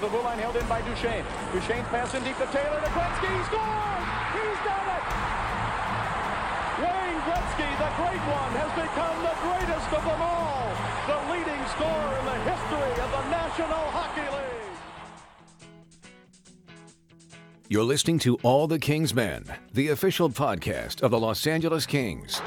the 0.00 0.08
blue 0.08 0.22
line, 0.22 0.38
held 0.38 0.56
in 0.56 0.66
by 0.66 0.80
Duchesne. 0.82 1.24
Duchesne's 1.52 1.88
pass 1.88 2.14
in 2.14 2.22
deep 2.22 2.36
to 2.38 2.46
Taylor 2.54 2.80
to 2.80 2.90
Gretzky. 2.94 3.26
He 3.26 3.42
scores! 3.50 4.06
He's 4.38 4.60
done 4.62 4.88
it! 4.94 5.04
Wayne 6.78 7.20
Gretzky, 7.26 7.70
the 7.82 7.90
great 7.98 8.22
one, 8.30 8.52
has 8.54 8.70
become 8.78 9.18
the 9.26 9.34
greatest 9.42 9.90
of 9.90 10.02
them 10.06 10.20
all. 10.22 10.70
The 11.10 11.18
leading 11.34 11.62
scorer 11.74 12.12
in 12.18 12.24
the 12.30 12.38
history 12.46 12.94
of 13.02 13.10
the 13.10 13.24
National 13.30 13.84
Hockey 13.90 14.28
League. 14.30 14.78
You're 17.68 17.84
listening 17.84 18.18
to 18.20 18.36
All 18.42 18.66
the 18.66 18.78
Kings 18.78 19.14
Men, 19.14 19.44
the 19.74 19.88
official 19.88 20.30
podcast 20.30 21.02
of 21.02 21.10
the 21.10 21.18
Los 21.18 21.46
Angeles 21.46 21.86
Kings. 21.86 22.40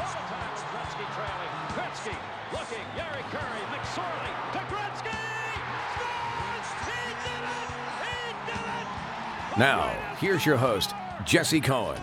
Now, 9.61 9.89
here's 10.17 10.43
your 10.43 10.57
host, 10.57 10.95
Jesse 11.23 11.61
Cohen. 11.61 12.01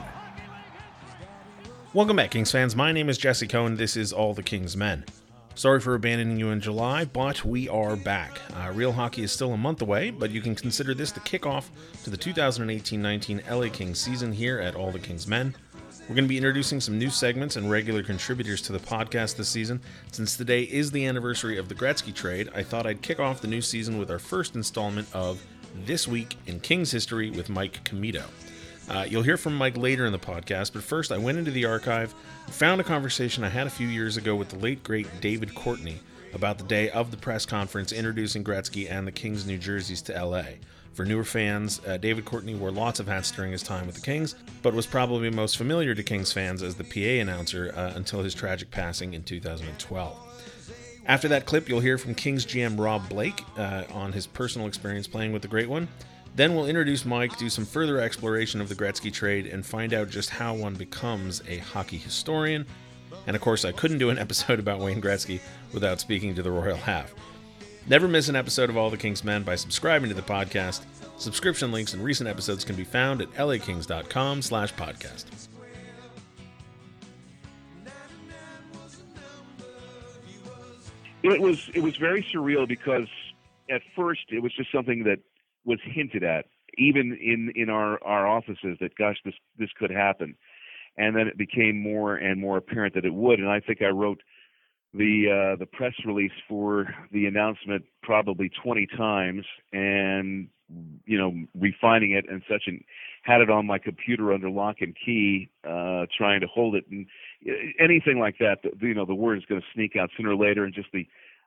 Welcome 1.93 2.15
back, 2.15 2.31
Kings 2.31 2.53
fans. 2.53 2.77
My 2.77 2.93
name 2.93 3.09
is 3.09 3.19
Jesse 3.19 3.49
Cohen. 3.49 3.75
This 3.75 3.97
is 3.97 4.13
All 4.13 4.33
the 4.33 4.45
Kings 4.45 4.77
Men. 4.77 5.05
Sorry 5.57 5.81
for 5.81 5.97
abandoning 5.97 6.39
you 6.39 6.51
in 6.51 6.61
July, 6.61 7.05
but 7.05 7.45
we 7.45 7.69
are 7.69 7.97
back. 7.97 8.39
Uh, 8.55 8.71
real 8.73 8.93
hockey 8.93 9.25
is 9.25 9.33
still 9.33 9.55
a 9.55 9.57
month 9.57 9.83
away, 9.83 10.11
but 10.11 10.31
you 10.31 10.41
can 10.41 10.55
consider 10.55 10.95
this 10.95 11.11
the 11.11 11.19
kickoff 11.19 11.65
to 12.05 12.11
the 12.11 12.17
2018 12.17 13.03
19 13.03 13.43
LA 13.51 13.69
Kings 13.71 13.99
season 13.99 14.33
here 14.33 14.61
at 14.61 14.77
All 14.77 14.93
the 14.93 15.01
Kings 15.01 15.27
Men. 15.27 15.53
We're 16.03 16.15
going 16.15 16.27
to 16.27 16.29
be 16.29 16.39
introducing 16.39 16.81
some 16.81 16.97
new 16.97 17.11
segments 17.11 17.57
and 17.57 17.69
regular 17.69 18.05
contributors 18.05 18.63
to 18.63 18.73
the 18.73 18.79
podcast 18.79 19.37
this 19.37 19.49
season. 19.49 19.81
Since 20.13 20.37
today 20.37 20.63
is 20.63 20.93
the 20.93 21.05
anniversary 21.05 21.59
of 21.59 21.69
the 21.69 21.75
Gretzky 21.75 22.15
trade, 22.15 22.51
I 22.55 22.63
thought 22.63 22.87
I'd 22.87 23.03
kick 23.03 23.19
off 23.19 23.41
the 23.41 23.49
new 23.49 23.61
season 23.61 23.99
with 23.99 24.13
our 24.13 24.21
first 24.21 24.55
installment 24.55 25.13
of 25.13 25.43
This 25.75 26.09
Week 26.09 26.37
in 26.47 26.61
Kings 26.61 26.91
History 26.91 27.31
with 27.31 27.49
Mike 27.49 27.83
Commito. 27.85 28.25
Uh, 28.89 29.07
you'll 29.09 29.23
hear 29.23 29.37
from 29.37 29.57
Mike 29.57 29.77
later 29.77 30.07
in 30.07 30.13
the 30.13 30.19
podcast, 30.19 30.73
but 30.73 30.83
first 30.83 31.13
I 31.13 31.19
went 31.19 31.39
into 31.39 31.51
the 31.51 31.67
archive, 31.67 32.15
found 32.49 32.81
a 32.81 32.85
conversation 32.85 33.45
I 33.45 33.49
had 33.49 33.67
a 33.67 33.71
few 33.71 33.87
years 33.87 34.17
ago 34.17 34.35
with 34.35 34.49
the 34.49 34.59
late 34.59 34.83
great 34.83 35.07
David 35.21 35.55
Courtney 35.55 36.01
about 36.33 36.59
the 36.59 36.65
day 36.65 36.91
of 36.91 37.11
the 37.11 37.17
press 37.17 37.45
conference 37.45 37.93
introducing 37.93 38.45
Gretzky 38.45 38.91
and 38.91 39.07
the 39.07 39.13
Kings' 39.13 39.47
new 39.47 39.59
jerseys 39.59 40.03
to 40.03 40.25
LA. 40.25 40.45
For 40.95 41.05
newer 41.05 41.25
fans, 41.25 41.81
uh, 41.87 41.97
David 41.97 42.25
Courtney 42.25 42.55
wore 42.55 42.73
lots 42.73 42.99
of 42.99 43.07
hats 43.07 43.31
during 43.31 43.53
his 43.53 43.63
time 43.63 43.87
with 43.87 43.95
the 43.95 44.01
Kings, 44.01 44.35
but 44.63 44.75
was 44.75 44.87
probably 44.87 45.31
most 45.31 45.57
familiar 45.57 45.95
to 45.95 46.03
Kings 46.03 46.33
fans 46.33 46.63
as 46.63 46.75
the 46.75 46.85
PA 46.85 47.23
announcer 47.23 47.73
uh, 47.77 47.93
until 47.95 48.23
his 48.23 48.35
tragic 48.35 48.71
passing 48.71 49.15
in 49.15 49.23
2012. 49.23 50.28
After 51.09 51.27
that 51.29 51.47
clip, 51.47 51.71
you'll 51.71 51.81
hear 51.81 51.97
from 51.97 52.15
Kings 52.15 52.45
GM 52.45 52.79
Rob 52.79 53.09
Blake 53.09 53.43
uh, 53.57 53.85
on 53.93 54.13
his 54.13 54.27
personal 54.27 54.69
experience 54.69 55.09
playing 55.09 55.33
with 55.33 55.41
the 55.41 55.49
Great 55.49 55.69
One. 55.69 55.89
Then 56.37 56.55
we'll 56.55 56.67
introduce 56.67 57.07
Mike, 57.07 57.37
do 57.39 57.49
some 57.49 57.65
further 57.65 57.99
exploration 57.99 58.61
of 58.61 58.69
the 58.69 58.75
Gretzky 58.75 59.11
trade, 59.11 59.47
and 59.47 59.65
find 59.65 59.95
out 59.95 60.11
just 60.11 60.29
how 60.29 60.55
one 60.55 60.75
becomes 60.75 61.43
a 61.49 61.59
hockey 61.59 61.97
historian. 61.97 62.67
And 63.27 63.35
of 63.35 63.41
course, 63.41 63.65
I 63.65 63.73
couldn't 63.73 63.99
do 63.99 64.11
an 64.11 64.19
episode 64.21 64.59
about 64.59 64.81
Wayne 64.81 65.01
Gretzky 65.01 65.41
without 65.73 65.99
speaking 65.99 66.35
to 66.35 66.43
the 66.43 66.51
Royal 66.51 66.77
Half. 66.77 67.15
Never 67.89 68.07
miss 68.07 68.29
an 68.29 68.37
episode 68.37 68.69
of 68.69 68.77
All 68.77 68.91
the 68.91 68.99
King's 68.99 69.25
Men 69.25 69.43
by 69.45 69.55
subscribing 69.55 70.11
to 70.11 70.15
the 70.15 70.21
podcast. 70.21 70.83
Subscription 71.17 71.73
links 71.73 71.95
and 71.95 72.05
recent 72.05 72.29
episodes 72.29 72.65
can 72.65 72.77
be 72.77 72.85
found 72.85 73.23
at 73.23 73.33
lakings.com 73.33 74.43
slash 74.43 74.75
podcast. 74.75 75.49
It 81.23 81.41
was 81.41 81.71
it 81.75 81.83
was 81.83 81.97
very 81.97 82.23
surreal 82.23 82.67
because 82.67 83.09
at 83.71 83.83
first 83.97 84.23
it 84.31 84.43
was 84.43 84.53
just 84.55 84.73
something 84.73 85.05
that 85.05 85.19
was 85.65 85.79
hinted 85.83 86.23
at 86.23 86.47
even 86.77 87.19
in 87.21 87.53
in 87.55 87.69
our 87.69 88.03
our 88.05 88.27
offices 88.27 88.79
that 88.81 88.95
gosh 88.97 89.17
this 89.25 89.35
this 89.59 89.71
could 89.79 89.91
happen. 89.91 90.37
And 90.97 91.15
then 91.15 91.29
it 91.29 91.39
became 91.39 91.81
more 91.81 92.17
and 92.17 92.41
more 92.41 92.57
apparent 92.57 92.95
that 92.95 93.05
it 93.05 93.15
would. 93.15 93.39
And 93.41 93.49
i 93.49 93.61
think 93.61 93.83
i 93.83 93.89
wrote 93.89 94.23
the 94.95 95.53
uh 95.53 95.57
the 95.57 95.67
press 95.67 95.93
release 96.07 96.33
for 96.49 96.87
the 97.13 97.27
announcement 97.27 97.85
probably 98.03 98.51
20 98.63 98.87
times 98.97 99.45
and 99.73 100.49
you 101.05 101.19
know 101.19 101.35
refining 101.55 102.13
it 102.13 102.25
and 102.31 102.43
such 102.49 102.63
and 102.67 102.83
had 103.23 103.41
it 103.41 103.51
on 103.51 103.67
my 103.67 103.79
computer 103.79 104.33
under 104.33 104.49
lock 104.49 104.77
and 104.81 104.97
key 105.05 105.51
uh 105.65 106.07
trying 106.17 106.41
to 106.41 106.47
hold 106.47 106.75
it. 106.75 106.85
And 106.91 107.07
anything 107.79 108.19
like 108.19 108.37
that 108.39 108.59
you 108.81 108.95
know 108.95 109.05
the 109.05 109.15
word 109.15 109.39
is 109.39 109.45
going 109.45 109.61
to 109.61 109.67
sneak 109.75 109.97
out 109.97 110.11
sooner 110.17 110.31
or 110.31 110.37
later 110.37 110.65
and 110.65 110.75
just 110.75 110.89
the 110.93 111.07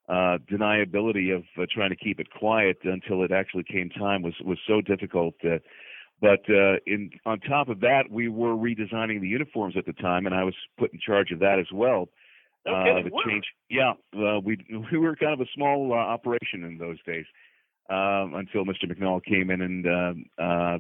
uh 0.09 0.38
deniability 0.52 1.35
of 1.35 1.44
uh, 1.57 1.66
trying 1.72 1.90
to 1.90 1.96
keep 1.96 2.19
it 2.19 2.28
quiet 2.31 2.78
until 2.84 3.24
it 3.24 3.31
actually 3.31 3.63
came 3.63 3.90
time 3.90 4.22
was 4.22 4.34
was 4.44 4.57
so 4.68 4.81
difficult 4.81 5.34
uh, 5.44 5.57
but 6.22 6.40
uh 6.50 6.78
in 6.88 7.09
on 7.25 7.40
top 7.41 7.68
of 7.69 7.81
that 7.81 8.03
we 8.09 8.29
were 8.29 8.56
redesigning 8.56 9.19
the 9.19 9.28
uniforms 9.28 9.75
at 9.78 9.85
the 9.85 9.94
time 9.94 10.25
and 10.25 10.34
I 10.34 10.44
was 10.44 10.56
put 10.78 10.94
in 10.94 11.00
charge 11.00 11.31
of 11.31 11.40
that 11.40 11.59
as 11.59 11.68
well 11.74 12.09
Okay, 12.68 12.91
uh 12.91 13.03
the 13.03 13.12
change 13.28 13.46
yeah 13.69 13.94
uh, 14.16 14.40
we 14.40 14.58
we 14.91 14.97
were 14.97 15.16
kind 15.16 15.34
of 15.34 15.41
a 15.41 15.50
small 15.53 15.91
uh, 15.94 15.96
operation 15.96 16.63
in 16.63 16.78
those 16.78 16.97
days 17.06 17.25
um 17.90 18.35
until 18.35 18.63
Mr. 18.63 18.85
McNall 18.85 19.22
came 19.23 19.50
in 19.50 19.62
and 19.62 19.88
um 19.88 20.25
uh 20.40 20.78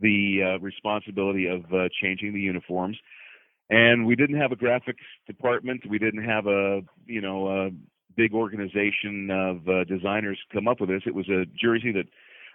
the 0.00 0.54
uh, 0.54 0.60
responsibility 0.60 1.46
of 1.48 1.64
uh, 1.72 1.88
changing 2.00 2.32
the 2.32 2.40
uniforms 2.40 2.96
and 3.70 4.06
we 4.06 4.16
didn't 4.16 4.40
have 4.40 4.52
a 4.52 4.56
graphics 4.56 5.04
department. 5.26 5.82
We 5.88 5.98
didn't 5.98 6.24
have 6.24 6.46
a 6.46 6.82
you 7.06 7.20
know 7.20 7.48
a 7.48 7.70
big 8.16 8.34
organization 8.34 9.30
of 9.30 9.68
uh, 9.68 9.84
designers 9.84 10.38
come 10.52 10.66
up 10.68 10.80
with 10.80 10.90
this. 10.90 11.02
It 11.06 11.14
was 11.14 11.28
a 11.28 11.44
jersey 11.60 11.92
that 11.92 12.06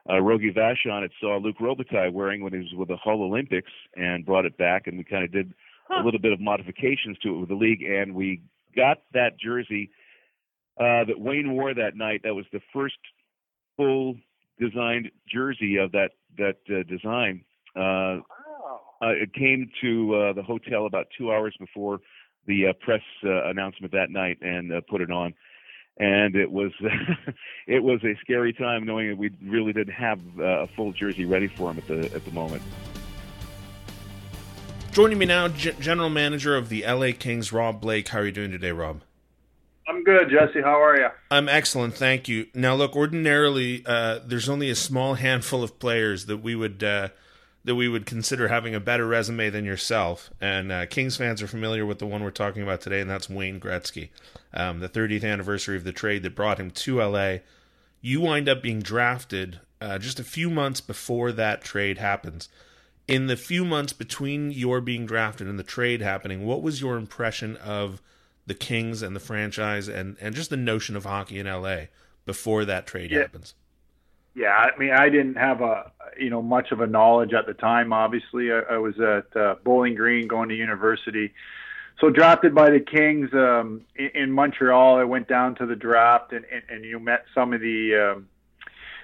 uh, 0.10 0.20
Rogie 0.20 0.52
Vachon 0.52 1.02
had 1.02 1.12
saw 1.20 1.38
Luc 1.38 1.58
Robitaille 1.60 2.12
wearing 2.12 2.44
when 2.44 2.52
he 2.52 2.60
was 2.60 2.74
with 2.76 2.90
the 2.90 2.98
Hull 2.98 3.24
Olympics 3.24 3.72
and 3.96 4.26
brought 4.26 4.46
it 4.46 4.58
back. 4.58 4.88
And 4.88 4.98
we 4.98 5.06
kind 5.06 5.24
of 5.24 5.32
did 5.32 5.54
a 5.90 6.04
little 6.04 6.20
bit 6.20 6.34
of 6.34 6.42
modifications 6.42 7.18
to 7.20 7.36
it 7.36 7.40
with 7.40 7.50
the 7.50 7.56
league. 7.56 7.82
And 7.84 8.14
we 8.14 8.42
got 8.76 9.04
that 9.14 9.40
jersey 9.40 9.92
uh, 10.78 11.06
that 11.06 11.20
Wayne 11.20 11.54
wore 11.54 11.74
that 11.74 11.96
night. 11.96 12.22
That 12.24 12.36
was 12.36 12.46
the 12.52 12.60
first 12.74 12.98
full 13.78 14.16
designed 14.60 15.12
jersey 15.32 15.78
of 15.78 15.92
that 15.94 16.12
that 16.38 16.58
uh, 16.70 16.84
design. 16.84 17.46
Uh, 17.76 18.20
it 19.10 19.34
came 19.34 19.70
to 19.82 20.16
uh, 20.16 20.34
the 20.34 20.44
hotel 20.44 20.86
about 20.86 21.08
two 21.18 21.32
hours 21.32 21.56
before 21.60 22.00
the 22.46 22.68
uh, 22.68 22.74
press 22.82 23.02
uh, 23.24 23.46
announcement 23.46 23.92
that 23.94 24.10
night 24.10 24.38
and 24.42 24.74
uh, 24.74 24.82
put 24.90 25.02
it 25.02 25.12
on. 25.12 25.34
And 25.98 26.36
it 26.36 26.52
was 26.52 26.72
it 27.68 27.84
was 27.84 28.04
a 28.04 28.18
scary 28.22 28.54
time 28.54 28.86
knowing 28.86 29.10
that 29.10 29.18
we 29.18 29.32
really 29.44 29.74
didn't 29.74 29.94
have 29.94 30.20
uh, 30.40 30.64
a 30.64 30.68
full 30.76 30.92
jersey 30.92 31.26
ready 31.26 31.48
for 31.48 31.70
him 31.72 31.78
at 31.78 31.88
the 31.88 32.16
at 32.16 32.26
the 32.26 32.32
moment. 32.32 32.64
Joining 34.92 35.18
me 35.18 35.26
now, 35.26 35.48
G- 35.48 35.72
General 35.80 36.10
Manager 36.10 36.56
of 36.56 36.70
the 36.70 36.84
LA 36.86 37.12
Kings, 37.18 37.52
Rob 37.52 37.82
Blake. 37.82 38.10
How 38.10 38.20
are 38.20 38.26
you 38.26 38.32
doing 38.32 38.52
today, 38.52 38.72
Rob? 38.72 39.02
I'm 39.88 40.04
good, 40.04 40.30
Jesse. 40.30 40.62
How 40.62 40.82
are 40.82 40.98
you? 40.98 41.08
I'm 41.30 41.50
excellent, 41.50 41.96
thank 41.96 42.28
you. 42.28 42.48
Now, 42.54 42.76
look, 42.76 42.96
ordinarily, 42.96 43.84
uh, 43.86 44.20
there's 44.26 44.48
only 44.48 44.70
a 44.70 44.76
small 44.76 45.14
handful 45.16 45.64
of 45.64 45.80
players 45.80 46.28
that 46.28 46.38
we 46.38 46.56
would 46.56 46.84
uh, 46.84 47.10
that 47.66 47.76
we 47.76 47.88
would 47.88 48.06
consider 48.06 48.50
having 48.50 48.76
a 48.76 48.80
better 48.80 49.08
resume 49.08 49.50
than 49.50 49.64
yourself. 49.66 50.30
And 50.42 50.72
uh, 50.72 50.86
Kings 50.86 51.16
fans 51.16 51.42
are 51.42 51.48
familiar 51.48 51.86
with 51.86 52.00
the 52.00 52.06
one 52.06 52.22
we're 52.24 52.30
talking 52.32 52.62
about 52.62 52.82
today, 52.82 53.00
and 53.00 53.10
that's 53.10 53.30
Wayne 53.30 53.60
Gretzky, 53.60 54.10
um, 54.54 54.80
the 54.82 54.90
30th 54.90 55.24
anniversary 55.24 55.78
of 55.78 55.84
the 55.86 55.94
trade 55.94 56.24
that 56.24 56.36
brought 56.36 56.60
him 56.60 56.72
to 56.72 57.02
LA. 57.02 57.38
You 58.02 58.20
wind 58.22 58.50
up 58.50 58.62
being 58.62 58.82
drafted 58.82 59.62
uh, 59.80 59.98
just 59.98 60.20
a 60.20 60.24
few 60.26 60.50
months 60.50 60.82
before 60.82 61.32
that 61.32 61.64
trade 61.64 61.98
happens. 62.00 62.50
In 63.08 63.28
the 63.28 63.36
few 63.38 63.64
months 63.66 63.94
between 63.94 64.52
your 64.52 64.82
being 64.82 65.06
drafted 65.06 65.48
and 65.48 65.58
the 65.60 65.64
trade 65.64 66.02
happening, 66.02 66.46
what 66.46 66.62
was 66.62 66.82
your 66.82 66.98
impression 66.98 67.56
of 67.58 68.02
the 68.46 68.54
Kings 68.54 69.02
and 69.02 69.16
the 69.16 69.20
franchise 69.22 69.88
and, 69.88 70.18
and 70.20 70.36
just 70.36 70.50
the 70.50 70.58
notion 70.58 70.96
of 70.98 71.06
hockey 71.06 71.40
in 71.40 71.46
LA 71.48 71.84
before 72.26 72.66
that 72.66 72.86
trade 72.88 73.12
Yeah. 73.12 73.20
happens? 73.20 73.56
Yeah, 74.36 74.50
I 74.50 74.78
mean, 74.78 74.92
I 74.92 75.10
didn't 75.10 75.36
have 75.36 75.62
a 75.62 75.92
you 76.18 76.30
know 76.30 76.42
much 76.42 76.72
of 76.72 76.82
a 76.82 76.88
knowledge 76.88 77.34
at 77.34 77.46
the 77.46 77.54
time. 77.54 77.94
Obviously, 77.94 78.52
I, 78.52 78.60
I 78.72 78.78
was 78.78 79.00
at 79.00 79.36
uh, 79.36 79.56
Bowling 79.64 79.96
Green 79.96 80.28
going 80.28 80.50
to 80.50 80.56
university. 80.56 81.34
So 82.00 82.10
drafted 82.10 82.56
by 82.56 82.72
the 82.72 82.80
Kings 82.80 83.30
um, 83.34 83.82
in, 83.96 84.10
in 84.16 84.32
Montreal. 84.32 84.98
I 84.98 85.04
went 85.04 85.28
down 85.28 85.56
to 85.56 85.66
the 85.66 85.76
draft 85.76 86.34
and, 86.34 86.44
and, 86.52 86.64
and 86.68 86.84
you 86.84 87.00
met 87.00 87.26
some 87.36 87.54
of 87.54 87.62
the, 87.62 88.16
um, 88.16 88.28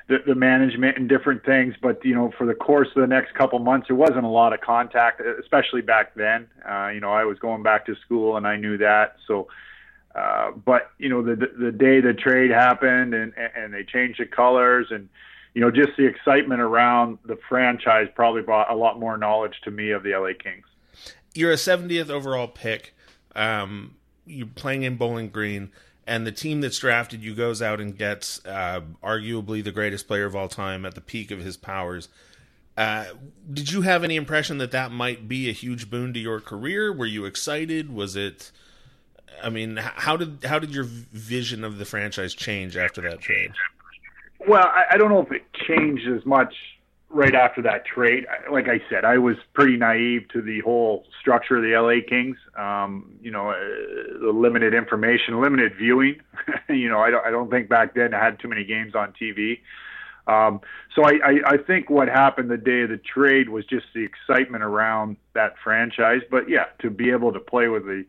the 0.08 0.18
the 0.26 0.34
management 0.34 0.98
and 0.98 1.08
different 1.08 1.46
things. 1.46 1.76
But 1.80 2.04
you 2.04 2.16
know, 2.16 2.34
for 2.38 2.48
the 2.48 2.56
course 2.56 2.88
of 2.96 3.02
the 3.02 3.08
next 3.08 3.36
couple 3.36 3.60
months, 3.60 3.88
there 3.88 3.96
wasn't 3.96 4.26
a 4.26 4.30
lot 4.30 4.54
of 4.54 4.62
contact, 4.62 5.22
especially 5.22 5.82
back 5.82 6.16
then. 6.16 6.48
Uh, 6.68 6.90
you 6.90 7.00
know, 7.00 7.12
I 7.12 7.26
was 7.26 7.38
going 7.38 7.62
back 7.62 7.86
to 7.86 7.96
school 8.04 8.36
and 8.36 8.48
I 8.48 8.58
knew 8.58 8.78
that. 8.80 9.18
So 9.28 9.48
uh, 10.20 10.52
but 10.52 10.92
you 10.98 11.08
know, 11.08 11.22
the 11.22 11.36
the 11.36 11.72
day 11.72 12.02
the 12.02 12.14
trade 12.14 12.52
happened 12.52 13.14
and 13.14 13.34
and 13.56 13.74
they 13.74 13.84
changed 13.84 14.20
the 14.20 14.26
colors 14.26 14.88
and 14.90 15.08
you 15.54 15.62
know 15.62 15.72
just 15.72 15.96
the 15.98 16.06
excitement 16.06 16.60
around 16.60 17.20
the 17.26 17.38
franchise 17.48 18.08
probably 18.16 18.42
brought 18.42 18.70
a 18.70 18.76
lot 18.76 19.00
more 19.00 19.18
knowledge 19.18 19.62
to 19.64 19.72
me 19.72 19.92
of 19.92 20.04
the 20.04 20.12
LA 20.12 20.32
Kings. 20.38 20.66
You're 21.34 21.54
a 21.54 21.56
70th 21.56 22.10
overall 22.10 22.48
pick. 22.48 22.94
Um, 23.34 23.96
you're 24.26 24.48
playing 24.48 24.84
in 24.84 24.98
Bowling 24.98 25.30
Green, 25.30 25.72
and 26.06 26.28
the 26.28 26.34
team 26.34 26.60
that's 26.60 26.80
drafted 26.80 27.24
you 27.24 27.34
goes 27.34 27.62
out 27.62 27.80
and 27.80 27.98
gets 27.98 28.44
uh, 28.46 28.82
arguably 29.02 29.64
the 29.64 29.72
greatest 29.72 30.06
player 30.08 30.26
of 30.26 30.36
all 30.36 30.50
time 30.50 30.86
at 30.86 30.96
the 30.96 31.02
peak 31.02 31.32
of 31.32 31.40
his 31.40 31.56
powers. 31.56 32.10
Uh, 32.76 33.06
did 33.54 33.72
you 33.72 33.84
have 33.84 34.04
any 34.04 34.18
impression 34.18 34.58
that 34.58 34.72
that 34.72 34.92
might 34.92 35.30
be 35.30 35.50
a 35.50 35.54
huge 35.54 35.90
boon 35.90 36.14
to 36.14 36.20
your 36.20 36.42
career? 36.42 36.92
Were 36.92 37.06
you 37.06 37.24
excited? 37.24 37.94
Was 37.94 38.18
it? 38.18 38.52
I 39.44 39.50
mean, 39.50 39.78
how 39.78 40.18
did 40.18 40.44
how 40.44 40.60
did 40.60 40.72
your 40.72 40.84
vision 40.86 41.64
of 41.64 41.78
the 41.78 41.86
franchise 41.86 42.34
change 42.34 42.76
after 42.76 43.02
that 43.02 43.22
trade? 43.22 43.52
Well, 44.48 44.66
I, 44.66 44.96
I 44.96 44.98
don't 44.98 45.10
know 45.10 45.22
if 45.22 45.32
it 45.32 45.44
changed 45.68 46.08
as 46.08 46.26
much 46.26 46.54
right 47.10 47.34
after 47.34 47.62
that 47.64 47.86
trade. 47.86 48.26
Like 48.52 48.68
I 48.68 48.82
said, 48.90 49.04
I 49.04 49.18
was 49.18 49.36
pretty 49.54 49.78
naive 49.78 50.28
to 50.34 50.42
the 50.42 50.62
whole 50.62 51.06
structure 51.20 51.58
of 51.58 51.64
the 51.64 51.76
LA 51.76 52.08
Kings. 52.08 52.38
Um, 52.58 53.14
you 53.22 53.32
know, 53.32 53.50
uh, 53.50 53.56
the 54.22 54.32
limited 54.34 54.74
information, 54.74 55.42
limited 55.42 55.74
viewing. 55.78 56.22
you 56.70 56.88
know, 56.88 57.00
I 57.00 57.10
don't, 57.10 57.26
I 57.26 57.32
don't 57.32 57.50
think 57.50 57.68
back 57.70 57.96
then 57.96 58.14
I 58.14 58.24
had 58.24 58.40
too 58.40 58.48
many 58.48 58.64
games 58.64 58.94
on 58.96 59.14
TV. 59.20 59.60
Um, 60.28 60.62
so 60.96 61.04
I, 61.04 61.14
I, 61.26 61.54
I 61.54 61.58
think 61.58 61.90
what 61.90 62.08
happened 62.08 62.52
the 62.52 62.58
day 62.58 62.82
of 62.82 62.90
the 62.90 63.00
trade 63.00 63.50
was 63.50 63.66
just 63.66 63.88
the 63.96 64.06
excitement 64.06 64.64
around 64.64 65.18
that 65.34 65.56
franchise. 65.64 66.22
But 66.30 66.48
yeah, 66.48 66.66
to 66.82 66.92
be 66.92 67.10
able 67.10 67.34
to 67.34 67.40
play 67.40 67.68
with 67.68 67.86
the 67.86 68.06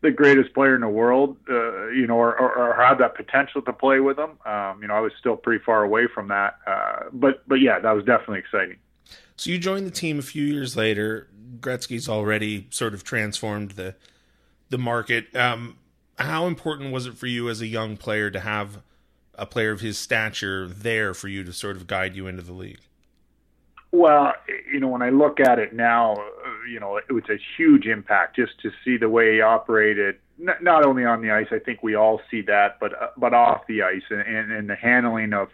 the 0.00 0.10
greatest 0.10 0.54
player 0.54 0.74
in 0.74 0.80
the 0.80 0.88
world, 0.88 1.36
uh, 1.50 1.88
you 1.88 2.06
know, 2.06 2.16
or, 2.16 2.38
or, 2.38 2.54
or 2.54 2.74
have 2.74 2.98
that 2.98 3.16
potential 3.16 3.60
to 3.62 3.72
play 3.72 4.00
with 4.00 4.18
him. 4.18 4.38
Um, 4.46 4.80
you 4.80 4.88
know, 4.88 4.94
I 4.94 5.00
was 5.00 5.12
still 5.18 5.36
pretty 5.36 5.62
far 5.64 5.82
away 5.82 6.06
from 6.12 6.28
that, 6.28 6.58
uh, 6.66 7.04
but 7.12 7.46
but 7.48 7.56
yeah, 7.56 7.78
that 7.80 7.92
was 7.92 8.04
definitely 8.04 8.38
exciting. 8.38 8.76
So 9.36 9.50
you 9.50 9.58
joined 9.58 9.86
the 9.86 9.92
team 9.92 10.18
a 10.18 10.22
few 10.22 10.44
years 10.44 10.76
later. 10.76 11.28
Gretzky's 11.60 12.08
already 12.08 12.66
sort 12.70 12.94
of 12.94 13.04
transformed 13.04 13.72
the 13.72 13.94
the 14.70 14.78
market. 14.78 15.34
Um, 15.34 15.78
how 16.18 16.46
important 16.46 16.92
was 16.92 17.06
it 17.06 17.14
for 17.14 17.26
you 17.26 17.48
as 17.48 17.60
a 17.60 17.66
young 17.66 17.96
player 17.96 18.30
to 18.30 18.40
have 18.40 18.82
a 19.34 19.46
player 19.46 19.70
of 19.70 19.80
his 19.80 19.98
stature 19.98 20.66
there 20.66 21.14
for 21.14 21.28
you 21.28 21.44
to 21.44 21.52
sort 21.52 21.76
of 21.76 21.86
guide 21.86 22.16
you 22.16 22.26
into 22.26 22.42
the 22.42 22.52
league? 22.52 22.80
Well, 23.90 24.34
you 24.70 24.80
know, 24.80 24.88
when 24.88 25.00
I 25.00 25.08
look 25.10 25.40
at 25.40 25.58
it 25.58 25.72
now, 25.72 26.16
you 26.68 26.80
know, 26.80 26.96
it 26.96 27.12
was 27.12 27.24
a 27.30 27.38
huge 27.56 27.86
impact 27.86 28.36
just 28.36 28.58
to 28.62 28.70
see 28.84 28.96
the 28.96 29.08
way 29.08 29.34
he 29.34 29.40
operated. 29.40 30.16
Not 30.38 30.84
only 30.84 31.04
on 31.04 31.20
the 31.20 31.30
ice, 31.30 31.48
I 31.50 31.58
think 31.58 31.82
we 31.82 31.94
all 31.96 32.20
see 32.30 32.42
that, 32.42 32.78
but 32.80 33.00
uh, 33.00 33.08
but 33.16 33.34
off 33.34 33.66
the 33.66 33.82
ice 33.82 34.02
and, 34.10 34.20
and, 34.20 34.52
and 34.52 34.70
the 34.70 34.76
handling 34.76 35.32
of 35.32 35.48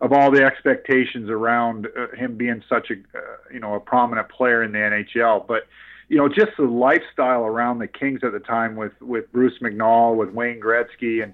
of 0.00 0.12
all 0.12 0.30
the 0.30 0.44
expectations 0.44 1.30
around 1.30 1.88
uh, 1.96 2.14
him 2.14 2.36
being 2.36 2.62
such 2.68 2.90
a 2.90 2.94
uh, 3.16 3.20
you 3.52 3.60
know 3.60 3.74
a 3.74 3.80
prominent 3.80 4.28
player 4.28 4.62
in 4.62 4.72
the 4.72 4.78
NHL. 4.78 5.46
But 5.46 5.66
you 6.08 6.18
know, 6.18 6.28
just 6.28 6.56
the 6.58 6.64
lifestyle 6.64 7.44
around 7.44 7.78
the 7.78 7.86
Kings 7.88 8.20
at 8.22 8.32
the 8.32 8.40
time 8.40 8.76
with 8.76 8.92
with 9.00 9.32
Bruce 9.32 9.58
McNall, 9.60 10.16
with 10.16 10.30
Wayne 10.30 10.60
Gretzky, 10.60 11.22
and 11.22 11.32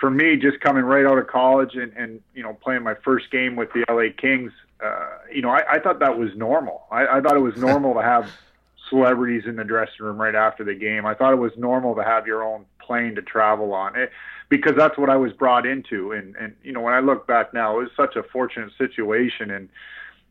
for 0.00 0.10
me, 0.10 0.36
just 0.36 0.60
coming 0.60 0.84
right 0.84 1.06
out 1.06 1.18
of 1.18 1.28
college 1.28 1.74
and 1.74 1.92
and 1.96 2.20
you 2.34 2.42
know 2.42 2.54
playing 2.54 2.82
my 2.82 2.94
first 3.04 3.30
game 3.30 3.54
with 3.54 3.68
the 3.72 3.84
LA 3.88 4.12
Kings 4.20 4.52
uh, 4.84 5.08
you 5.32 5.42
know, 5.42 5.50
I, 5.50 5.74
I 5.74 5.78
thought 5.80 5.98
that 6.00 6.18
was 6.18 6.30
normal. 6.36 6.84
I, 6.90 7.06
I 7.06 7.20
thought 7.20 7.36
it 7.36 7.40
was 7.40 7.56
normal 7.58 7.94
to 7.94 8.02
have 8.02 8.30
celebrities 8.88 9.44
in 9.46 9.56
the 9.56 9.64
dressing 9.64 10.04
room 10.04 10.20
right 10.20 10.34
after 10.34 10.64
the 10.64 10.74
game. 10.74 11.06
I 11.06 11.14
thought 11.14 11.32
it 11.32 11.38
was 11.38 11.52
normal 11.56 11.94
to 11.96 12.04
have 12.04 12.26
your 12.26 12.42
own 12.42 12.64
plane 12.80 13.14
to 13.16 13.22
travel 13.22 13.74
on 13.74 13.96
it 13.96 14.10
because 14.48 14.72
that's 14.76 14.96
what 14.96 15.10
I 15.10 15.16
was 15.16 15.32
brought 15.32 15.66
into. 15.66 16.12
And, 16.12 16.34
and, 16.36 16.54
you 16.62 16.72
know, 16.72 16.80
when 16.80 16.94
I 16.94 17.00
look 17.00 17.26
back 17.26 17.52
now, 17.52 17.78
it 17.78 17.82
was 17.82 17.90
such 17.96 18.16
a 18.16 18.22
fortunate 18.22 18.72
situation. 18.78 19.50
And, 19.50 19.68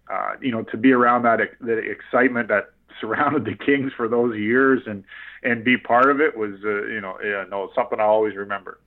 uh, 0.10 0.34
you 0.42 0.52
know, 0.52 0.64
to 0.64 0.78
be 0.78 0.92
around 0.92 1.24
that, 1.24 1.40
that 1.62 1.78
excitement 1.78 2.48
that 2.48 2.72
surrounded 3.02 3.46
the 3.46 3.54
Kings 3.64 3.92
for 3.96 4.08
those 4.08 4.36
years 4.36 4.82
and, 4.88 5.04
and 5.44 5.64
be 5.64 5.78
part 5.78 6.10
of 6.10 6.20
it 6.20 6.36
was, 6.36 6.56
uh, 6.64 6.86
you 6.88 7.00
know, 7.00 7.18
yeah, 7.24 7.46
no, 7.48 7.70
something 7.76 8.00
I 8.00 8.04
always 8.04 8.36
remember. 8.36 8.80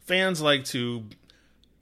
Fans 0.00 0.42
like 0.42 0.64
to 0.66 1.04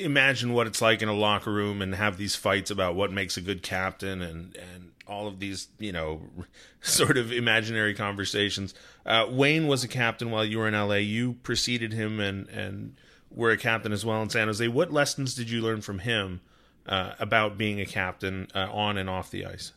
imagine 0.04 0.52
what 0.52 0.66
it's 0.66 0.82
like 0.82 1.02
in 1.02 1.08
a 1.08 1.14
locker 1.14 1.52
room 1.52 1.82
and 1.82 1.94
have 1.94 2.16
these 2.16 2.36
fights 2.36 2.70
about 2.70 2.94
what 2.94 3.12
makes 3.12 3.36
a 3.36 3.40
good 3.40 3.62
captain 3.62 4.22
and 4.22 4.56
and 4.56 4.90
all 5.06 5.26
of 5.26 5.40
these 5.40 5.68
you 5.78 5.92
know 5.92 6.22
sort 6.80 7.16
of 7.16 7.32
imaginary 7.32 7.94
conversations. 7.94 8.74
Uh, 9.04 9.26
Wayne 9.28 9.66
was 9.66 9.84
a 9.84 9.88
captain 9.88 10.30
while 10.30 10.44
you 10.44 10.58
were 10.58 10.68
in 10.68 10.74
LA. 10.74 10.96
You 10.96 11.34
preceded 11.42 11.92
him 11.92 12.20
and 12.20 12.48
and 12.48 12.96
were 13.30 13.50
a 13.50 13.56
captain 13.56 13.92
as 13.92 14.04
well 14.04 14.22
in 14.22 14.30
San 14.30 14.48
Jose. 14.48 14.66
What 14.68 14.92
lessons 14.92 15.34
did 15.34 15.50
you 15.50 15.60
learn 15.60 15.80
from 15.80 16.00
him 16.00 16.40
uh, 16.86 17.12
about 17.18 17.56
being 17.56 17.80
a 17.80 17.86
captain 17.86 18.48
uh, 18.54 18.68
on 18.70 18.98
and 18.98 19.08
off 19.08 19.30
the 19.30 19.46
ice? 19.46 19.72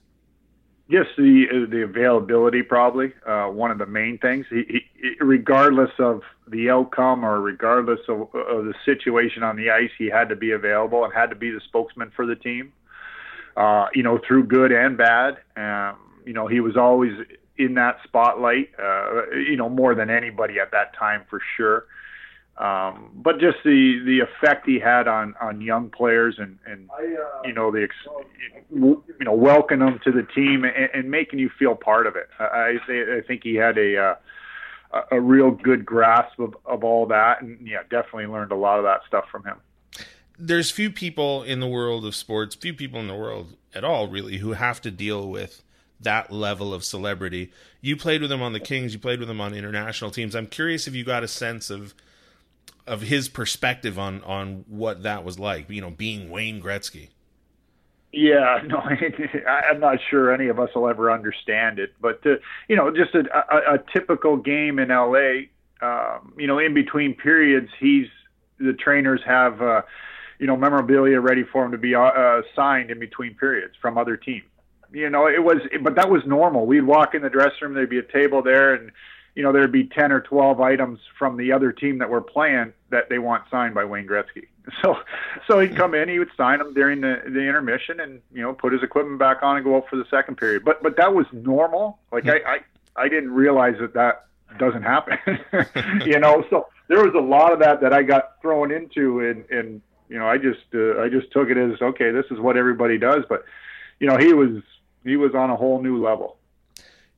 Just 0.89 1.09
the 1.17 1.67
the 1.69 1.81
availability, 1.81 2.61
probably 2.61 3.11
uh, 3.25 3.47
one 3.47 3.71
of 3.71 3.79
the 3.79 3.87
main 3.87 4.19
things. 4.19 4.45
He, 4.49 4.83
he, 5.01 5.15
regardless 5.19 5.89
of 5.97 6.21
the 6.47 6.69
outcome 6.69 7.25
or 7.25 7.41
regardless 7.41 8.01
of, 8.07 8.21
of, 8.35 8.65
the 8.65 8.75
situation 8.85 9.41
on 9.41 9.55
the 9.55 9.71
ice, 9.71 9.89
he 9.97 10.11
had 10.11 10.29
to 10.29 10.35
be 10.35 10.51
available 10.51 11.03
and 11.03 11.11
had 11.11 11.31
to 11.31 11.35
be 11.35 11.49
the 11.49 11.59
spokesman 11.61 12.11
for 12.15 12.27
the 12.27 12.35
team. 12.35 12.71
Uh, 13.57 13.87
you 13.95 14.03
know, 14.03 14.19
through 14.27 14.43
good 14.43 14.71
and 14.71 14.95
bad. 14.95 15.37
Um, 15.57 15.97
you 16.23 16.33
know, 16.33 16.45
he 16.45 16.59
was 16.59 16.77
always 16.77 17.13
in 17.57 17.73
that 17.75 17.97
spotlight. 18.03 18.69
Uh, 18.77 19.31
you 19.31 19.55
know, 19.55 19.69
more 19.69 19.95
than 19.95 20.11
anybody 20.11 20.59
at 20.59 20.69
that 20.71 20.93
time 20.95 21.23
for 21.29 21.39
sure. 21.57 21.85
Um, 22.57 23.11
but 23.13 23.39
just 23.39 23.57
the 23.65 24.01
the 24.05 24.21
effect 24.21 24.65
he 24.65 24.79
had 24.79 25.09
on 25.09 25.35
on 25.41 25.59
young 25.59 25.89
players 25.89 26.35
and 26.37 26.57
and 26.65 26.89
you 27.43 27.51
know 27.51 27.69
the 27.69 27.89
you 28.71 29.03
know 29.19 29.33
welcoming 29.33 29.85
them 29.85 29.99
to 30.05 30.11
the 30.11 30.23
team 30.23 30.63
and, 30.63 30.89
and 30.93 31.11
making 31.11 31.39
you 31.39 31.49
feel 31.59 31.75
part 31.75 32.07
of 32.07 32.15
it. 32.15 32.29
I 32.39 32.77
I 32.87 33.21
think 33.27 33.43
he 33.43 33.55
had 33.55 33.77
a 33.77 33.97
uh, 33.97 34.15
a 35.11 35.19
real 35.19 35.51
good 35.51 35.85
grasp 35.85 36.39
of 36.39 36.55
of 36.65 36.85
all 36.85 37.05
that, 37.07 37.41
and 37.41 37.59
yeah, 37.67 37.83
definitely 37.89 38.27
learned 38.27 38.53
a 38.53 38.55
lot 38.55 38.77
of 38.77 38.85
that 38.85 39.01
stuff 39.05 39.25
from 39.29 39.43
him. 39.43 39.57
There's 40.39 40.71
few 40.71 40.91
people 40.91 41.43
in 41.43 41.59
the 41.59 41.67
world 41.67 42.05
of 42.05 42.15
sports, 42.15 42.55
few 42.55 42.73
people 42.73 43.01
in 43.01 43.07
the 43.07 43.15
world 43.15 43.57
at 43.73 43.83
all, 43.83 44.07
really, 44.07 44.37
who 44.37 44.53
have 44.53 44.79
to 44.81 44.91
deal 44.91 45.29
with 45.29 45.61
that 45.99 46.31
level 46.31 46.73
of 46.73 46.85
celebrity. 46.85 47.51
You 47.81 47.97
played 47.97 48.21
with 48.21 48.31
him 48.31 48.41
on 48.41 48.53
the 48.53 48.59
Kings, 48.59 48.93
you 48.93 48.99
played 48.99 49.19
with 49.19 49.29
him 49.29 49.41
on 49.41 49.53
international 49.53 50.11
teams. 50.11 50.35
I'm 50.35 50.47
curious 50.47 50.87
if 50.87 50.95
you 50.95 51.03
got 51.03 51.23
a 51.23 51.27
sense 51.27 51.69
of 51.69 51.93
of 52.87 53.01
his 53.01 53.29
perspective 53.29 53.97
on 53.97 54.21
on 54.23 54.65
what 54.67 55.03
that 55.03 55.23
was 55.23 55.39
like. 55.39 55.69
You 55.69 55.81
know, 55.81 55.91
being 55.91 56.29
Wayne 56.29 56.61
Gretzky. 56.61 57.09
Yeah, 58.11 58.61
no, 58.67 58.77
I'm 58.79 59.79
not 59.79 59.99
sure 60.09 60.33
any 60.33 60.47
of 60.47 60.59
us 60.59 60.69
will 60.73 60.87
ever 60.87 61.11
understand 61.11 61.79
it. 61.79 61.93
But 62.01 62.25
uh, 62.25 62.35
you 62.67 62.75
know, 62.75 62.91
just 62.91 63.13
a, 63.13 63.23
a, 63.35 63.75
a 63.75 63.79
typical 63.93 64.37
game 64.37 64.79
in 64.79 64.89
LA. 64.89 65.47
Um, 65.81 66.33
you 66.37 66.47
know, 66.47 66.57
in 66.59 66.73
between 66.73 67.13
periods, 67.15 67.69
he's 67.79 68.07
the 68.57 68.73
trainers 68.73 69.21
have 69.25 69.61
uh, 69.61 69.81
you 70.39 70.47
know 70.47 70.55
memorabilia 70.55 71.19
ready 71.19 71.43
for 71.43 71.65
him 71.65 71.71
to 71.71 71.77
be 71.77 71.93
uh, 71.93 72.01
uh 72.01 72.41
signed 72.55 72.89
in 72.89 72.99
between 72.99 73.35
periods 73.35 73.75
from 73.81 73.97
other 73.97 74.15
teams. 74.15 74.45
You 74.91 75.09
know, 75.09 75.27
it 75.27 75.43
was, 75.43 75.57
but 75.81 75.95
that 75.95 76.09
was 76.09 76.21
normal. 76.25 76.65
We'd 76.65 76.83
walk 76.83 77.15
in 77.15 77.21
the 77.21 77.29
dressing 77.29 77.57
room, 77.63 77.73
there'd 77.73 77.89
be 77.89 77.97
a 77.97 78.03
table 78.03 78.41
there, 78.41 78.75
and 78.75 78.91
you 79.35 79.43
know, 79.43 79.51
there'd 79.51 79.71
be 79.71 79.85
10 79.85 80.11
or 80.11 80.21
12 80.21 80.61
items 80.61 80.99
from 81.19 81.35
the 81.37 81.51
other 81.51 81.71
team 81.71 81.97
that 81.99 82.09
were 82.09 82.21
playing 82.21 82.73
that 82.89 83.09
they 83.09 83.19
want 83.19 83.43
signed 83.51 83.75
by 83.75 83.83
Wayne 83.83 84.07
Gretzky. 84.07 84.47
So, 84.81 84.97
so 85.47 85.59
he'd 85.59 85.75
come 85.75 85.93
in, 85.93 86.09
he 86.09 86.17
would 86.17 86.31
sign 86.35 86.57
them 86.57 86.73
during 86.73 86.99
the, 87.01 87.21
the 87.23 87.41
intermission 87.41 87.99
and, 87.99 88.19
you 88.33 88.41
know, 88.41 88.51
put 88.51 88.73
his 88.73 88.81
equipment 88.81 89.19
back 89.19 89.43
on 89.43 89.57
and 89.57 89.63
go 89.63 89.77
out 89.77 89.87
for 89.87 89.95
the 89.95 90.05
second 90.09 90.37
period. 90.37 90.65
But, 90.65 90.81
but 90.81 90.97
that 90.97 91.13
was 91.13 91.27
normal. 91.31 91.99
Like 92.11 92.27
I, 92.27 92.37
I, 92.37 92.59
I 92.95 93.07
didn't 93.07 93.29
realize 93.29 93.75
that 93.79 93.93
that 93.93 94.25
doesn't 94.57 94.81
happen, 94.81 95.19
you 96.03 96.17
know? 96.17 96.43
So 96.49 96.67
there 96.87 96.97
was 96.97 97.13
a 97.13 97.19
lot 97.19 97.53
of 97.53 97.59
that 97.59 97.79
that 97.81 97.93
I 97.93 98.01
got 98.01 98.41
thrown 98.41 98.71
into 98.71 99.19
and, 99.19 99.47
and, 99.51 99.81
you 100.09 100.17
know, 100.17 100.27
I 100.27 100.39
just, 100.39 100.65
uh, 100.73 100.99
I 100.99 101.09
just 101.09 101.31
took 101.31 101.51
it 101.51 101.57
as, 101.57 101.79
okay, 101.79 102.09
this 102.09 102.25
is 102.31 102.39
what 102.39 102.57
everybody 102.57 102.97
does. 102.97 103.23
But, 103.29 103.45
you 103.99 104.07
know, 104.07 104.17
he 104.17 104.33
was, 104.33 104.63
he 105.03 105.15
was 105.15 105.35
on 105.35 105.51
a 105.51 105.55
whole 105.55 105.79
new 105.79 106.03
level. 106.03 106.37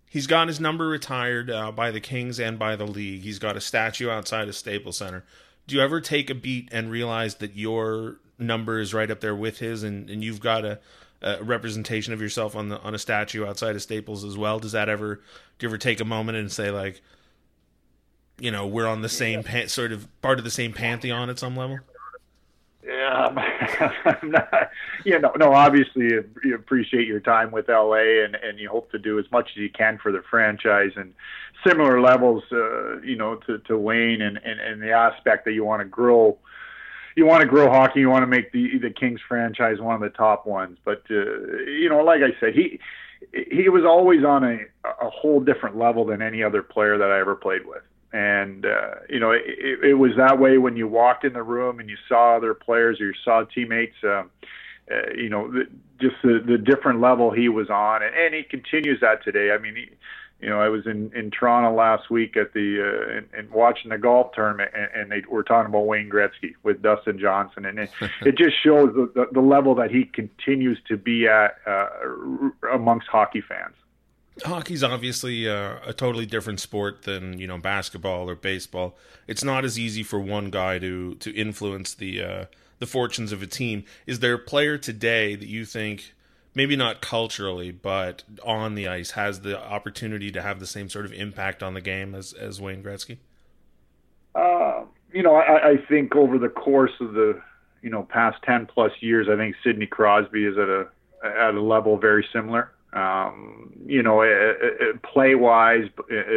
He's 0.10 0.28
got 0.28 0.48
his 0.48 0.60
number 0.60 0.88
retired 0.88 1.50
uh, 1.52 1.72
by 1.72 1.92
the 1.92 2.00
Kings 2.00 2.40
and 2.40 2.58
by 2.58 2.76
the 2.76 2.88
league. 2.88 3.22
He's 3.22 3.40
got 3.40 3.58
a 3.58 3.62
statue 3.62 4.10
outside 4.10 4.48
of 4.48 4.56
Staples 4.56 4.98
Center. 4.98 5.26
Do 5.68 5.76
you 5.76 5.82
ever 5.82 6.00
take 6.00 6.30
a 6.30 6.36
beat 6.36 6.70
and 6.72 6.90
realize 6.90 7.36
that 7.36 7.56
your 7.56 8.18
number 8.40 8.80
is 8.80 8.94
right 8.94 9.12
up 9.12 9.20
there 9.20 9.36
with 9.36 9.60
his, 9.60 9.84
and, 9.84 10.10
and 10.10 10.24
you've 10.24 10.40
got 10.40 10.64
a, 10.64 10.80
a 11.22 11.44
representation 11.44 12.14
of 12.14 12.22
yourself 12.22 12.56
on 12.56 12.70
the 12.70 12.80
on 12.82 12.96
a 12.96 13.00
statue 13.00 13.46
outside 13.46 13.76
of 13.76 13.82
Staples 13.82 14.24
as 14.24 14.38
well? 14.38 14.60
Does 14.60 14.72
that 14.72 14.88
ever 14.88 15.16
do 15.60 15.66
you 15.66 15.70
ever 15.70 15.78
take 15.78 16.00
a 16.00 16.06
moment 16.06 16.38
and 16.38 16.52
say 16.52 16.72
like, 16.72 17.02
you 18.40 18.52
know, 18.52 18.66
we're 18.66 18.88
on 18.88 19.02
the 19.02 19.10
same 19.10 19.44
pa- 19.44 19.68
sort 19.68 19.92
of 19.92 20.08
part 20.22 20.38
of 20.38 20.46
the 20.46 20.52
same 20.52 20.72
pantheon 20.72 21.30
at 21.30 21.40
some 21.40 21.56
level? 21.56 21.80
Um, 22.88 23.38
I'm 24.06 24.32
not, 24.32 24.70
you 25.04 25.20
know, 25.20 25.34
no, 25.38 25.54
obviously 25.54 26.10
you 26.44 26.56
appreciate 26.56 27.08
your 27.08 27.20
time 27.20 27.52
with 27.52 27.68
LA 27.68 28.24
and, 28.24 28.36
and 28.36 28.60
you 28.60 28.70
hope 28.70 28.92
to 28.92 29.00
do 29.00 29.20
as 29.20 29.26
much 29.32 29.50
as 29.52 29.58
you 29.58 29.70
can 29.70 29.98
for 29.98 30.12
the 30.12 30.24
franchise 30.30 30.92
and 30.96 31.14
similar 31.66 32.00
levels, 32.00 32.44
uh, 32.52 33.00
you 33.02 33.16
know, 33.16 33.36
to, 33.48 33.58
to 33.60 33.78
Wayne 33.78 34.22
and, 34.22 34.38
and, 34.38 34.60
and 34.60 34.82
the 34.82 34.92
aspect 34.92 35.46
that 35.46 35.54
you 35.54 35.66
want 35.66 35.82
to 35.82 35.86
grow, 35.86 36.38
you 37.16 37.26
want 37.26 37.42
to 37.42 37.48
grow 37.48 37.70
hockey, 37.70 38.00
you 38.00 38.10
want 38.10 38.24
to 38.24 38.28
make 38.28 38.52
the, 38.52 38.78
the 38.78 38.90
Kings 38.90 39.20
franchise 39.28 39.82
one 39.82 39.96
of 39.96 40.02
the 40.02 40.16
top 40.16 40.46
ones. 40.46 40.78
But, 40.86 41.04
uh, 41.10 41.58
you 41.66 41.90
know, 41.90 42.04
like 42.04 42.22
I 42.22 42.40
said, 42.40 42.54
he, 42.54 42.80
he 43.52 43.68
was 43.70 43.84
always 43.84 44.24
on 44.24 44.44
a, 44.44 44.60
a 44.86 45.10
whole 45.10 45.42
different 45.42 45.78
level 45.78 46.06
than 46.06 46.22
any 46.22 46.44
other 46.44 46.62
player 46.62 46.98
that 46.98 47.12
I 47.12 47.20
ever 47.20 47.36
played 47.36 47.66
with. 47.66 47.84
And 48.14 48.66
uh, 48.66 48.96
you 49.10 49.20
know 49.20 49.32
it, 49.32 49.44
it, 49.84 49.94
was 49.96 50.12
that 50.18 50.40
way 50.40 50.58
when 50.58 50.78
you 50.78 50.88
walked 50.88 51.26
in 51.26 51.34
the 51.34 51.44
room 51.44 51.80
and 51.80 51.90
you 51.90 51.98
saw 52.08 52.38
other 52.38 52.54
players 52.54 53.02
or 53.02 53.08
you 53.08 53.14
saw 53.24 53.44
teammates. 53.44 53.96
Um, 54.04 54.32
uh, 54.90 55.12
you 55.18 55.30
know, 55.30 55.52
the, 55.52 55.68
just 56.00 56.16
the 56.24 56.42
the 56.46 56.58
different 56.58 57.02
level 57.02 57.32
he 57.32 57.50
was 57.50 57.70
on, 57.70 58.02
and, 58.02 58.16
and 58.16 58.34
he 58.34 58.44
continues 58.44 59.02
that 59.02 59.22
today. 59.24 59.52
I 59.52 59.58
mean, 59.58 59.76
he, 59.76 59.90
you 60.40 60.50
know, 60.50 60.62
I 60.62 60.70
was 60.70 60.86
in 60.86 61.12
in 61.14 61.30
Toronto 61.30 61.76
last 61.76 62.10
week 62.10 62.38
at 62.38 62.54
the 62.54 62.82
uh, 62.82 63.18
and, 63.18 63.28
and 63.38 63.52
watching 63.52 63.90
the 63.90 63.98
golf 63.98 64.32
tournament, 64.34 64.72
and, 64.74 64.90
and 64.96 65.12
they 65.12 65.28
were 65.30 65.44
talking 65.44 65.70
about 65.70 65.88
Wayne 65.88 66.10
Gretzky 66.10 66.54
with 66.64 66.82
Dustin 66.82 67.20
Johnson, 67.20 67.66
and 67.66 67.80
it, 67.80 67.90
it 68.22 68.38
just 68.38 68.56
shows 68.64 68.94
the, 68.96 69.12
the 69.14 69.26
the 69.34 69.42
level 69.42 69.76
that 69.76 69.92
he 69.92 70.06
continues 70.06 70.80
to 70.88 70.96
be 70.96 71.28
at 71.28 71.58
uh, 71.66 71.88
amongst 72.72 73.08
hockey 73.08 73.42
fans 73.42 73.76
hockey's 74.44 74.84
obviously 74.84 75.50
uh, 75.50 75.78
a 75.86 75.94
totally 75.94 76.26
different 76.26 76.60
sport 76.60 77.04
than 77.04 77.40
you 77.40 77.48
know 77.48 77.58
basketball 77.58 78.30
or 78.30 78.36
baseball. 78.36 78.96
It's 79.28 79.44
not 79.44 79.66
as 79.66 79.78
easy 79.78 80.04
for 80.04 80.20
one 80.20 80.50
guy 80.50 80.80
to 80.80 81.16
to 81.16 81.32
influence 81.34 81.94
the 81.94 82.24
uh, 82.24 82.46
the 82.80 82.86
fortunes 82.86 83.32
of 83.32 83.42
a 83.42 83.48
team. 83.48 83.84
Is 84.06 84.20
there 84.20 84.34
a 84.34 84.40
player 84.40 84.78
today 84.78 85.36
that 85.36 85.48
you 85.48 85.66
think 85.66 86.14
maybe 86.54 86.76
not 86.76 87.02
culturally 87.02 87.72
but 87.72 88.24
on 88.44 88.74
the 88.74 88.88
ice 88.88 89.12
has 89.12 89.42
the 89.42 89.60
opportunity 89.60 90.32
to 90.32 90.42
have 90.42 90.60
the 90.60 90.66
same 90.66 90.90
sort 90.90 91.06
of 91.06 91.14
impact 91.14 91.62
on 91.62 91.74
the 91.74 91.82
game 91.82 92.16
as 92.16 92.34
as 92.34 92.62
Wayne 92.62 92.84
Gretzky? 92.84 93.18
Uh, 94.36 94.84
you 95.12 95.24
know, 95.24 95.36
I, 95.36 95.72
I 95.72 95.78
think 95.90 96.16
over 96.16 96.38
the 96.38 96.50
course 96.50 96.94
of 97.00 97.14
the 97.14 97.42
you 97.82 97.90
know 97.90 98.04
past 98.04 98.38
ten 98.44 98.66
plus 98.66 98.92
years, 99.00 99.28
I 99.32 99.36
think 99.36 99.56
Sidney 99.64 99.88
Crosby 99.88 100.46
is 100.46 100.58
at 100.58 100.70
a 100.70 100.88
at 101.24 101.56
a 101.56 101.62
level 101.62 101.98
very 101.98 102.26
similar 102.32 102.72
um, 102.98 103.74
you 103.86 104.02
know, 104.02 104.24
play 105.04 105.36
wise, 105.36 105.88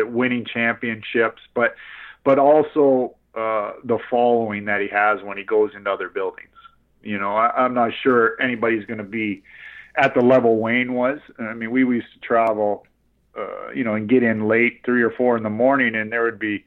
winning 0.04 0.44
championships, 0.44 1.40
but 1.54 1.74
but 2.22 2.38
also 2.38 3.16
uh, 3.34 3.72
the 3.84 3.98
following 4.10 4.66
that 4.66 4.80
he 4.80 4.88
has 4.88 5.22
when 5.22 5.38
he 5.38 5.44
goes 5.44 5.70
into 5.74 5.90
other 5.90 6.08
buildings. 6.08 6.48
You 7.02 7.18
know, 7.18 7.34
I, 7.34 7.64
I'm 7.64 7.72
not 7.72 7.92
sure 8.02 8.40
anybody's 8.40 8.84
going 8.84 8.98
to 8.98 9.04
be 9.04 9.42
at 9.96 10.14
the 10.14 10.20
level 10.20 10.58
Wayne 10.58 10.92
was. 10.92 11.18
I 11.38 11.54
mean, 11.54 11.70
we 11.70 11.80
used 11.80 12.12
to 12.12 12.20
travel, 12.20 12.86
uh, 13.38 13.70
you 13.70 13.84
know, 13.84 13.94
and 13.94 14.08
get 14.08 14.22
in 14.22 14.46
late, 14.46 14.82
three 14.84 15.02
or 15.02 15.10
four 15.10 15.36
in 15.36 15.42
the 15.42 15.50
morning, 15.50 15.94
and 15.94 16.12
there 16.12 16.24
would 16.24 16.38
be, 16.38 16.64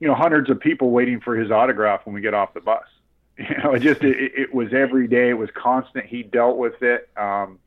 you 0.00 0.08
know, 0.08 0.14
hundreds 0.14 0.48
of 0.48 0.60
people 0.60 0.90
waiting 0.90 1.20
for 1.20 1.36
his 1.36 1.50
autograph 1.50 2.06
when 2.06 2.14
we 2.14 2.20
get 2.22 2.34
off 2.34 2.54
the 2.54 2.60
bus. 2.60 2.84
You 3.38 3.54
know, 3.62 3.74
it 3.74 3.80
just 3.80 4.02
it, 4.02 4.32
it 4.34 4.54
was 4.54 4.72
every 4.72 5.06
day. 5.06 5.28
It 5.28 5.34
was 5.34 5.50
constant. 5.54 6.06
He 6.06 6.22
dealt 6.22 6.56
with 6.56 6.82
it. 6.82 7.10
Um, 7.18 7.58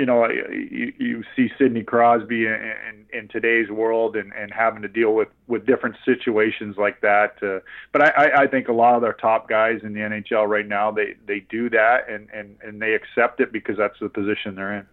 you 0.00 0.06
know, 0.06 0.26
you, 0.30 0.94
you 0.98 1.24
see 1.36 1.50
Sidney 1.58 1.82
Crosby 1.82 2.46
in, 2.46 2.54
in, 2.54 3.06
in 3.12 3.28
today's 3.28 3.68
world 3.68 4.16
and, 4.16 4.32
and 4.32 4.50
having 4.50 4.80
to 4.80 4.88
deal 4.88 5.14
with, 5.14 5.28
with 5.46 5.66
different 5.66 5.94
situations 6.06 6.76
like 6.78 7.02
that. 7.02 7.34
Uh, 7.42 7.60
but 7.92 8.00
I, 8.02 8.44
I 8.44 8.46
think 8.46 8.68
a 8.68 8.72
lot 8.72 8.94
of 8.94 9.02
their 9.02 9.12
top 9.12 9.46
guys 9.46 9.80
in 9.82 9.92
the 9.92 10.00
NHL 10.00 10.48
right 10.48 10.66
now, 10.66 10.90
they, 10.90 11.16
they 11.26 11.40
do 11.40 11.68
that 11.68 12.08
and, 12.08 12.30
and, 12.32 12.56
and 12.62 12.80
they 12.80 12.94
accept 12.94 13.40
it 13.40 13.52
because 13.52 13.76
that's 13.76 14.00
the 14.00 14.08
position 14.08 14.54
they're 14.54 14.86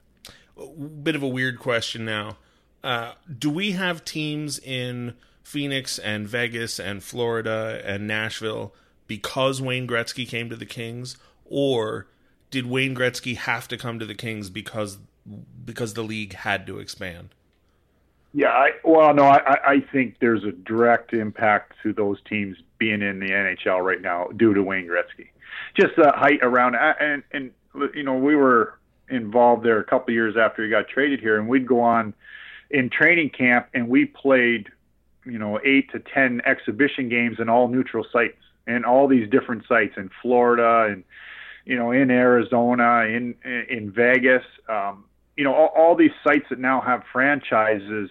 in. 0.60 1.04
Bit 1.04 1.16
of 1.16 1.24
a 1.24 1.28
weird 1.30 1.58
question 1.58 2.04
now. 2.04 2.36
Uh, 2.84 3.14
do 3.40 3.50
we 3.50 3.72
have 3.72 4.04
teams 4.04 4.60
in 4.60 5.14
Phoenix 5.42 6.00
and 6.00 6.28
Vegas 6.28 6.82
and 6.82 7.02
Florida 7.02 7.82
and 7.86 8.08
Nashville 8.08 8.74
because 9.08 9.62
Wayne 9.62 9.88
Gretzky 9.88 10.28
came 10.28 10.50
to 10.50 10.58
the 10.58 10.66
Kings, 10.66 11.16
or 11.46 12.08
did 12.50 12.66
Wayne 12.66 12.96
Gretzky 12.96 13.36
have 13.36 13.68
to 13.68 13.78
come 13.78 14.00
to 14.00 14.06
the 14.06 14.16
Kings 14.16 14.50
because 14.50 14.98
because 15.66 15.94
the 15.94 16.04
league 16.04 16.34
had 16.34 16.66
to 16.68 16.80
expand? 16.80 17.30
Yeah, 18.34 18.50
I, 18.50 18.72
well, 18.84 19.14
no, 19.14 19.24
I, 19.24 19.58
I 19.66 19.80
think 19.92 20.18
there's 20.20 20.44
a 20.44 20.52
direct 20.52 21.14
impact 21.14 21.74
to 21.84 21.92
those 21.94 22.20
teams 22.30 22.58
being 22.78 23.02
in 23.02 23.20
the 23.20 23.30
NHL 23.30 23.84
right 23.84 24.02
now 24.02 24.28
due 24.36 24.54
to 24.54 24.62
Wayne 24.62 24.88
Gretzky. 24.88 25.30
Just 25.74 25.96
the 25.96 26.12
height 26.16 26.40
around, 26.42 26.76
and 26.76 27.24
and 27.32 27.52
you 27.94 28.04
know 28.04 28.16
we 28.16 28.36
were 28.36 28.78
involved 29.10 29.66
there 29.66 29.80
a 29.80 29.84
couple 29.84 30.14
years 30.14 30.36
after 30.38 30.64
he 30.64 30.70
got 30.70 30.88
traded 30.88 31.20
here, 31.20 31.40
and 31.40 31.48
we'd 31.48 31.68
go 31.68 31.82
on 31.82 32.14
in 32.70 32.90
training 32.90 33.30
camp, 33.30 33.68
and 33.74 33.88
we 33.88 34.06
played, 34.06 34.70
you 35.26 35.40
know, 35.40 35.60
eight 35.64 35.92
to 35.92 36.00
ten 36.00 36.42
exhibition 36.46 37.10
games 37.10 37.40
in 37.40 37.50
all 37.50 37.68
neutral 37.68 38.06
sites, 38.12 38.38
and 38.68 38.86
all 38.86 39.08
these 39.08 39.30
different 39.30 39.66
sites 39.68 39.96
in 39.98 40.10
Florida 40.22 40.92
and 40.92 41.04
you 41.68 41.76
know, 41.76 41.92
in 41.92 42.10
Arizona, 42.10 43.02
in 43.02 43.36
in 43.44 43.92
Vegas, 43.92 44.44
um, 44.70 45.04
you 45.36 45.44
know, 45.44 45.54
all, 45.54 45.74
all 45.76 45.96
these 45.96 46.12
sites 46.24 46.46
that 46.50 46.60
now 46.60 46.80
have 46.80 47.04
franchises. 47.12 48.10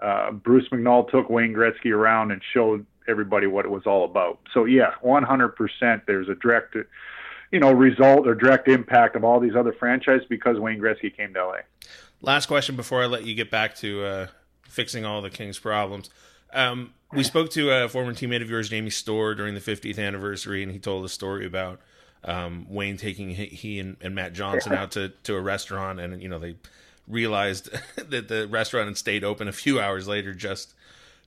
Uh, 0.00 0.30
Bruce 0.30 0.66
McNall 0.72 1.08
took 1.10 1.28
Wayne 1.28 1.52
Gretzky 1.52 1.92
around 1.92 2.30
and 2.32 2.40
showed 2.54 2.86
everybody 3.06 3.46
what 3.46 3.66
it 3.66 3.70
was 3.70 3.82
all 3.86 4.04
about. 4.06 4.40
So 4.52 4.64
yeah, 4.64 4.92
100%. 5.04 6.06
There's 6.06 6.28
a 6.30 6.34
direct, 6.36 6.74
you 7.52 7.60
know, 7.60 7.70
result 7.70 8.26
or 8.26 8.34
direct 8.34 8.66
impact 8.66 9.14
of 9.14 9.24
all 9.24 9.40
these 9.40 9.54
other 9.54 9.74
franchises 9.74 10.26
because 10.28 10.58
Wayne 10.58 10.80
Gretzky 10.80 11.14
came 11.14 11.34
to 11.34 11.46
LA. 11.46 11.56
Last 12.22 12.46
question 12.46 12.76
before 12.76 13.02
I 13.02 13.06
let 13.06 13.26
you 13.26 13.34
get 13.34 13.50
back 13.50 13.74
to 13.76 14.04
uh, 14.04 14.26
fixing 14.62 15.04
all 15.04 15.20
the 15.20 15.30
Kings' 15.30 15.58
problems. 15.58 16.08
Um, 16.54 16.94
we 17.12 17.22
spoke 17.22 17.50
to 17.50 17.70
a 17.70 17.88
former 17.90 18.14
teammate 18.14 18.40
of 18.40 18.48
yours, 18.48 18.70
Jamie 18.70 18.88
Storr, 18.88 19.34
during 19.34 19.54
the 19.54 19.60
50th 19.60 19.98
anniversary, 19.98 20.62
and 20.62 20.72
he 20.72 20.78
told 20.78 21.04
a 21.04 21.10
story 21.10 21.44
about 21.44 21.80
um, 22.26 22.66
Wayne 22.68 22.96
taking 22.96 23.30
he, 23.30 23.46
he 23.46 23.78
and, 23.78 23.96
and, 24.00 24.14
Matt 24.14 24.32
Johnson 24.32 24.72
out 24.72 24.90
to, 24.92 25.10
to 25.22 25.36
a 25.36 25.40
restaurant, 25.40 26.00
and 26.00 26.20
you 26.20 26.28
know 26.28 26.38
they 26.38 26.56
realized 27.08 27.70
that 27.96 28.28
the 28.28 28.46
restaurant 28.48 28.88
had 28.88 28.98
stayed 28.98 29.24
open 29.24 29.48
a 29.48 29.52
few 29.52 29.80
hours 29.80 30.08
later 30.08 30.34
just 30.34 30.74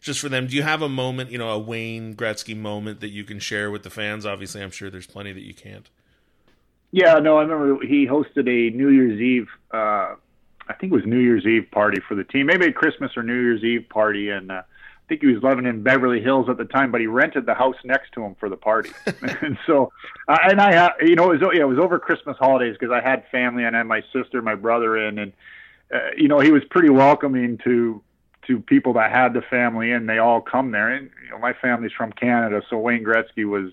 just 0.02 0.20
for 0.20 0.30
them. 0.30 0.48
Do 0.48 0.56
you 0.56 0.64
have 0.64 0.82
a 0.82 0.90
moment, 0.90 1.32
you 1.32 1.38
know, 1.38 1.50
a 1.50 1.60
Wayne 1.60 2.16
Gretzky 2.16 2.56
moment 2.56 3.02
that 3.02 3.10
you 3.10 3.24
can 3.24 3.40
share 3.40 3.70
with 3.72 3.84
the 3.84 3.90
fans? 3.90 4.26
Obviously, 4.26 4.62
I'm 4.62 4.72
sure 4.72 4.90
there's 4.90 5.08
plenty 5.08 5.34
that 5.34 5.44
you 5.44 5.54
can't. 5.54 5.90
Yeah, 6.92 7.16
no, 7.16 7.38
I 7.38 7.44
remember 7.44 7.86
he 7.86 8.08
hosted 8.08 8.48
a 8.48 8.76
New 8.76 8.90
Year's 8.90 9.20
Eve. 9.20 9.48
Uh, 9.72 10.16
I 10.68 10.74
think 10.80 10.92
it 10.92 10.96
was 10.96 11.06
New 11.06 11.20
Year's 11.20 11.46
Eve 11.46 11.68
party 11.72 12.02
for 12.08 12.16
the 12.16 12.24
team, 12.24 12.48
maybe 12.48 12.66
a 12.66 12.72
Christmas 12.72 13.16
or 13.16 13.24
New 13.24 13.40
Year's 13.40 13.64
Eve 13.64 13.88
party, 13.90 14.30
and 14.30 14.52
uh, 14.52 14.64
think 15.10 15.22
he 15.22 15.28
was 15.28 15.44
living 15.44 15.66
in 15.66 15.82
Beverly 15.84 16.22
Hills 16.22 16.48
at 16.50 16.58
the 16.58 16.66
time, 16.66 16.92
but 16.92 17.02
he 17.02 17.08
rented 17.08 17.46
the 17.46 17.56
house 17.56 17.76
next 17.84 18.14
to 18.14 18.24
him 18.24 18.36
for 18.40 18.48
the 18.48 18.56
party. 18.56 18.92
and 19.42 19.58
so, 19.66 19.92
uh, 20.28 20.38
and 20.44 20.62
I, 20.62 20.74
had, 20.74 20.92
you 21.02 21.16
know, 21.16 21.32
it 21.32 21.42
was, 21.42 21.52
yeah, 21.54 21.62
it 21.62 21.68
was 21.68 21.80
over 21.80 22.00
Christmas 22.00 22.38
holidays 22.38 22.78
because 22.80 22.94
I 22.94 23.02
had 23.02 23.26
family 23.32 23.66
and 23.66 23.76
I 23.76 23.80
had 23.80 23.88
my 23.88 24.04
sister, 24.14 24.42
my 24.42 24.56
brother 24.56 24.96
in, 24.96 25.20
and 25.20 25.34
uh, 25.94 26.12
you 26.16 26.28
know, 26.28 26.40
he 26.40 26.52
was 26.52 26.62
pretty 26.70 26.90
welcoming 26.90 27.58
to 27.66 28.02
to 28.48 28.60
people 28.60 28.94
that 28.94 29.12
had 29.12 29.34
the 29.34 29.42
family 29.42 29.92
in. 29.92 30.06
They 30.06 30.20
all 30.20 30.40
come 30.40 30.72
there, 30.72 30.90
and 30.90 31.10
you 31.26 31.32
know, 31.32 31.40
my 31.40 31.54
family's 31.54 31.92
from 31.92 32.14
Canada, 32.14 32.62
so 32.70 32.78
Wayne 32.78 33.04
Gretzky 33.04 33.46
was, 33.46 33.72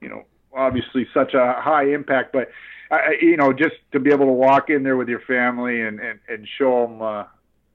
you 0.00 0.08
know, 0.08 0.24
obviously 0.52 1.06
such 1.14 1.32
a 1.32 1.54
high 1.58 1.86
impact, 1.94 2.32
but. 2.32 2.50
I, 2.88 3.16
you 3.20 3.36
know, 3.36 3.52
just 3.52 3.74
to 3.90 3.98
be 3.98 4.12
able 4.12 4.26
to 4.26 4.32
walk 4.32 4.70
in 4.70 4.84
there 4.84 4.96
with 4.96 5.08
your 5.08 5.18
family 5.18 5.82
and 5.82 5.98
and, 5.98 6.20
and 6.28 6.46
show 6.56 6.86
them, 6.86 7.02
uh, 7.02 7.24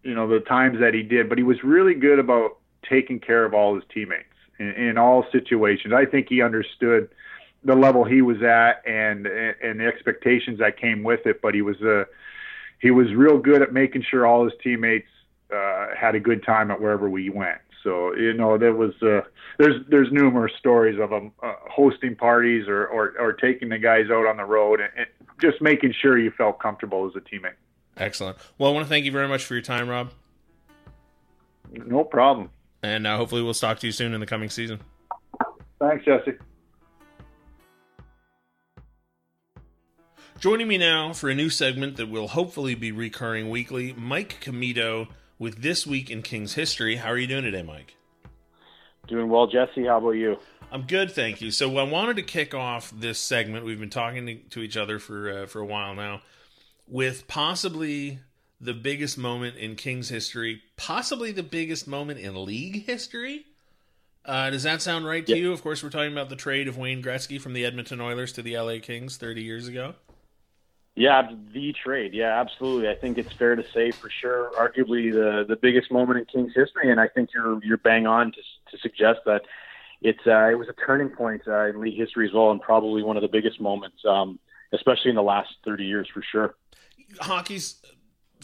you 0.03 0.15
know, 0.15 0.25
the 0.25 0.39
times 0.39 0.79
that 0.79 0.93
he 0.93 1.03
did. 1.03 1.27
But 1.27 1.37
he 1.37 1.43
was 1.43 1.61
really 1.65 1.95
good 1.95 2.17
about 2.17 2.60
taking 2.87 3.19
care 3.19 3.45
of 3.45 3.53
all 3.53 3.75
his 3.75 3.83
teammates 3.93 4.25
in, 4.59 4.69
in 4.71 4.97
all 4.97 5.25
situations. 5.31 5.93
I 5.93 6.05
think 6.05 6.27
he 6.29 6.41
understood 6.41 7.09
the 7.63 7.75
level 7.75 8.03
he 8.03 8.21
was 8.21 8.41
at 8.41 8.81
and 8.85 9.25
and 9.27 9.79
the 9.79 9.85
expectations 9.85 10.59
that 10.59 10.79
came 10.79 11.03
with 11.03 11.25
it. 11.25 11.41
But 11.41 11.53
he 11.53 11.61
was 11.61 11.81
uh, 11.81 12.05
he 12.79 12.91
was 12.91 13.13
real 13.13 13.37
good 13.37 13.61
at 13.61 13.73
making 13.73 14.03
sure 14.09 14.25
all 14.25 14.43
his 14.43 14.53
teammates 14.63 15.07
uh, 15.53 15.87
had 15.97 16.15
a 16.15 16.19
good 16.19 16.43
time 16.43 16.71
at 16.71 16.81
wherever 16.81 17.09
we 17.09 17.29
went. 17.29 17.59
So 17.83 18.15
you 18.15 18.33
know 18.33 18.57
there 18.57 18.73
was 18.73 18.93
uh, 19.01 19.21
there's 19.57 19.83
there's 19.89 20.11
numerous 20.11 20.53
stories 20.57 20.99
of 20.99 21.11
him 21.11 21.31
uh, 21.41 21.53
hosting 21.69 22.15
parties 22.15 22.67
or, 22.67 22.85
or 22.87 23.13
or 23.19 23.33
taking 23.33 23.69
the 23.69 23.79
guys 23.79 24.09
out 24.11 24.27
on 24.27 24.37
the 24.37 24.45
road 24.45 24.79
and, 24.79 24.91
and 24.97 25.07
just 25.41 25.61
making 25.61 25.93
sure 25.99 26.17
you 26.17 26.31
felt 26.31 26.59
comfortable 26.59 27.07
as 27.07 27.15
a 27.15 27.19
teammate. 27.19 27.55
Excellent. 27.97 28.37
Well, 28.57 28.69
I 28.69 28.73
want 28.73 28.85
to 28.85 28.89
thank 28.89 29.05
you 29.05 29.11
very 29.11 29.27
much 29.27 29.43
for 29.43 29.53
your 29.53 29.63
time, 29.63 29.89
Rob. 29.89 30.11
No 31.71 32.03
problem 32.03 32.49
and 32.83 33.05
uh, 33.05 33.17
hopefully 33.17 33.41
we'll 33.41 33.53
talk 33.53 33.79
to 33.79 33.87
you 33.87 33.91
soon 33.91 34.13
in 34.13 34.19
the 34.19 34.25
coming 34.25 34.49
season. 34.49 34.79
Thanks, 35.79 36.05
Jesse. 36.05 36.33
Joining 40.39 40.67
me 40.67 40.79
now 40.79 41.13
for 41.13 41.29
a 41.29 41.35
new 41.35 41.51
segment 41.51 41.97
that 41.97 42.09
will 42.09 42.29
hopefully 42.29 42.73
be 42.73 42.91
recurring 42.91 43.49
weekly, 43.49 43.93
Mike 43.93 44.39
Commito 44.41 45.07
with 45.37 45.61
This 45.61 45.85
Week 45.85 46.09
in 46.09 46.23
King's 46.23 46.55
History. 46.55 46.95
How 46.95 47.09
are 47.09 47.17
you 47.17 47.27
doing 47.27 47.43
today, 47.43 47.61
Mike? 47.61 47.95
Doing 49.07 49.29
well, 49.29 49.45
Jesse. 49.45 49.85
How 49.85 49.99
about 49.99 50.11
you? 50.11 50.37
I'm 50.71 50.83
good, 50.83 51.11
thank 51.11 51.41
you. 51.41 51.51
So 51.51 51.77
I 51.77 51.83
wanted 51.83 52.15
to 52.15 52.23
kick 52.23 52.53
off 52.53 52.91
this 52.91 53.19
segment. 53.19 53.65
We've 53.65 53.79
been 53.79 53.89
talking 53.89 54.41
to, 54.49 54.59
each 54.61 54.77
other 54.77 54.99
for 54.99 55.43
uh, 55.43 55.45
for 55.45 55.59
a 55.59 55.65
while 55.65 55.93
now, 55.93 56.21
with 56.87 57.27
possibly 57.27 58.19
the 58.61 58.73
biggest 58.73 59.17
moment 59.17 59.57
in 59.57 59.75
Kings 59.75 60.09
history, 60.09 60.61
possibly 60.77 61.31
the 61.31 61.43
biggest 61.43 61.87
moment 61.87 62.19
in 62.19 62.45
league 62.45 62.85
history. 62.85 63.45
Uh, 64.23 64.51
does 64.51 64.63
that 64.63 64.83
sound 64.83 65.05
right 65.05 65.25
to 65.25 65.31
yeah. 65.35 65.43
you? 65.43 65.51
Of 65.51 65.63
course, 65.63 65.83
we're 65.83 65.89
talking 65.89 66.11
about 66.11 66.29
the 66.29 66.35
trade 66.35 66.67
of 66.67 66.77
Wayne 66.77 67.01
Gretzky 67.01 67.41
from 67.41 67.53
the 67.53 67.65
Edmonton 67.65 67.99
Oilers 67.99 68.31
to 68.33 68.43
the 68.43 68.55
LA 68.55 68.75
Kings 68.79 69.17
30 69.17 69.41
years 69.41 69.67
ago. 69.67 69.95
Yeah, 70.93 71.31
the 71.53 71.73
trade. 71.73 72.13
Yeah, 72.13 72.39
absolutely. 72.39 72.89
I 72.89 72.95
think 72.95 73.17
it's 73.17 73.31
fair 73.33 73.55
to 73.55 73.63
say 73.73 73.91
for 73.91 74.09
sure, 74.09 74.51
arguably 74.59 75.11
the 75.11 75.45
the 75.47 75.55
biggest 75.55 75.89
moment 75.89 76.19
in 76.19 76.25
Kings 76.25 76.53
history, 76.53 76.91
and 76.91 76.99
I 76.99 77.07
think 77.07 77.29
you're 77.33 77.63
you're 77.63 77.77
bang 77.77 78.05
on 78.05 78.33
to 78.33 78.41
to 78.71 78.77
suggest 78.81 79.21
that 79.25 79.43
it's 80.01 80.19
uh, 80.27 80.49
it 80.51 80.55
was 80.55 80.67
a 80.67 80.73
turning 80.73 81.09
point 81.09 81.43
uh, 81.47 81.67
in 81.67 81.79
league 81.79 81.97
history 81.97 82.27
as 82.27 82.33
well, 82.33 82.51
and 82.51 82.61
probably 82.61 83.03
one 83.03 83.15
of 83.15 83.21
the 83.21 83.29
biggest 83.29 83.61
moments, 83.61 84.03
um, 84.05 84.37
especially 84.73 85.09
in 85.09 85.15
the 85.15 85.23
last 85.23 85.49
thirty 85.63 85.85
years 85.85 86.09
for 86.13 86.21
sure. 86.21 86.55
Hockey's 87.21 87.81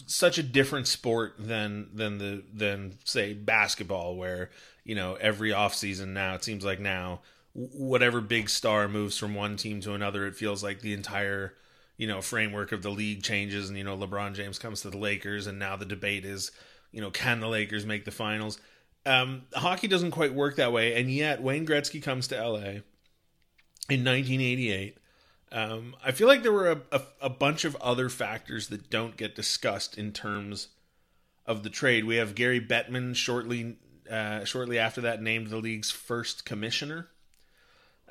such 0.06 0.38
a 0.38 0.42
different 0.42 0.88
sport 0.88 1.34
than 1.38 1.88
than 1.94 2.18
the 2.18 2.44
than 2.52 2.98
say 3.04 3.34
basketball, 3.34 4.16
where 4.16 4.50
you 4.84 4.94
know 4.94 5.14
every 5.14 5.50
offseason 5.50 6.08
now 6.08 6.34
it 6.34 6.44
seems 6.44 6.64
like 6.64 6.80
now 6.80 7.20
whatever 7.52 8.20
big 8.20 8.48
star 8.48 8.88
moves 8.88 9.18
from 9.18 9.34
one 9.34 9.56
team 9.56 9.80
to 9.80 9.94
another, 9.94 10.26
it 10.26 10.36
feels 10.36 10.62
like 10.62 10.80
the 10.80 10.92
entire 10.92 11.54
you 11.96 12.06
know 12.06 12.20
framework 12.22 12.72
of 12.72 12.82
the 12.82 12.90
league 12.90 13.22
changes 13.22 13.68
and 13.68 13.76
you 13.76 13.84
know 13.84 13.96
LeBron 13.96 14.34
James 14.34 14.58
comes 14.58 14.82
to 14.82 14.90
the 14.90 14.98
Lakers 14.98 15.46
and 15.46 15.58
now 15.58 15.76
the 15.76 15.84
debate 15.84 16.24
is 16.24 16.50
you 16.92 17.00
know 17.00 17.10
can 17.10 17.40
the 17.40 17.48
Lakers 17.48 17.84
make 17.84 18.04
the 18.04 18.10
finals? 18.10 18.58
Um, 19.06 19.42
hockey 19.54 19.88
doesn't 19.88 20.10
quite 20.10 20.34
work 20.34 20.56
that 20.56 20.72
way 20.72 20.98
and 21.00 21.10
yet 21.10 21.42
Wayne 21.42 21.66
Gretzky 21.66 22.02
comes 22.02 22.28
to 22.28 22.36
LA 22.36 22.80
in 23.88 24.04
1988 24.04 24.98
um, 25.52 25.96
I 26.04 26.12
feel 26.12 26.28
like 26.28 26.42
there 26.42 26.52
were 26.52 26.70
a, 26.70 26.80
a, 26.92 27.02
a, 27.22 27.30
bunch 27.30 27.64
of 27.64 27.76
other 27.76 28.08
factors 28.08 28.68
that 28.68 28.90
don't 28.90 29.16
get 29.16 29.34
discussed 29.34 29.96
in 29.96 30.12
terms 30.12 30.68
of 31.46 31.62
the 31.62 31.70
trade. 31.70 32.04
We 32.04 32.16
have 32.16 32.34
Gary 32.34 32.60
Bettman 32.60 33.16
shortly 33.16 33.76
uh, 34.10 34.44
shortly 34.44 34.78
after 34.78 35.00
that 35.02 35.22
named 35.22 35.48
the 35.48 35.58
league's 35.58 35.90
first 35.90 36.44
commissioner. 36.44 37.08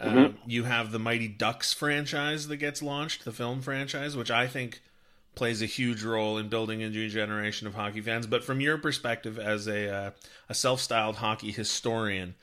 Mm-hmm. 0.02 0.18
Um, 0.18 0.38
you 0.46 0.64
have 0.64 0.92
the 0.92 1.00
Mighty 1.00 1.28
Ducks 1.28 1.74
franchise 1.74 2.48
that 2.48 2.58
gets 2.58 2.82
launched, 2.82 3.26
the 3.26 3.32
film 3.32 3.62
franchise, 3.62 4.16
which 4.16 4.30
I 4.30 4.48
think 4.48 4.82
plays 5.34 5.62
a 5.62 5.66
huge 5.66 6.04
role 6.04 6.38
in 6.38 6.50
building 6.50 6.84
a 6.84 6.90
new 6.90 7.10
generation 7.10 7.68
of 7.68 7.76
hockey 7.76 8.02
fans. 8.02 8.28
But 8.28 8.44
from 8.44 8.62
your 8.62 8.78
perspective 8.78 9.40
as 9.40 9.68
a 9.68 9.94
uh, 9.94 10.12
a 10.50 10.54
self-styled 10.54 11.18
hockey 11.18 11.52
historian, 11.52 12.36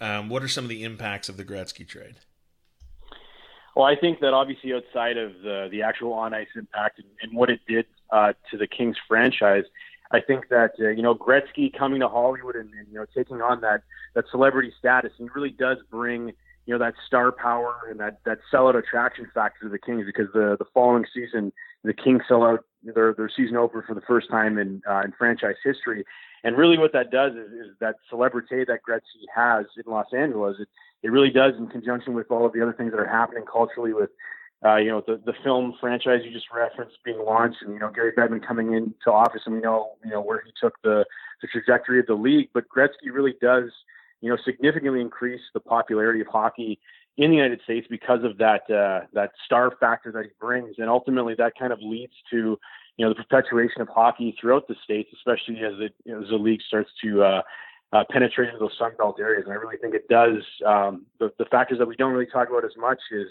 um, 0.00 0.28
what 0.28 0.42
are 0.42 0.48
some 0.48 0.64
of 0.64 0.68
the 0.70 0.84
impacts 0.84 1.28
of 1.28 1.36
the 1.36 1.44
Gretzky 1.44 1.86
trade? 1.86 2.16
Well, 3.74 3.86
I 3.86 3.96
think 3.96 4.20
that 4.20 4.34
obviously 4.34 4.72
outside 4.74 5.16
of 5.16 5.32
the 5.42 5.68
the 5.70 5.82
actual 5.82 6.12
on 6.12 6.34
ice 6.34 6.48
impact 6.54 6.98
and, 6.98 7.08
and 7.22 7.36
what 7.36 7.50
it 7.50 7.60
did 7.66 7.86
uh, 8.10 8.34
to 8.50 8.58
the 8.58 8.66
Kings 8.66 8.96
franchise, 9.08 9.64
I 10.10 10.20
think 10.20 10.48
that 10.50 10.72
uh, 10.78 10.88
you 10.88 11.02
know 11.02 11.14
Gretzky 11.14 11.76
coming 11.76 12.00
to 12.00 12.08
Hollywood 12.08 12.54
and, 12.54 12.70
and 12.74 12.86
you 12.88 12.94
know 12.94 13.06
taking 13.14 13.40
on 13.40 13.62
that 13.62 13.82
that 14.14 14.24
celebrity 14.30 14.72
status, 14.78 15.12
he 15.16 15.26
really 15.34 15.50
does 15.50 15.78
bring 15.90 16.32
you 16.66 16.74
know 16.74 16.78
that 16.78 16.94
star 17.06 17.32
power 17.32 17.74
and 17.90 17.98
that 18.00 18.18
that 18.24 18.38
sellout 18.52 18.76
attraction 18.76 19.26
factor 19.32 19.64
to 19.64 19.68
the 19.68 19.78
Kings 19.78 20.04
because 20.04 20.28
the 20.34 20.56
the 20.58 20.66
following 20.74 21.06
season 21.12 21.52
the 21.82 21.94
Kings 21.94 22.22
sell 22.28 22.44
out 22.44 22.64
their 22.82 23.14
their 23.14 23.30
season 23.34 23.56
opener 23.56 23.84
for 23.86 23.94
the 23.94 24.02
first 24.02 24.30
time 24.30 24.58
in 24.58 24.82
uh, 24.88 25.00
in 25.00 25.12
franchise 25.12 25.56
history, 25.64 26.04
and 26.44 26.58
really 26.58 26.78
what 26.78 26.92
that 26.92 27.10
does 27.10 27.32
is, 27.32 27.50
is 27.52 27.74
that 27.80 27.96
celebrity 28.10 28.64
that 28.66 28.80
Gretzky 28.86 29.24
has 29.34 29.64
in 29.76 29.90
Los 29.90 30.12
Angeles. 30.12 30.56
It 30.60 30.68
it 31.02 31.10
really 31.10 31.30
does 31.30 31.54
in 31.58 31.66
conjunction 31.68 32.14
with 32.14 32.30
all 32.30 32.46
of 32.46 32.52
the 32.52 32.62
other 32.62 32.72
things 32.72 32.92
that 32.92 33.00
are 33.00 33.08
happening 33.08 33.44
culturally 33.50 33.92
with. 33.92 34.10
Uh, 34.64 34.76
you 34.76 34.90
know 34.90 35.02
the 35.04 35.20
the 35.26 35.32
film 35.42 35.74
franchise 35.80 36.20
you 36.24 36.30
just 36.30 36.46
referenced 36.54 36.96
being 37.04 37.18
launched, 37.18 37.58
and 37.62 37.72
you 37.72 37.80
know 37.80 37.90
Gary 37.90 38.12
Bettman 38.12 38.46
coming 38.46 38.74
into 38.74 39.10
office, 39.10 39.42
and 39.44 39.56
we 39.56 39.60
know 39.60 39.94
you 40.04 40.10
know 40.12 40.20
where 40.20 40.40
he 40.46 40.52
took 40.60 40.80
the 40.84 41.04
the 41.40 41.48
trajectory 41.48 41.98
of 41.98 42.06
the 42.06 42.14
league. 42.14 42.48
But 42.54 42.68
Gretzky 42.68 43.12
really 43.12 43.34
does 43.42 43.72
you 44.22 44.30
know, 44.30 44.38
significantly 44.44 45.00
increase 45.00 45.42
the 45.52 45.60
popularity 45.60 46.20
of 46.20 46.28
hockey 46.28 46.78
in 47.18 47.30
the 47.30 47.36
United 47.36 47.60
States 47.64 47.86
because 47.90 48.20
of 48.24 48.38
that 48.38 48.62
uh, 48.70 49.06
that 49.12 49.32
star 49.44 49.72
factor 49.78 50.10
that 50.12 50.24
he 50.24 50.30
brings, 50.40 50.76
and 50.78 50.88
ultimately 50.88 51.34
that 51.34 51.52
kind 51.58 51.72
of 51.72 51.80
leads 51.82 52.14
to 52.30 52.58
you 52.96 53.04
know 53.04 53.10
the 53.10 53.16
perpetuation 53.16 53.82
of 53.82 53.88
hockey 53.88 54.34
throughout 54.40 54.66
the 54.68 54.76
states, 54.82 55.10
especially 55.12 55.56
as 55.62 55.74
it 55.78 55.94
you 56.04 56.14
know, 56.14 56.22
as 56.22 56.28
the 56.30 56.36
league 56.36 56.62
starts 56.66 56.88
to 57.02 57.22
uh, 57.22 57.42
uh, 57.92 58.04
penetrate 58.10 58.48
those 58.58 58.72
Sun 58.78 58.92
Belt 58.96 59.18
areas. 59.20 59.44
And 59.44 59.52
I 59.52 59.56
really 59.56 59.76
think 59.76 59.94
it 59.94 60.08
does. 60.08 60.42
Um, 60.64 61.06
the, 61.18 61.32
the 61.38 61.44
factors 61.46 61.78
that 61.78 61.86
we 61.86 61.96
don't 61.96 62.12
really 62.12 62.30
talk 62.30 62.48
about 62.48 62.64
as 62.64 62.76
much 62.76 63.00
is 63.10 63.28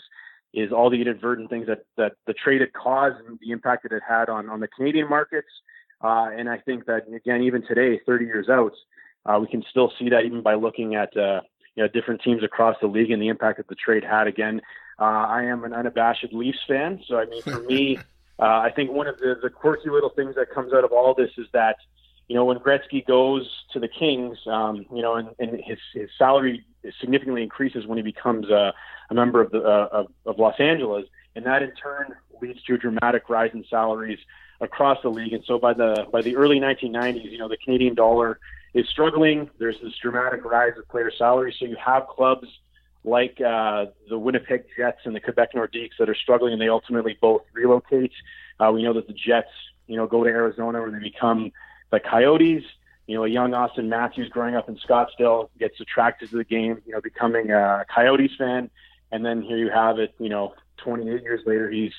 is 0.53 0.71
all 0.71 0.89
the 0.89 1.01
inadvertent 1.01 1.49
things 1.49 1.65
that 1.67 1.85
that 1.97 2.13
the 2.27 2.33
trade 2.33 2.61
had 2.61 2.73
caused 2.73 3.15
and 3.25 3.39
the 3.39 3.51
impact 3.51 3.83
that 3.83 3.91
it 3.91 4.03
had 4.07 4.29
on 4.29 4.49
on 4.49 4.59
the 4.59 4.67
Canadian 4.67 5.09
markets. 5.09 5.47
Uh, 6.03 6.29
and 6.35 6.49
I 6.49 6.57
think 6.57 6.85
that 6.85 7.07
again, 7.13 7.43
even 7.43 7.65
today, 7.65 7.99
30 8.05 8.25
years 8.25 8.49
out, 8.49 8.73
uh, 9.25 9.39
we 9.39 9.47
can 9.47 9.63
still 9.69 9.91
see 9.99 10.09
that 10.09 10.25
even 10.25 10.41
by 10.41 10.55
looking 10.55 10.95
at 10.95 11.15
uh, 11.15 11.41
you 11.75 11.83
know 11.83 11.87
different 11.87 12.21
teams 12.21 12.43
across 12.43 12.75
the 12.81 12.87
league 12.87 13.11
and 13.11 13.21
the 13.21 13.29
impact 13.29 13.57
that 13.57 13.67
the 13.67 13.75
trade 13.75 14.03
had. 14.03 14.27
Again, 14.27 14.61
uh, 14.99 15.03
I 15.03 15.43
am 15.43 15.63
an 15.63 15.73
unabashed 15.73 16.27
Leafs 16.31 16.59
fan, 16.67 17.01
so 17.07 17.17
I 17.17 17.25
mean 17.25 17.41
for 17.41 17.61
me, 17.61 17.97
uh, 18.39 18.59
I 18.59 18.71
think 18.75 18.91
one 18.91 19.07
of 19.07 19.17
the, 19.17 19.39
the 19.41 19.49
quirky 19.49 19.89
little 19.89 20.09
things 20.09 20.35
that 20.35 20.51
comes 20.51 20.73
out 20.73 20.83
of 20.83 20.91
all 20.91 21.13
this 21.13 21.31
is 21.37 21.47
that 21.53 21.77
you 22.31 22.35
know 22.37 22.45
when 22.45 22.59
Gretzky 22.59 23.05
goes 23.05 23.45
to 23.73 23.79
the 23.81 23.89
Kings, 23.89 24.37
um, 24.47 24.85
you 24.89 25.01
know, 25.01 25.15
and, 25.15 25.27
and 25.37 25.61
his 25.61 25.77
his 25.93 26.09
salary 26.17 26.63
significantly 27.01 27.43
increases 27.43 27.85
when 27.85 27.97
he 27.97 28.01
becomes 28.01 28.49
a, 28.49 28.73
a 29.09 29.13
member 29.13 29.41
of 29.41 29.51
the 29.51 29.61
uh, 29.61 29.89
of, 29.91 30.07
of 30.25 30.39
Los 30.39 30.57
Angeles, 30.57 31.03
and 31.35 31.45
that 31.45 31.61
in 31.61 31.73
turn 31.75 32.15
leads 32.41 32.63
to 32.63 32.75
a 32.75 32.77
dramatic 32.77 33.29
rise 33.29 33.51
in 33.53 33.65
salaries 33.69 34.17
across 34.61 34.97
the 35.03 35.09
league. 35.09 35.33
And 35.33 35.43
so 35.45 35.59
by 35.59 35.73
the 35.73 36.07
by 36.09 36.21
the 36.21 36.37
early 36.37 36.57
1990s, 36.57 37.29
you 37.29 37.37
know, 37.37 37.49
the 37.49 37.57
Canadian 37.57 37.95
dollar 37.95 38.39
is 38.73 38.87
struggling. 38.87 39.49
There's 39.59 39.75
this 39.83 39.91
dramatic 40.01 40.45
rise 40.45 40.77
of 40.77 40.87
player 40.87 41.11
salaries. 41.17 41.55
So 41.59 41.65
you 41.65 41.75
have 41.85 42.07
clubs 42.07 42.47
like 43.03 43.41
uh, 43.41 43.87
the 44.07 44.17
Winnipeg 44.17 44.63
Jets 44.77 44.99
and 45.03 45.13
the 45.13 45.19
Quebec 45.19 45.49
Nordiques 45.53 45.97
that 45.99 46.07
are 46.07 46.15
struggling, 46.15 46.53
and 46.53 46.61
they 46.61 46.69
ultimately 46.69 47.17
both 47.19 47.41
relocate. 47.51 48.13
Uh, 48.57 48.71
we 48.71 48.83
know 48.83 48.93
that 48.93 49.07
the 49.07 49.13
Jets, 49.13 49.51
you 49.87 49.97
know, 49.97 50.07
go 50.07 50.23
to 50.23 50.29
Arizona 50.29 50.79
where 50.79 50.91
they 50.91 50.99
become 50.99 51.51
the 51.91 51.99
Coyotes. 51.99 52.63
You 53.07 53.17
know, 53.17 53.25
a 53.25 53.27
young 53.27 53.51
Auston 53.51 53.87
Matthews 53.87 54.29
growing 54.29 54.55
up 54.55 54.69
in 54.69 54.77
Scottsdale 54.77 55.49
gets 55.59 55.79
attracted 55.81 56.29
to 56.29 56.37
the 56.37 56.43
game, 56.43 56.81
you 56.85 56.93
know, 56.93 57.01
becoming 57.01 57.51
a 57.51 57.85
Coyotes 57.93 58.31
fan. 58.37 58.69
And 59.11 59.25
then 59.25 59.41
here 59.41 59.57
you 59.57 59.69
have 59.69 59.99
it, 59.99 60.13
you 60.17 60.29
know, 60.29 60.53
28 60.77 61.21
years 61.21 61.41
later, 61.45 61.69
he's 61.69 61.91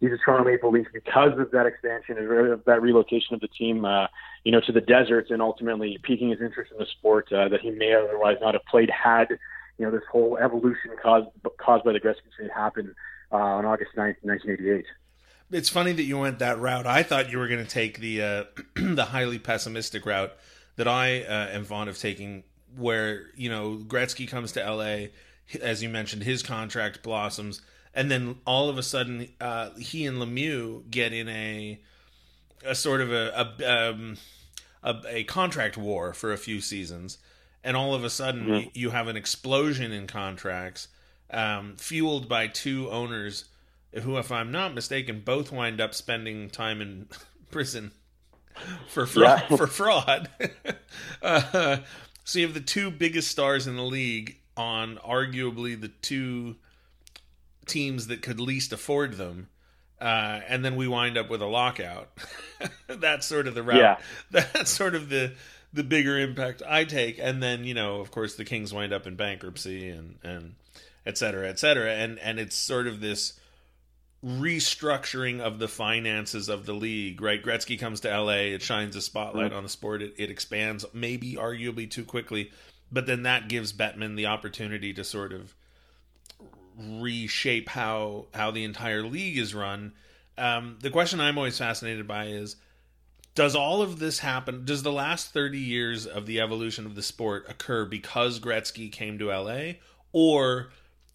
he's 0.00 0.12
a 0.12 0.16
Toronto 0.16 0.48
Maple 0.48 0.70
Leaf 0.70 0.86
because 0.92 1.38
of 1.38 1.50
that 1.50 1.66
expansion 1.66 2.16
and 2.18 2.62
that 2.64 2.82
relocation 2.82 3.34
of 3.34 3.40
the 3.40 3.48
team, 3.48 3.84
uh, 3.84 4.06
you 4.44 4.52
know, 4.52 4.60
to 4.60 4.72
the 4.72 4.80
deserts 4.80 5.30
and 5.30 5.42
ultimately 5.42 5.98
piquing 6.02 6.30
his 6.30 6.40
interest 6.40 6.72
in 6.72 6.78
the 6.78 6.86
sport 6.86 7.30
uh, 7.32 7.48
that 7.48 7.60
he 7.60 7.70
may 7.70 7.94
otherwise 7.94 8.36
not 8.40 8.54
have 8.54 8.64
played 8.64 8.90
had, 8.90 9.28
you 9.78 9.84
know, 9.84 9.90
this 9.90 10.02
whole 10.10 10.38
evolution 10.38 10.90
caused 11.02 11.28
caused 11.58 11.84
by 11.84 11.92
the 11.92 12.00
Gretzky 12.00 12.30
trade 12.36 12.50
happened 12.54 12.94
uh, 13.32 13.36
on 13.36 13.64
August 13.64 13.90
9th, 13.96 14.16
1988. 14.22 14.84
It's 15.50 15.68
funny 15.68 15.92
that 15.92 16.02
you 16.02 16.18
went 16.18 16.38
that 16.38 16.58
route. 16.58 16.86
I 16.86 17.02
thought 17.02 17.30
you 17.30 17.38
were 17.38 17.48
going 17.48 17.64
to 17.64 17.70
take 17.70 17.98
the 17.98 18.22
uh, 18.22 18.44
the 18.76 19.06
highly 19.06 19.38
pessimistic 19.38 20.06
route 20.06 20.32
that 20.76 20.88
I 20.88 21.22
uh, 21.22 21.48
am 21.48 21.64
fond 21.64 21.90
of 21.90 21.98
taking, 21.98 22.44
where 22.76 23.26
you 23.34 23.50
know 23.50 23.78
Gretzky 23.86 24.28
comes 24.28 24.52
to 24.52 24.64
L.A. 24.64 25.12
As 25.60 25.82
you 25.82 25.88
mentioned, 25.88 26.22
his 26.22 26.42
contract 26.42 27.02
blossoms 27.02 27.62
and 27.94 28.10
then 28.10 28.36
all 28.46 28.68
of 28.68 28.78
a 28.78 28.82
sudden 28.82 29.28
uh, 29.40 29.70
he 29.78 30.06
and 30.06 30.18
Lemieux 30.18 30.88
get 30.90 31.12
in 31.12 31.28
a 31.28 31.80
a 32.64 32.74
sort 32.74 33.00
of 33.00 33.12
a 33.12 33.54
a, 33.60 33.90
um, 33.90 34.16
a, 34.82 34.96
a 35.08 35.24
contract 35.24 35.76
war 35.76 36.12
for 36.12 36.32
a 36.32 36.38
few 36.38 36.60
seasons, 36.60 37.18
and 37.64 37.76
all 37.76 37.94
of 37.94 38.04
a 38.04 38.10
sudden 38.10 38.46
mm-hmm. 38.46 38.68
you 38.74 38.90
have 38.90 39.08
an 39.08 39.16
explosion 39.16 39.92
in 39.92 40.06
contracts, 40.06 40.88
um, 41.30 41.74
fueled 41.76 42.28
by 42.28 42.46
two 42.46 42.90
owners 42.90 43.46
who, 43.92 44.16
if 44.18 44.30
I'm 44.30 44.52
not 44.52 44.74
mistaken, 44.74 45.22
both 45.24 45.52
wind 45.52 45.80
up 45.80 45.94
spending 45.94 46.50
time 46.50 46.80
in 46.80 47.08
prison 47.50 47.92
for 48.88 49.06
fraud. 49.06 49.44
Yeah. 49.50 49.56
for 49.56 49.66
fraud. 49.66 50.28
uh, 51.22 51.78
so 52.24 52.38
you 52.38 52.46
have 52.46 52.54
the 52.54 52.60
two 52.60 52.90
biggest 52.90 53.30
stars 53.30 53.66
in 53.66 53.76
the 53.76 53.82
league 53.82 54.36
on 54.56 54.98
arguably 54.98 55.80
the 55.80 55.88
two 55.88 56.56
teams 57.66 58.08
that 58.08 58.22
could 58.22 58.40
least 58.40 58.72
afford 58.72 59.14
them. 59.14 59.48
Uh, 60.00 60.40
and 60.48 60.64
then 60.64 60.76
we 60.76 60.88
wind 60.88 61.18
up 61.18 61.28
with 61.28 61.42
a 61.42 61.46
lockout. 61.46 62.08
that's 62.88 63.26
sort 63.26 63.46
of 63.46 63.54
the 63.54 63.62
route. 63.62 63.76
Yeah. 63.78 63.96
That's 64.30 64.70
sort 64.70 64.94
of 64.94 65.08
the 65.08 65.32
the 65.72 65.84
bigger 65.84 66.18
impact 66.18 66.62
I 66.66 66.84
take. 66.84 67.18
And 67.20 67.42
then 67.42 67.64
you 67.64 67.74
know, 67.74 68.00
of 68.00 68.10
course, 68.10 68.34
the 68.34 68.44
Kings 68.44 68.72
wind 68.72 68.92
up 68.92 69.06
in 69.06 69.16
bankruptcy 69.16 69.90
and 69.90 70.18
and 70.22 70.54
et 71.04 71.18
cetera, 71.18 71.48
et 71.48 71.58
cetera. 71.58 71.92
And 71.92 72.18
and 72.20 72.40
it's 72.40 72.56
sort 72.56 72.86
of 72.86 73.00
this 73.00 73.38
restructuring 74.24 75.40
of 75.40 75.58
the 75.58 75.68
finances 75.68 76.48
of 76.48 76.66
the 76.66 76.72
league. 76.72 77.20
Right, 77.20 77.42
Gretzky 77.42 77.78
comes 77.78 78.00
to 78.00 78.08
LA. 78.08 78.52
It 78.54 78.62
shines 78.62 78.96
a 78.96 79.00
spotlight 79.00 79.48
mm-hmm. 79.48 79.56
on 79.56 79.62
the 79.62 79.68
sport. 79.68 80.02
It, 80.02 80.14
it 80.18 80.30
expands, 80.30 80.84
maybe 80.92 81.34
arguably 81.34 81.90
too 81.90 82.04
quickly, 82.04 82.50
but 82.92 83.06
then 83.06 83.22
that 83.22 83.48
gives 83.48 83.72
Bettman 83.72 84.16
the 84.16 84.26
opportunity 84.26 84.92
to 84.94 85.04
sort 85.04 85.32
of 85.32 85.54
reshape 86.78 87.68
how 87.68 88.26
how 88.32 88.50
the 88.50 88.64
entire 88.64 89.02
league 89.02 89.38
is 89.38 89.54
run. 89.54 89.92
Um, 90.38 90.78
the 90.80 90.90
question 90.90 91.20
I'm 91.20 91.36
always 91.36 91.58
fascinated 91.58 92.06
by 92.06 92.26
is 92.26 92.56
does 93.34 93.54
all 93.54 93.82
of 93.82 93.98
this 93.98 94.18
happen 94.18 94.64
does 94.64 94.82
the 94.82 94.92
last 94.92 95.32
30 95.32 95.58
years 95.58 96.06
of 96.06 96.26
the 96.26 96.40
evolution 96.40 96.86
of 96.86 96.94
the 96.94 97.02
sport 97.02 97.46
occur 97.48 97.84
because 97.84 98.40
Gretzky 98.40 98.90
came 98.90 99.18
to 99.18 99.28
LA 99.28 99.74
or 100.12 100.70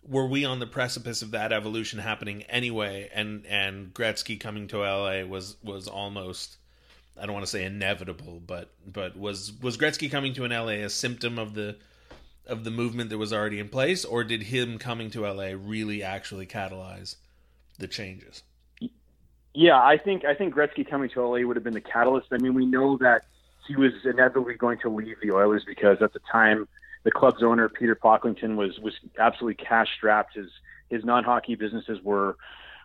were 0.07 0.27
we 0.27 0.45
on 0.45 0.59
the 0.59 0.67
precipice 0.67 1.21
of 1.21 1.31
that 1.31 1.51
evolution 1.51 1.99
happening 1.99 2.43
anyway? 2.43 3.09
And 3.13 3.45
and 3.45 3.93
Gretzky 3.93 4.39
coming 4.39 4.67
to 4.69 4.79
LA 4.79 5.25
was 5.25 5.57
was 5.63 5.87
almost 5.87 6.57
I 7.19 7.25
don't 7.25 7.33
want 7.33 7.45
to 7.45 7.51
say 7.51 7.63
inevitable, 7.63 8.41
but 8.45 8.69
but 8.85 9.17
was 9.17 9.53
was 9.61 9.77
Gretzky 9.77 10.09
coming 10.09 10.33
to 10.33 10.43
an 10.43 10.51
LA 10.51 10.83
a 10.85 10.89
symptom 10.89 11.39
of 11.39 11.53
the 11.53 11.77
of 12.47 12.63
the 12.63 12.71
movement 12.71 13.09
that 13.09 13.17
was 13.17 13.33
already 13.33 13.59
in 13.59 13.69
place, 13.69 14.05
or 14.05 14.23
did 14.23 14.43
him 14.43 14.77
coming 14.77 15.09
to 15.11 15.21
LA 15.21 15.51
really 15.57 16.03
actually 16.03 16.45
catalyze 16.45 17.15
the 17.79 17.87
changes? 17.87 18.43
Yeah, 19.53 19.81
I 19.81 19.97
think 19.97 20.25
I 20.25 20.35
think 20.35 20.53
Gretzky 20.53 20.87
coming 20.87 21.09
to 21.11 21.25
LA 21.25 21.47
would 21.47 21.55
have 21.55 21.63
been 21.63 21.73
the 21.73 21.81
catalyst. 21.81 22.27
I 22.31 22.37
mean, 22.37 22.53
we 22.53 22.65
know 22.65 22.97
that 22.97 23.25
he 23.67 23.75
was 23.75 23.93
inevitably 24.03 24.55
going 24.55 24.77
to 24.79 24.89
leave 24.89 25.15
the 25.21 25.31
Oilers 25.31 25.63
because 25.65 26.01
at 26.01 26.13
the 26.13 26.19
time 26.31 26.67
the 27.05 27.11
club's 27.11 27.41
owner 27.41 27.69
Peter 27.69 27.95
Pocklington 27.95 28.57
was 28.57 28.77
was 28.79 28.93
absolutely 29.17 29.63
cash 29.63 29.87
strapped. 29.95 30.35
His 30.35 30.49
his 30.89 31.05
non 31.05 31.23
hockey 31.23 31.55
businesses 31.55 31.99
were 32.03 32.35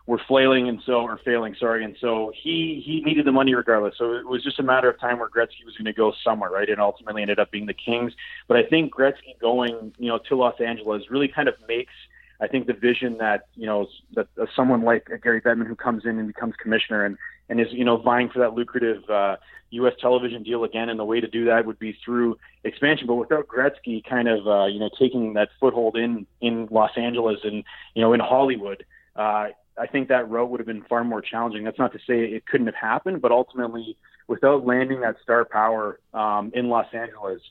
were 0.07 0.21
flailing 0.27 0.67
and 0.69 0.79
so 0.85 0.93
or 0.93 1.19
failing, 1.25 1.55
sorry, 1.59 1.83
and 1.83 1.95
so 1.99 2.31
he 2.41 2.81
he 2.85 3.01
needed 3.01 3.25
the 3.25 3.31
money 3.31 3.53
regardless. 3.53 3.95
So 3.97 4.13
it 4.13 4.25
was 4.25 4.43
just 4.43 4.59
a 4.59 4.63
matter 4.63 4.89
of 4.89 4.99
time 4.99 5.19
where 5.19 5.29
Gretzky 5.29 5.65
was 5.65 5.75
going 5.75 5.85
to 5.85 5.93
go 5.93 6.13
somewhere, 6.23 6.49
right? 6.49 6.69
And 6.69 6.79
ultimately 6.79 7.23
ended 7.23 7.39
up 7.39 7.51
being 7.51 7.65
the 7.65 7.73
Kings. 7.73 8.13
But 8.47 8.57
I 8.57 8.63
think 8.63 8.93
Gretzky 8.93 9.37
going, 9.39 9.93
you 9.97 10.07
know, 10.07 10.19
to 10.29 10.35
Los 10.35 10.59
Angeles 10.61 11.03
really 11.09 11.27
kind 11.27 11.47
of 11.47 11.55
makes 11.67 11.93
I 12.41 12.47
think 12.47 12.65
the 12.65 12.73
vision 12.73 13.17
that 13.19 13.47
you 13.55 13.67
know 13.67 13.87
that 14.15 14.27
uh, 14.39 14.47
someone 14.55 14.81
like 14.83 15.07
Gary 15.23 15.41
Bettman 15.41 15.67
who 15.67 15.75
comes 15.75 16.05
in 16.05 16.17
and 16.17 16.27
becomes 16.27 16.55
commissioner 16.61 17.05
and 17.05 17.17
and 17.49 17.61
is 17.61 17.67
you 17.71 17.85
know 17.85 17.97
vying 17.97 18.29
for 18.29 18.39
that 18.39 18.53
lucrative 18.53 19.07
uh, 19.09 19.35
U.S. 19.71 19.93
television 20.01 20.41
deal 20.41 20.63
again, 20.63 20.89
and 20.89 20.99
the 20.99 21.05
way 21.05 21.21
to 21.21 21.27
do 21.27 21.45
that 21.45 21.65
would 21.65 21.77
be 21.77 21.97
through 22.03 22.37
expansion. 22.63 23.05
But 23.07 23.15
without 23.15 23.47
Gretzky, 23.47 24.03
kind 24.03 24.27
of 24.27 24.47
uh, 24.47 24.65
you 24.65 24.79
know 24.79 24.89
taking 24.97 25.33
that 25.33 25.49
foothold 25.59 25.97
in 25.97 26.25
in 26.41 26.67
Los 26.71 26.91
Angeles 26.97 27.39
and 27.43 27.63
you 27.93 28.01
know 28.01 28.13
in 28.13 28.19
Hollywood, 28.19 28.85
uh, 29.15 29.49
I 29.77 29.87
think 29.91 30.09
that 30.09 30.29
road 30.29 30.47
would 30.47 30.59
have 30.59 30.67
been 30.67 30.83
far 30.83 31.03
more 31.03 31.21
challenging. 31.21 31.63
That's 31.63 31.79
not 31.79 31.93
to 31.93 31.99
say 31.99 32.21
it 32.21 32.45
couldn't 32.47 32.67
have 32.67 32.75
happened, 32.75 33.21
but 33.21 33.31
ultimately, 33.31 33.97
without 34.27 34.65
landing 34.65 35.01
that 35.01 35.17
star 35.21 35.45
power 35.45 35.99
um, 36.13 36.51
in 36.55 36.69
Los 36.69 36.87
Angeles, 36.93 37.41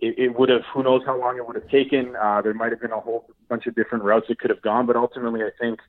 it, 0.00 0.18
it 0.18 0.38
would 0.38 0.48
have. 0.48 0.62
Who 0.72 0.82
knows 0.82 1.02
how 1.04 1.18
long 1.18 1.36
it 1.36 1.46
would 1.46 1.56
have 1.56 1.68
taken? 1.68 2.14
Uh, 2.16 2.40
there 2.42 2.54
might 2.54 2.70
have 2.70 2.80
been 2.80 2.92
a 2.92 3.00
whole 3.00 3.28
bunch 3.48 3.66
of 3.66 3.74
different 3.74 4.04
routes 4.04 4.26
it 4.28 4.38
could 4.38 4.50
have 4.50 4.62
gone, 4.62 4.86
but 4.86 4.96
ultimately, 4.96 5.42
I 5.42 5.50
think 5.60 5.80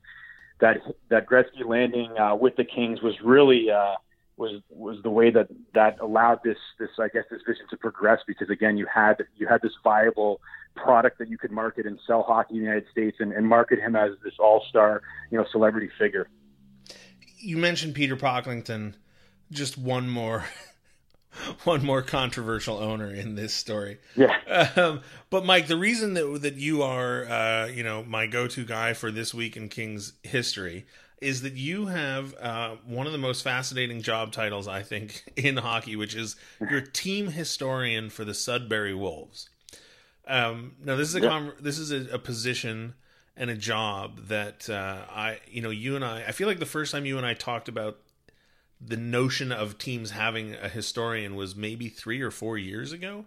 that 0.60 0.78
that 1.08 1.26
Gretzky 1.26 1.64
landing 1.64 2.16
uh, 2.18 2.34
with 2.34 2.56
the 2.56 2.64
Kings 2.64 3.02
was 3.02 3.14
really. 3.22 3.70
Uh, 3.70 3.94
was 4.36 4.62
was 4.70 4.96
the 5.02 5.10
way 5.10 5.30
that 5.30 5.48
that 5.74 6.00
allowed 6.00 6.40
this 6.42 6.56
this 6.78 6.88
I 6.98 7.08
guess 7.08 7.24
this 7.30 7.42
vision 7.46 7.66
to 7.68 7.76
progress 7.76 8.20
because 8.26 8.48
again 8.48 8.78
you 8.78 8.86
had 8.86 9.22
you 9.36 9.46
had 9.46 9.60
this 9.60 9.74
viable 9.84 10.40
product 10.74 11.18
that 11.18 11.28
you 11.28 11.36
could 11.36 11.50
market 11.50 11.84
and 11.84 12.00
sell 12.06 12.22
hockey 12.22 12.54
in 12.54 12.60
the 12.60 12.64
United 12.64 12.86
States 12.90 13.18
and, 13.20 13.32
and 13.34 13.46
market 13.46 13.78
him 13.78 13.94
as 13.94 14.12
this 14.24 14.32
all 14.38 14.64
star 14.66 15.02
you 15.30 15.36
know 15.36 15.44
celebrity 15.52 15.90
figure. 15.98 16.26
You 17.36 17.58
mentioned 17.58 17.94
Peter 17.94 18.16
Pocklington. 18.16 18.94
Just 19.52 19.76
one 19.76 20.08
more 20.08 20.46
one 21.64 21.84
more 21.84 22.02
controversial 22.02 22.78
owner 22.78 23.12
in 23.12 23.34
this 23.34 23.54
story. 23.54 23.98
Yeah. 24.16 24.36
Um, 24.76 25.02
but 25.30 25.44
Mike, 25.44 25.66
the 25.66 25.76
reason 25.76 26.14
that 26.14 26.40
that 26.42 26.54
you 26.56 26.82
are, 26.82 27.24
uh, 27.24 27.66
you 27.66 27.82
know, 27.82 28.02
my 28.02 28.26
go-to 28.26 28.64
guy 28.64 28.94
for 28.94 29.10
this 29.10 29.32
week 29.32 29.56
in 29.56 29.68
Kings 29.68 30.14
history 30.22 30.86
is 31.20 31.42
that 31.42 31.52
you 31.52 31.86
have 31.86 32.34
uh, 32.36 32.76
one 32.86 33.06
of 33.06 33.12
the 33.12 33.18
most 33.18 33.42
fascinating 33.42 34.00
job 34.02 34.32
titles 34.32 34.66
I 34.66 34.82
think 34.82 35.32
in 35.36 35.56
hockey, 35.56 35.96
which 35.96 36.14
is 36.14 36.36
you're 36.60 36.80
team 36.80 37.28
historian 37.28 38.10
for 38.10 38.24
the 38.24 38.34
Sudbury 38.34 38.94
Wolves. 38.94 39.48
Um, 40.26 40.76
now, 40.84 40.96
this 40.96 41.08
is 41.08 41.14
a 41.16 41.20
com- 41.20 41.52
this 41.60 41.78
is 41.78 41.90
a, 41.90 42.14
a, 42.14 42.18
position 42.18 42.94
and 43.36 43.50
a 43.50 43.56
job 43.56 44.28
that 44.28 44.70
uh, 44.70 45.04
I, 45.10 45.40
you 45.50 45.60
know, 45.60 45.70
you 45.70 45.96
and 45.96 46.04
I. 46.04 46.24
I 46.28 46.32
feel 46.32 46.46
like 46.46 46.60
the 46.60 46.66
first 46.66 46.92
time 46.92 47.04
you 47.04 47.16
and 47.16 47.26
I 47.26 47.34
talked 47.34 47.68
about 47.68 47.98
the 48.80 48.96
notion 48.96 49.52
of 49.52 49.76
teams 49.76 50.12
having 50.12 50.54
a 50.54 50.68
historian 50.68 51.36
was 51.36 51.54
maybe 51.54 51.88
three 51.88 52.22
or 52.22 52.30
four 52.30 52.56
years 52.56 52.92
ago. 52.92 53.26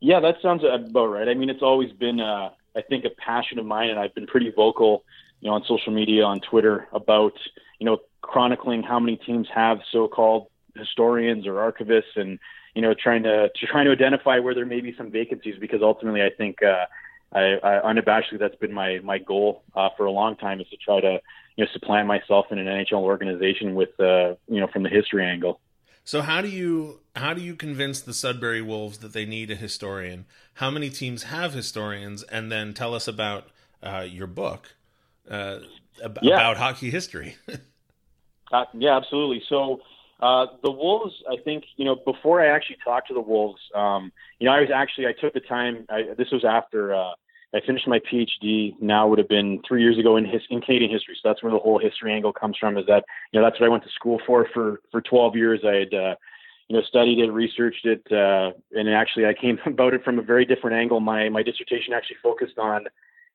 Yeah, 0.00 0.20
that 0.20 0.36
sounds 0.42 0.62
about 0.64 1.06
right. 1.06 1.28
I 1.28 1.34
mean, 1.34 1.48
it's 1.48 1.62
always 1.62 1.92
been, 1.92 2.20
uh, 2.20 2.50
I 2.76 2.82
think, 2.82 3.04
a 3.04 3.10
passion 3.10 3.58
of 3.58 3.64
mine, 3.64 3.88
and 3.88 3.98
I've 3.98 4.14
been 4.14 4.26
pretty 4.26 4.50
vocal, 4.50 5.04
you 5.40 5.48
know, 5.48 5.54
on 5.54 5.64
social 5.66 5.92
media, 5.92 6.24
on 6.24 6.40
Twitter, 6.40 6.88
about 6.92 7.34
you 7.78 7.86
know 7.86 7.98
chronicling 8.20 8.82
how 8.82 9.00
many 9.00 9.16
teams 9.16 9.48
have 9.54 9.78
so-called 9.90 10.48
historians 10.76 11.46
or 11.46 11.54
archivists, 11.54 12.16
and 12.16 12.38
you 12.74 12.82
know, 12.82 12.94
trying 12.94 13.22
to, 13.22 13.48
to 13.48 13.66
trying 13.66 13.86
to 13.86 13.92
identify 13.92 14.38
where 14.38 14.54
there 14.54 14.66
may 14.66 14.80
be 14.80 14.94
some 14.96 15.10
vacancies, 15.10 15.56
because 15.58 15.82
ultimately, 15.82 16.22
I 16.22 16.30
think. 16.36 16.62
Uh, 16.62 16.86
I, 17.32 17.58
I 17.62 17.92
unabashedly 17.92 18.38
that's 18.38 18.56
been 18.56 18.72
my 18.72 19.00
my 19.02 19.18
goal 19.18 19.64
uh, 19.74 19.88
for 19.96 20.06
a 20.06 20.10
long 20.10 20.36
time 20.36 20.60
is 20.60 20.68
to 20.68 20.76
try 20.76 21.00
to 21.00 21.20
you 21.56 21.64
know 21.64 21.70
supplant 21.72 22.06
myself 22.06 22.46
in 22.50 22.58
an 22.58 22.66
NHL 22.66 23.02
organization 23.02 23.74
with 23.74 23.98
uh, 23.98 24.34
you 24.48 24.60
know 24.60 24.68
from 24.72 24.82
the 24.82 24.88
history 24.88 25.24
angle. 25.24 25.60
So 26.04 26.20
how 26.20 26.42
do 26.42 26.48
you 26.48 27.00
how 27.14 27.34
do 27.34 27.40
you 27.40 27.54
convince 27.54 28.00
the 28.00 28.12
Sudbury 28.12 28.62
Wolves 28.62 28.98
that 28.98 29.12
they 29.12 29.24
need 29.24 29.50
a 29.50 29.54
historian? 29.54 30.26
How 30.54 30.70
many 30.70 30.90
teams 30.90 31.24
have 31.24 31.54
historians? 31.54 32.22
And 32.24 32.50
then 32.50 32.74
tell 32.74 32.94
us 32.94 33.06
about 33.06 33.48
uh, 33.82 34.06
your 34.08 34.26
book 34.26 34.74
uh, 35.30 35.60
ab- 36.02 36.18
yeah. 36.22 36.34
about 36.34 36.56
hockey 36.56 36.90
history. 36.90 37.36
uh, 38.52 38.64
yeah, 38.74 38.96
absolutely. 38.96 39.42
So 39.48 39.80
uh, 40.20 40.46
the 40.62 40.70
Wolves, 40.70 41.14
I 41.30 41.36
think, 41.42 41.64
you 41.76 41.84
know, 41.84 41.96
before 41.96 42.40
I 42.40 42.54
actually 42.54 42.78
talked 42.84 43.08
to 43.08 43.14
the 43.14 43.20
Wolves, 43.20 43.60
um, 43.74 44.12
you 44.38 44.46
know, 44.46 44.52
I 44.52 44.60
was 44.60 44.70
actually 44.74 45.06
I 45.06 45.12
took 45.12 45.34
the 45.34 45.40
time. 45.40 45.86
I, 45.88 46.14
this 46.16 46.30
was 46.30 46.44
after 46.44 46.94
uh, 46.94 47.12
I 47.54 47.60
finished 47.66 47.86
my 47.86 48.00
PhD. 48.00 48.74
Now 48.80 49.08
would 49.08 49.18
have 49.18 49.28
been 49.28 49.60
three 49.66 49.82
years 49.82 49.98
ago 49.98 50.16
in 50.16 50.24
his, 50.24 50.42
in 50.50 50.60
Canadian 50.60 50.90
history. 50.90 51.16
So 51.22 51.28
that's 51.28 51.42
where 51.42 51.52
the 51.52 51.58
whole 51.58 51.78
history 51.78 52.12
angle 52.12 52.32
comes 52.32 52.56
from. 52.58 52.78
Is 52.78 52.86
that 52.86 53.04
you 53.30 53.40
know 53.40 53.46
that's 53.46 53.60
what 53.60 53.66
I 53.66 53.70
went 53.70 53.84
to 53.84 53.90
school 53.90 54.20
for 54.26 54.46
for 54.52 54.80
for 54.90 55.00
12 55.00 55.36
years. 55.36 55.60
I 55.64 55.74
had 55.74 55.94
uh, 55.94 56.14
you 56.68 56.76
know 56.76 56.82
studied 56.82 57.18
it, 57.18 57.30
researched 57.30 57.84
it, 57.84 58.02
uh, 58.10 58.52
and 58.72 58.88
actually 58.88 59.26
I 59.26 59.34
came 59.34 59.58
about 59.66 59.94
it 59.94 60.04
from 60.04 60.18
a 60.18 60.22
very 60.22 60.44
different 60.44 60.76
angle. 60.76 61.00
My 61.00 61.28
my 61.28 61.42
dissertation 61.42 61.92
actually 61.94 62.16
focused 62.22 62.58
on 62.58 62.84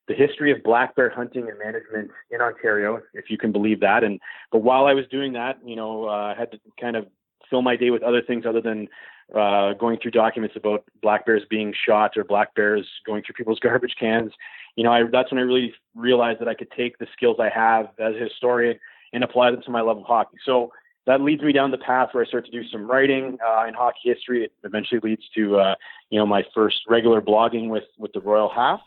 the 0.07 0.13
history 0.13 0.51
of 0.51 0.63
black 0.63 0.95
bear 0.95 1.09
hunting 1.09 1.49
and 1.49 1.59
management 1.59 2.09
in 2.31 2.39
Ontario, 2.39 3.01
if 3.13 3.25
you 3.29 3.37
can 3.37 3.51
believe 3.51 3.81
that. 3.81 4.03
And 4.03 4.19
but 4.51 4.59
while 4.59 4.85
I 4.85 4.93
was 4.93 5.05
doing 5.11 5.33
that, 5.33 5.59
you 5.65 5.75
know, 5.75 6.05
uh, 6.05 6.33
I 6.33 6.35
had 6.37 6.51
to 6.51 6.59
kind 6.79 6.95
of 6.95 7.07
fill 7.49 7.61
my 7.61 7.75
day 7.75 7.89
with 7.89 8.03
other 8.03 8.21
things 8.21 8.45
other 8.45 8.61
than 8.61 8.87
uh, 9.35 9.73
going 9.73 9.97
through 9.99 10.11
documents 10.11 10.55
about 10.55 10.83
black 11.01 11.25
bears 11.25 11.43
being 11.49 11.73
shot 11.85 12.15
or 12.15 12.23
black 12.23 12.55
bears 12.55 12.87
going 13.05 13.23
through 13.23 13.35
people's 13.35 13.59
garbage 13.61 13.95
cans. 13.99 14.31
You 14.75 14.83
know, 14.83 14.91
I, 14.91 15.03
that's 15.11 15.31
when 15.31 15.39
I 15.39 15.43
really 15.43 15.73
realized 15.95 16.39
that 16.39 16.47
I 16.47 16.53
could 16.53 16.71
take 16.71 16.97
the 16.97 17.07
skills 17.13 17.37
I 17.39 17.49
have 17.49 17.87
as 17.99 18.15
a 18.15 18.23
historian 18.23 18.79
and 19.13 19.23
apply 19.23 19.51
them 19.51 19.61
to 19.63 19.71
my 19.71 19.81
love 19.81 19.97
of 19.97 20.03
hockey. 20.03 20.37
So 20.45 20.71
that 21.07 21.21
leads 21.21 21.41
me 21.41 21.53
down 21.53 21.71
the 21.71 21.77
path 21.77 22.09
where 22.11 22.23
I 22.23 22.27
start 22.27 22.45
to 22.45 22.51
do 22.51 22.67
some 22.67 22.89
writing 22.89 23.37
uh, 23.45 23.65
in 23.65 23.73
hockey 23.73 23.99
history. 24.03 24.43
It 24.43 24.51
eventually 24.63 24.99
leads 25.01 25.23
to, 25.35 25.57
uh, 25.57 25.75
you 26.09 26.19
know, 26.19 26.25
my 26.25 26.43
first 26.53 26.79
regular 26.87 27.21
blogging 27.21 27.69
with 27.69 27.85
with 27.97 28.11
the 28.13 28.19
Royal 28.19 28.49
Half 28.53 28.81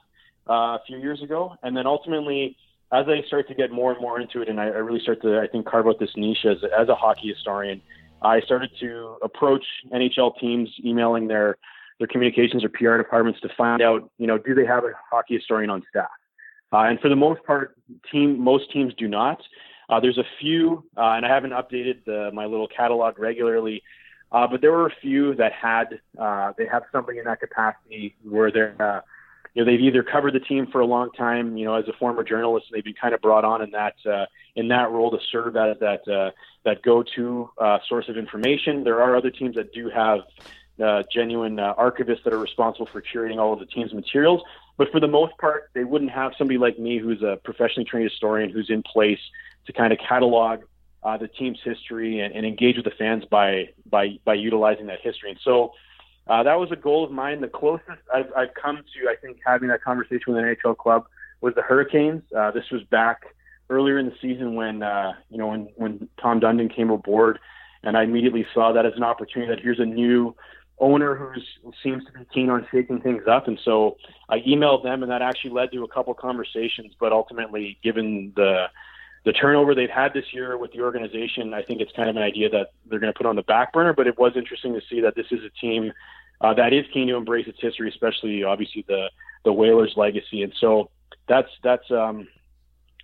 uh, 0.48 0.76
a 0.76 0.80
few 0.86 0.98
years 0.98 1.22
ago, 1.22 1.56
and 1.62 1.74
then 1.74 1.86
ultimately, 1.86 2.56
as 2.92 3.06
I 3.08 3.26
start 3.26 3.48
to 3.48 3.54
get 3.54 3.72
more 3.72 3.92
and 3.92 4.00
more 4.00 4.20
into 4.20 4.42
it, 4.42 4.50
and 4.50 4.60
I, 4.60 4.64
I 4.64 4.78
really 4.78 5.00
start 5.00 5.22
to, 5.22 5.40
I 5.40 5.46
think, 5.46 5.66
carve 5.66 5.86
out 5.86 5.98
this 5.98 6.10
niche 6.14 6.44
as 6.44 6.58
as 6.78 6.88
a 6.88 6.94
hockey 6.94 7.28
historian, 7.28 7.80
I 8.22 8.40
started 8.40 8.70
to 8.80 9.16
approach 9.22 9.64
NHL 9.92 10.38
teams, 10.38 10.68
emailing 10.84 11.28
their 11.28 11.56
their 11.98 12.06
communications 12.06 12.64
or 12.64 12.70
PR 12.70 12.96
departments 12.96 13.40
to 13.42 13.48
find 13.56 13.82
out, 13.82 14.10
you 14.16 14.26
know, 14.26 14.38
do 14.38 14.54
they 14.54 14.64
have 14.64 14.84
a 14.84 14.92
hockey 15.10 15.34
historian 15.34 15.68
on 15.68 15.82
staff? 15.90 16.08
Uh, 16.72 16.78
and 16.78 16.98
for 16.98 17.10
the 17.10 17.16
most 17.16 17.44
part, 17.44 17.76
team 18.10 18.42
most 18.42 18.72
teams 18.72 18.94
do 18.94 19.06
not. 19.06 19.42
Uh, 19.90 20.00
there's 20.00 20.18
a 20.18 20.24
few, 20.40 20.84
uh, 20.96 21.12
and 21.12 21.26
I 21.26 21.28
haven't 21.28 21.50
updated 21.50 22.04
the, 22.06 22.30
my 22.32 22.46
little 22.46 22.68
catalog 22.68 23.18
regularly, 23.18 23.82
uh, 24.32 24.46
but 24.46 24.60
there 24.60 24.70
were 24.70 24.86
a 24.86 24.94
few 25.02 25.34
that 25.34 25.52
had 25.52 26.00
uh, 26.18 26.52
they 26.56 26.66
have 26.66 26.84
somebody 26.92 27.18
in 27.18 27.24
that 27.24 27.40
capacity 27.40 28.16
where 28.22 28.50
they're 28.50 28.76
uh, 28.80 29.00
you 29.54 29.64
know 29.64 29.70
they've 29.70 29.80
either 29.80 30.02
covered 30.02 30.34
the 30.34 30.40
team 30.40 30.66
for 30.70 30.80
a 30.80 30.86
long 30.86 31.10
time, 31.12 31.56
you 31.56 31.64
know, 31.64 31.74
as 31.74 31.88
a 31.88 31.92
former 31.94 32.22
journalist, 32.22 32.66
they've 32.72 32.84
been 32.84 32.94
kind 32.94 33.14
of 33.14 33.20
brought 33.20 33.44
on 33.44 33.62
in 33.62 33.70
that 33.72 33.94
uh, 34.06 34.26
in 34.54 34.68
that 34.68 34.90
role 34.90 35.10
to 35.10 35.18
serve 35.30 35.56
as 35.56 35.78
that 35.80 36.06
uh, 36.08 36.30
that 36.64 36.82
go-to 36.82 37.50
uh, 37.58 37.78
source 37.88 38.08
of 38.08 38.16
information. 38.16 38.84
There 38.84 39.02
are 39.02 39.16
other 39.16 39.30
teams 39.30 39.56
that 39.56 39.72
do 39.72 39.90
have 39.90 40.20
uh, 40.82 41.02
genuine 41.12 41.58
uh, 41.58 41.74
archivists 41.74 42.22
that 42.24 42.32
are 42.32 42.38
responsible 42.38 42.86
for 42.86 43.02
curating 43.02 43.38
all 43.38 43.52
of 43.52 43.58
the 43.58 43.66
team's 43.66 43.92
materials, 43.92 44.42
but 44.76 44.90
for 44.92 45.00
the 45.00 45.08
most 45.08 45.36
part, 45.38 45.70
they 45.74 45.84
wouldn't 45.84 46.10
have 46.10 46.32
somebody 46.38 46.58
like 46.58 46.78
me 46.78 46.98
who's 46.98 47.22
a 47.22 47.38
professionally 47.44 47.84
trained 47.84 48.08
historian 48.08 48.50
who's 48.50 48.70
in 48.70 48.82
place 48.82 49.20
to 49.66 49.72
kind 49.72 49.92
of 49.92 49.98
catalog 49.98 50.60
uh, 51.02 51.16
the 51.16 51.28
team's 51.28 51.58
history 51.64 52.20
and, 52.20 52.34
and 52.34 52.46
engage 52.46 52.76
with 52.76 52.84
the 52.84 52.92
fans 52.92 53.24
by 53.24 53.68
by 53.86 54.18
by 54.24 54.34
utilizing 54.34 54.86
that 54.86 55.00
history. 55.00 55.30
And 55.30 55.40
so 55.42 55.72
uh, 56.30 56.44
that 56.44 56.54
was 56.54 56.70
a 56.70 56.76
goal 56.76 57.04
of 57.04 57.10
mine. 57.10 57.40
The 57.40 57.48
closest 57.48 57.98
I've, 58.14 58.32
I've 58.36 58.54
come 58.54 58.76
to, 58.76 59.08
I 59.10 59.16
think, 59.16 59.38
having 59.44 59.68
that 59.68 59.82
conversation 59.82 60.22
with 60.28 60.36
an 60.36 60.44
NHL 60.44 60.76
club 60.76 61.06
was 61.40 61.54
the 61.56 61.62
Hurricanes. 61.62 62.22
Uh, 62.36 62.52
this 62.52 62.64
was 62.70 62.82
back 62.84 63.22
earlier 63.68 63.98
in 63.98 64.06
the 64.06 64.14
season 64.22 64.54
when, 64.54 64.80
uh, 64.84 65.14
you 65.28 65.38
know, 65.38 65.48
when, 65.48 65.68
when 65.74 66.08
Tom 66.22 66.40
Dundon 66.40 66.74
came 66.74 66.90
aboard, 66.90 67.40
and 67.82 67.96
I 67.96 68.04
immediately 68.04 68.46
saw 68.54 68.72
that 68.72 68.86
as 68.86 68.92
an 68.94 69.02
opportunity 69.02 69.50
that 69.50 69.60
here's 69.60 69.80
a 69.80 69.84
new 69.84 70.36
owner 70.78 71.16
who 71.16 71.32
seems 71.82 72.04
to 72.04 72.12
be 72.12 72.24
keen 72.32 72.48
on 72.48 72.64
shaking 72.70 73.00
things 73.00 73.24
up. 73.28 73.48
And 73.48 73.58
so 73.64 73.96
I 74.28 74.38
emailed 74.38 74.84
them, 74.84 75.02
and 75.02 75.10
that 75.10 75.22
actually 75.22 75.50
led 75.50 75.72
to 75.72 75.82
a 75.82 75.88
couple 75.88 76.14
conversations. 76.14 76.94
But 77.00 77.12
ultimately, 77.12 77.76
given 77.82 78.32
the 78.36 78.66
the 79.24 79.32
turnover 79.32 79.74
they've 79.74 79.90
had 79.90 80.14
this 80.14 80.32
year 80.32 80.56
with 80.56 80.72
the 80.72 80.80
organization, 80.80 81.52
I 81.52 81.62
think 81.62 81.82
it's 81.82 81.92
kind 81.92 82.08
of 82.08 82.16
an 82.16 82.22
idea 82.22 82.48
that 82.50 82.72
they're 82.88 82.98
going 82.98 83.12
to 83.12 83.16
put 83.16 83.26
on 83.26 83.36
the 83.36 83.42
back 83.42 83.72
burner. 83.72 83.92
But 83.92 84.06
it 84.06 84.18
was 84.18 84.32
interesting 84.36 84.72
to 84.74 84.80
see 84.88 85.00
that 85.02 85.14
this 85.14 85.26
is 85.30 85.40
a 85.44 85.50
team 85.60 85.92
uh, 86.40 86.54
that 86.54 86.72
is 86.72 86.86
keen 86.92 87.08
to 87.08 87.16
embrace 87.16 87.46
its 87.46 87.60
history, 87.60 87.88
especially 87.88 88.44
obviously 88.44 88.84
the 88.88 89.10
the 89.44 89.52
Whalers' 89.52 89.94
legacy. 89.96 90.42
And 90.42 90.52
so 90.58 90.90
that's 91.28 91.48
that's 91.62 91.90
um, 91.90 92.28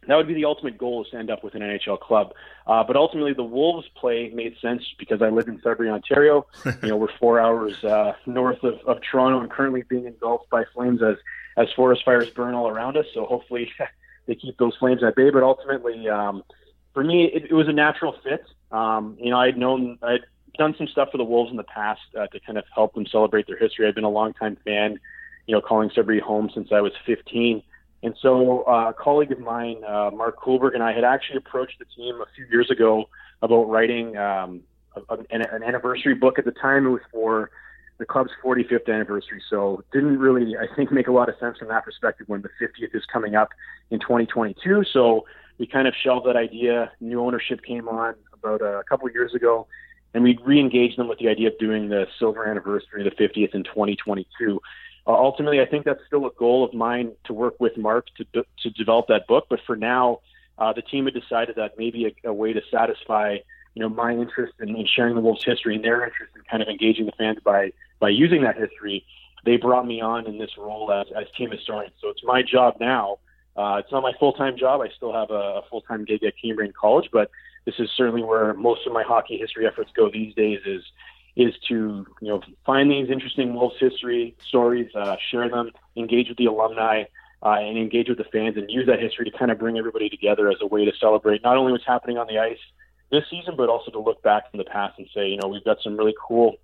that 0.07 0.17
would 0.17 0.29
be 0.29 0.35
the 0.35 0.45
ultimate 0.45 0.79
goal 0.79 1.05
is 1.05 1.11
to 1.11 1.17
end 1.17 1.31
up 1.31 1.43
with 1.43 1.55
an 1.55 1.63
NHL 1.63 2.01
club. 2.01 2.33
Uh, 2.67 2.85
but 2.85 2.97
ultimately, 2.97 3.33
the 3.33 3.43
Wolves 3.43 3.87
play 3.95 4.31
made 4.35 4.57
sense 4.61 4.83
because 4.99 5.23
I 5.23 5.29
live 5.29 5.49
in 5.49 5.61
Sudbury, 5.63 5.91
Ontario. 5.91 6.47
you 6.83 6.89
know, 6.89 6.97
we're 6.97 7.13
four 7.19 7.41
hours 7.41 7.83
uh, 7.85 8.15
north 8.27 8.63
of, 8.63 8.75
of 8.87 8.99
Toronto 9.03 9.41
and 9.41 9.51
currently 9.51 9.83
being 9.89 10.07
engulfed 10.07 10.51
by 10.51 10.65
flames 10.75 11.03
as 11.03 11.17
as 11.57 11.73
forest 11.75 12.05
fires 12.05 12.29
burn 12.31 12.55
all 12.55 12.69
around 12.69 12.97
us. 12.97 13.07
So 13.15 13.25
hopefully, 13.25 13.71
they 14.27 14.35
keep 14.35 14.57
those 14.59 14.77
flames 14.77 15.03
at 15.03 15.17
bay. 15.17 15.31
But 15.31 15.43
ultimately, 15.43 16.09
um, 16.09 16.43
for 16.95 17.05
me, 17.05 17.25
it, 17.25 17.47
it 17.51 17.55
was 17.55 17.69
a 17.69 17.73
natural 17.73 18.15
fit. 18.23 18.45
Um, 18.71 19.17
you 19.21 19.31
know, 19.31 19.39
I'd 19.39 19.57
known 19.57 19.99
I'd 20.03 20.25
done 20.57 20.75
some 20.77 20.87
stuff 20.89 21.11
for 21.11 21.19
the 21.19 21.25
Wolves 21.25 21.51
in 21.51 21.57
the 21.57 21.65
past 21.65 22.01
uh, 22.19 22.27
to 22.29 22.41
kind 22.41 22.59
of 22.59 22.65
help 22.75 22.95
them 22.95 23.07
celebrate 23.07 23.47
their 23.47 23.59
history. 23.59 23.87
I've 23.87 23.95
been 23.95 24.05
a 24.05 24.11
longtime 24.11 24.57
fan. 24.65 24.99
You 25.47 25.55
know, 25.55 25.61
calling 25.61 25.91
Sudbury 25.95 26.21
home 26.21 26.51
since 26.53 26.69
I 26.73 26.81
was 26.81 26.93
15. 27.07 27.63
And 28.03 28.15
so 28.21 28.65
uh, 28.67 28.91
a 28.91 28.95
colleague 28.95 29.33
of 29.33 29.39
mine, 29.39 29.83
uh, 29.85 30.11
Mark 30.13 30.41
Kuhlberg, 30.41 30.75
and 30.75 30.83
I 30.83 30.93
had 30.93 31.05
actually 31.05 31.39
approached 31.39 31.79
the 31.79 31.85
team 31.85 32.21
a 32.21 32.27
few 32.35 32.47
years 32.51 32.71
ago 32.71 33.05
about 33.43 33.65
writing 33.65 34.17
um, 34.17 34.63
a, 35.09 35.15
an, 35.31 35.43
an 35.43 35.63
anniversary 35.63 36.15
book. 36.15 36.39
At 36.39 36.45
the 36.45 36.53
time, 36.53 36.87
it 36.87 36.91
was 36.91 37.01
for 37.13 37.51
the 37.99 38.05
club's 38.05 38.31
45th 38.45 38.93
anniversary. 38.93 39.43
So 39.49 39.83
didn't 39.93 40.19
really, 40.19 40.57
I 40.57 40.67
think, 40.75 40.93
make 40.93 41.09
a 41.09 41.13
lot 41.13 41.29
of 41.29 41.37
sense 41.39 41.59
from 41.59 41.69
that 41.69 41.85
perspective 41.85 42.29
when 42.29 42.43
the 42.43 42.51
50th 42.61 42.95
is 42.95 43.05
coming 43.11 43.35
up 43.35 43.51
in 43.91 44.01
2022. 44.01 44.85
So 44.93 45.25
we 45.59 45.67
kind 45.67 45.89
of 45.89 45.95
shelved 46.03 46.27
that 46.27 46.37
idea. 46.37 46.93
New 47.01 47.21
ownership 47.21 47.63
came 47.63 47.89
on 47.89 48.15
about 48.35 48.61
a 48.61 48.83
couple 48.89 49.09
of 49.09 49.15
years 49.15 49.35
ago, 49.35 49.67
and 50.15 50.23
we 50.23 50.39
re-engaged 50.45 50.99
them 50.99 51.09
with 51.09 51.19
the 51.19 51.29
idea 51.29 51.49
of 51.49 51.59
doing 51.59 51.89
the 51.89 52.07
silver 52.19 52.49
anniversary, 52.49 53.03
the 53.05 53.11
50th 53.11 53.55
in 53.55 53.65
2022 53.65 54.61
uh, 55.07 55.13
ultimately, 55.13 55.61
I 55.61 55.67
think 55.67 55.85
that's 55.85 56.01
still 56.07 56.27
a 56.27 56.31
goal 56.33 56.65
of 56.65 56.75
mine 56.75 57.13
to 57.25 57.33
work 57.33 57.55
with 57.61 57.77
Mark 57.77 58.07
to 58.17 58.45
to 58.63 58.71
develop 58.71 59.07
that 59.09 59.27
book. 59.29 59.47
But 59.49 59.61
for 59.67 59.77
now, 59.77 60.21
uh, 60.59 60.73
the 60.73 60.83
team 60.83 61.05
had 61.05 61.15
decided 61.15 61.57
that 61.57 61.79
maybe 61.79 62.07
a, 62.07 62.29
a 62.29 62.33
way 62.33 62.53
to 62.53 62.61
satisfy 62.71 63.37
you 63.75 63.83
know 63.83 63.89
my 63.89 64.13
interest 64.13 64.55
in, 64.59 64.71
in 64.71 64.87
sharing 64.87 65.15
the 65.15 65.21
Wolves' 65.21 65.45
history 65.45 65.77
and 65.77 65.85
their 65.85 66.05
interest 66.05 66.33
in 66.35 66.43
kind 66.51 66.63
of 66.63 66.69
engaging 66.69 67.07
the 67.07 67.13
fans 67.13 67.39
by 67.45 67.73
by 68.01 68.09
using 68.09 68.43
that 68.43 68.57
history, 68.57 69.05
they 69.45 69.57
brought 69.57 69.87
me 69.87 70.01
on 70.01 70.27
in 70.27 70.39
this 70.39 70.51
role 70.59 70.93
as, 70.93 71.07
as 71.17 71.27
team 71.39 71.53
historian. 71.53 71.93
So 72.01 72.09
it's 72.09 72.25
my 72.25 72.43
job 72.43 72.75
now. 72.81 73.19
Uh, 73.57 73.81
it's 73.83 73.93
not 73.93 74.03
my 74.03 74.13
full 74.19 74.33
time 74.33 74.59
job. 74.59 74.81
I 74.81 74.89
still 74.97 75.13
have 75.13 75.31
a, 75.31 75.61
a 75.61 75.63
full 75.71 75.83
time 75.83 76.05
gig 76.05 76.25
at 76.25 76.35
Cambrian 76.43 76.73
College, 76.79 77.11
but 77.13 77.31
this 77.67 77.75
is 77.79 77.91
certainly 77.97 78.23
where 78.23 78.55
most 78.55 78.87
of 78.87 78.93
my 78.93 79.03
hockey 79.03 79.37
history 79.37 79.67
efforts 79.67 79.91
go 79.95 80.11
these 80.11 80.35
days. 80.35 80.61
Is 80.65 80.83
is 81.35 81.53
to 81.69 82.07
you 82.23 82.29
know 82.29 82.41
find 82.65 82.91
these 82.91 83.11
interesting 83.11 83.53
Wolves 83.55 83.77
history 83.79 84.35
stories, 84.49 84.89
uh, 84.95 85.17
share 85.31 85.51
them, 85.51 85.73
engage 85.97 86.29
with 86.29 86.39
the 86.39 86.47
alumni, 86.47 87.05
uh, 87.43 87.57
and 87.59 87.77
engage 87.77 88.09
with 88.09 88.19
the 88.19 88.25
fans, 88.25 88.57
and 88.57 88.71
use 88.71 88.87
that 88.87 89.01
history 89.01 89.29
to 89.29 89.37
kind 89.37 89.51
of 89.51 89.59
bring 89.59 89.77
everybody 89.77 90.09
together 90.09 90.49
as 90.49 90.57
a 90.63 90.67
way 90.67 90.85
to 90.85 90.93
celebrate 90.99 91.43
not 91.43 91.57
only 91.57 91.73
what's 91.73 91.87
happening 91.87 92.17
on 92.17 92.27
the 92.29 92.39
ice 92.39 92.59
this 93.11 93.25
season, 93.31 93.55
but 93.57 93.69
also 93.69 93.91
to 93.91 94.01
look 94.01 94.23
back 94.23 94.45
in 94.53 94.59
the 94.59 94.65
past 94.65 94.99
and 94.99 95.09
say, 95.15 95.29
you 95.29 95.37
know, 95.37 95.49
we've 95.49 95.65
got 95.65 95.79
some 95.83 95.97
really 95.97 96.15
cool 96.27 96.57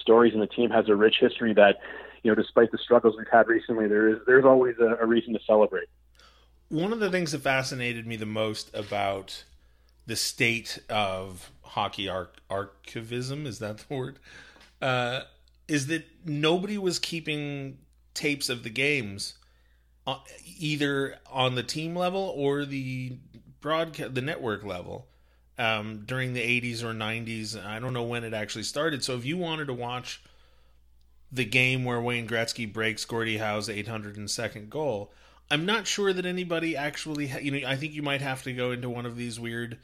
stories, 0.00 0.32
and 0.32 0.42
the 0.42 0.46
team 0.46 0.70
has 0.70 0.88
a 0.88 0.94
rich 0.94 1.16
history 1.20 1.54
that, 1.54 1.78
you 2.22 2.30
know, 2.30 2.34
despite 2.34 2.70
the 2.70 2.78
struggles 2.78 3.16
we've 3.18 3.26
had 3.30 3.48
recently, 3.48 3.88
there 3.88 4.08
is 4.08 4.18
there's 4.26 4.44
always 4.44 4.76
a, 4.78 4.96
a 5.02 5.06
reason 5.06 5.32
to 5.32 5.40
celebrate. 5.44 5.88
One 6.68 6.92
of 6.92 7.00
the 7.00 7.10
things 7.10 7.32
that 7.32 7.42
fascinated 7.42 8.06
me 8.06 8.16
the 8.16 8.26
most 8.26 8.74
about 8.74 9.44
the 10.06 10.16
state 10.16 10.78
of 10.88 11.50
hockey 11.62 12.08
arch- 12.08 12.36
archivism 12.50 13.46
is 13.46 13.58
that 13.58 13.78
the 13.78 13.94
word? 13.94 14.18
Uh, 14.80 15.22
is 15.68 15.86
that 15.86 16.04
nobody 16.24 16.78
was 16.78 16.98
keeping 16.98 17.78
tapes 18.12 18.48
of 18.48 18.62
the 18.62 18.70
games 18.70 19.34
uh, 20.06 20.18
either 20.58 21.16
on 21.30 21.54
the 21.54 21.62
team 21.62 21.96
level 21.96 22.32
or 22.36 22.64
the 22.64 23.16
broadcast 23.60 24.14
the 24.14 24.20
network 24.20 24.62
level 24.62 25.06
um, 25.58 26.02
during 26.04 26.34
the 26.34 26.40
80s 26.60 26.82
or 26.82 26.92
90s 26.92 27.62
i 27.64 27.78
don't 27.78 27.92
know 27.92 28.02
when 28.02 28.24
it 28.24 28.34
actually 28.34 28.64
started. 28.64 29.02
So 29.04 29.14
if 29.14 29.24
you 29.24 29.36
wanted 29.36 29.66
to 29.66 29.74
watch 29.74 30.22
the 31.32 31.44
game 31.44 31.84
where 31.84 32.00
wayne 32.00 32.28
gretzky 32.28 32.70
breaks 32.70 33.04
gordie 33.04 33.38
howe's 33.38 33.68
802nd 33.68 34.68
goal 34.68 35.12
i'm 35.50 35.66
not 35.66 35.86
sure 35.86 36.12
that 36.12 36.26
anybody 36.26 36.76
actually 36.76 37.28
ha- 37.28 37.38
you 37.38 37.50
know 37.50 37.66
i 37.66 37.74
think 37.74 37.92
you 37.92 38.02
might 38.02 38.20
have 38.20 38.42
to 38.44 38.52
go 38.52 38.70
into 38.70 38.88
one 38.88 39.06
of 39.06 39.16
these 39.16 39.40
weird 39.40 39.78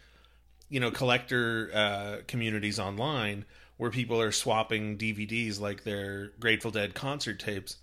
you 0.70 0.80
know 0.80 0.90
collector 0.90 1.70
uh, 1.74 2.16
communities 2.26 2.78
online 2.78 3.44
where 3.76 3.90
people 3.90 4.20
are 4.20 4.32
swapping 4.32 4.96
DVDs 4.96 5.60
like 5.60 5.84
their 5.84 6.28
Grateful 6.38 6.70
Dead 6.70 6.94
concert 6.94 7.38
tapes 7.38 7.76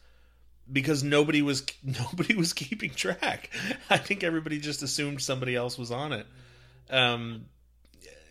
because 0.71 1.03
nobody 1.03 1.41
was 1.41 1.63
nobody 1.83 2.35
was 2.35 2.53
keeping 2.53 2.91
track. 2.91 3.51
I 3.89 3.97
think 3.97 4.23
everybody 4.23 4.59
just 4.59 4.81
assumed 4.81 5.21
somebody 5.21 5.55
else 5.55 5.77
was 5.77 5.91
on 5.91 6.13
it. 6.13 6.25
Um, 6.89 7.45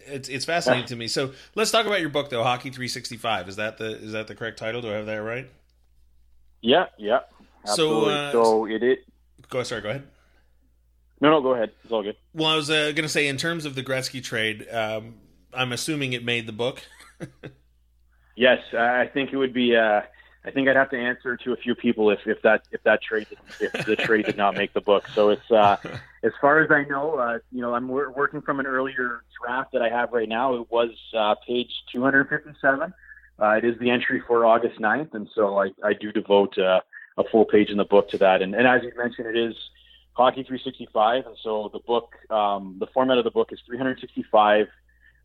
it's 0.07 0.29
it's 0.29 0.45
fascinating 0.45 0.87
to 0.87 0.97
me. 0.97 1.09
So 1.09 1.33
let's 1.55 1.71
talk 1.71 1.87
about 1.87 2.01
your 2.01 2.11
book 2.11 2.31
though, 2.31 2.43
Hockey 2.43 2.71
365. 2.71 3.49
Is 3.49 3.57
that 3.57 3.79
the 3.79 3.97
is 3.97 4.13
that 4.13 4.27
the 4.27 4.35
correct 4.35 4.59
title? 4.59 4.81
Do 4.81 4.91
I 4.91 4.95
have 4.95 5.07
that 5.07 5.17
right? 5.17 5.49
Yeah, 6.63 6.87
yeah. 6.97 7.21
Absolutely. 7.65 8.05
So 8.05 8.11
uh, 8.11 8.33
so 8.33 8.67
it 8.67 8.83
it. 8.83 9.05
Go 9.49 9.63
sorry. 9.63 9.83
Go 9.83 9.91
ahead. 9.91 10.05
No, 11.21 11.31
no, 11.31 11.41
go 11.41 11.55
ahead. 11.55 11.73
It's 11.83 11.93
all 11.93 12.03
good. 12.03 12.17
Well, 12.35 12.49
I 12.49 12.57
was 12.57 12.71
uh, 12.71 12.93
going 12.93 13.03
to 13.03 13.09
say, 13.09 13.27
in 13.27 13.37
terms 13.37 13.65
of 13.65 13.75
the 13.75 13.83
Gretzky 13.83 14.23
trade, 14.23 14.67
um, 14.71 15.15
I'm 15.55 15.73
assuming 15.73 16.13
it 16.13 16.25
made 16.25 16.47
the 16.47 16.53
book. 16.53 16.83
yes, 18.37 18.59
I 18.75 19.07
think 19.13 19.33
it 19.33 19.37
would 19.37 19.55
be. 19.55 19.75
Uh, 19.77 20.03
I 20.45 20.53
think 20.53 20.69
I'd 20.69 20.77
have 20.77 20.91
to 20.91 20.99
answer 20.99 21.37
to 21.37 21.53
a 21.53 21.57
few 21.57 21.75
people 21.75 22.11
if, 22.11 22.21
if 22.25 22.41
that 22.43 22.63
if 22.71 22.83
that 22.85 23.03
trade 23.03 23.27
if 23.61 23.73
the 23.85 23.97
trade 23.97 24.27
did 24.27 24.37
not 24.37 24.55
make 24.55 24.75
the 24.75 24.81
book. 24.81 25.09
So 25.13 25.31
it's 25.31 25.51
uh, 25.51 25.77
as 26.23 26.33
far 26.41 26.63
as 26.63 26.71
I 26.71 26.85
know, 26.85 27.17
uh, 27.17 27.39
you 27.51 27.61
know, 27.61 27.75
I'm 27.75 27.89
working 27.89 28.43
from 28.43 28.61
an 28.61 28.67
earlier 28.67 29.23
draft 29.43 29.73
that 29.73 29.83
I 29.83 29.89
have 29.89 30.13
right 30.13 30.29
now. 30.29 30.55
It 30.55 30.71
was 30.71 30.91
uh, 31.19 31.35
page 31.47 31.71
257. 31.93 32.95
Uh, 33.39 33.49
it 33.51 33.65
is 33.65 33.79
the 33.81 33.91
entry 33.91 34.23
for 34.27 34.47
August 34.47 34.81
9th, 34.81 35.15
and 35.15 35.29
so 35.35 35.59
I, 35.59 35.71
I 35.85 35.93
do 35.93 36.13
devote 36.13 36.57
uh, 36.59 36.81
a 37.19 37.25
full 37.25 37.45
page 37.45 37.71
in 37.71 37.77
the 37.77 37.85
book 37.85 38.09
to 38.11 38.19
that. 38.19 38.41
And, 38.41 38.55
and 38.55 38.67
as 38.67 38.83
you 38.83 38.93
mentioned, 38.97 39.27
it 39.27 39.37
is 39.37 39.55
Hockey 40.17 40.45
365, 40.45 41.27
and 41.27 41.37
so 41.43 41.69
the 41.75 41.79
book, 41.79 42.15
um, 42.31 42.77
the 42.81 42.87
format 42.95 43.19
of 43.19 43.25
the 43.25 43.31
book 43.31 43.53
is 43.53 43.61
365 43.67 44.67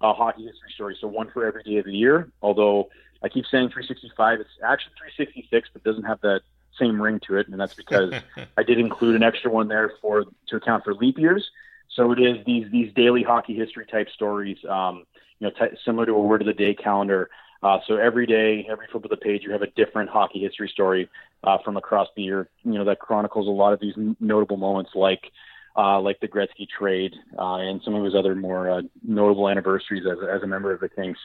uh, 0.01 0.13
hockey 0.13 0.43
history 0.43 0.69
stories, 0.75 0.97
so 0.99 1.07
one 1.07 1.31
for 1.31 1.45
every 1.45 1.63
day 1.63 1.77
of 1.77 1.85
the 1.85 1.93
year. 1.93 2.29
Although 2.41 2.89
I 3.23 3.29
keep 3.29 3.45
saying 3.49 3.69
365, 3.69 4.41
it's 4.41 4.49
actually 4.61 4.91
366, 5.15 5.69
but 5.71 5.83
doesn't 5.85 6.03
have 6.03 6.19
that 6.21 6.41
same 6.77 7.01
ring 7.01 7.21
to 7.27 7.37
it, 7.37 7.47
and 7.47 7.57
that's 7.57 7.73
because 7.73 8.13
I 8.57 8.63
did 8.63 8.79
include 8.79 9.15
an 9.15 9.23
extra 9.23 9.49
one 9.49 9.69
there 9.69 9.93
for 10.01 10.25
to 10.49 10.55
account 10.57 10.83
for 10.83 10.93
leap 10.93 11.17
years. 11.17 11.49
So 11.95 12.11
it 12.11 12.19
is 12.19 12.45
these 12.45 12.69
these 12.69 12.93
daily 12.93 13.23
hockey 13.23 13.55
history 13.55 13.85
type 13.85 14.09
stories, 14.13 14.57
um, 14.69 15.05
you 15.39 15.47
know, 15.47 15.51
t- 15.51 15.77
similar 15.85 16.05
to 16.05 16.11
a 16.11 16.21
word 16.21 16.41
of 16.41 16.47
the 16.47 16.53
day 16.53 16.73
calendar. 16.73 17.29
Uh, 17.63 17.77
so 17.87 17.97
every 17.97 18.25
day, 18.25 18.65
every 18.69 18.87
flip 18.91 19.03
of 19.03 19.09
the 19.09 19.17
page, 19.17 19.43
you 19.43 19.51
have 19.51 19.61
a 19.61 19.67
different 19.67 20.09
hockey 20.09 20.39
history 20.39 20.69
story 20.71 21.09
uh, 21.43 21.57
from 21.63 21.77
across 21.77 22.07
the 22.15 22.23
year. 22.23 22.49
You 22.63 22.73
know 22.73 22.85
that 22.85 22.99
chronicles 22.99 23.47
a 23.47 23.51
lot 23.51 23.73
of 23.73 23.79
these 23.79 23.93
notable 24.19 24.57
moments, 24.57 24.91
like 24.95 25.31
uh, 25.75 25.99
like 26.01 26.19
the 26.19 26.27
Gretzky 26.27 26.67
trade 26.67 27.13
uh, 27.37 27.57
and 27.57 27.81
some 27.83 27.93
of 27.93 28.03
his 28.03 28.15
other 28.15 28.35
more 28.35 28.69
uh, 28.69 28.81
notable 29.03 29.47
anniversaries 29.47 30.03
as, 30.09 30.17
as 30.27 30.41
a 30.41 30.47
member 30.47 30.73
of 30.73 30.79
the 30.79 30.89
Kings. 30.89 31.17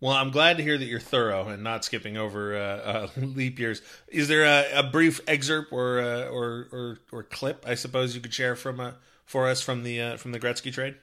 Well, 0.00 0.12
I'm 0.12 0.30
glad 0.30 0.58
to 0.58 0.62
hear 0.62 0.76
that 0.76 0.84
you're 0.84 1.00
thorough 1.00 1.48
and 1.48 1.62
not 1.62 1.84
skipping 1.84 2.16
over 2.16 2.54
uh, 2.54 2.58
uh, 2.60 3.08
leap 3.16 3.58
years. 3.58 3.80
Is 4.08 4.28
there 4.28 4.44
a, 4.44 4.80
a 4.80 4.82
brief 4.82 5.20
excerpt 5.26 5.72
or, 5.72 6.00
uh, 6.00 6.24
or, 6.26 6.68
or 6.72 6.98
or 7.12 7.22
clip, 7.22 7.64
I 7.66 7.74
suppose, 7.74 8.14
you 8.14 8.20
could 8.20 8.34
share 8.34 8.56
from 8.56 8.80
uh, 8.80 8.92
for 9.24 9.48
us 9.48 9.62
from 9.62 9.82
the 9.82 10.00
uh, 10.00 10.16
from 10.16 10.32
the 10.32 10.40
Gretzky 10.40 10.72
trade? 10.72 10.96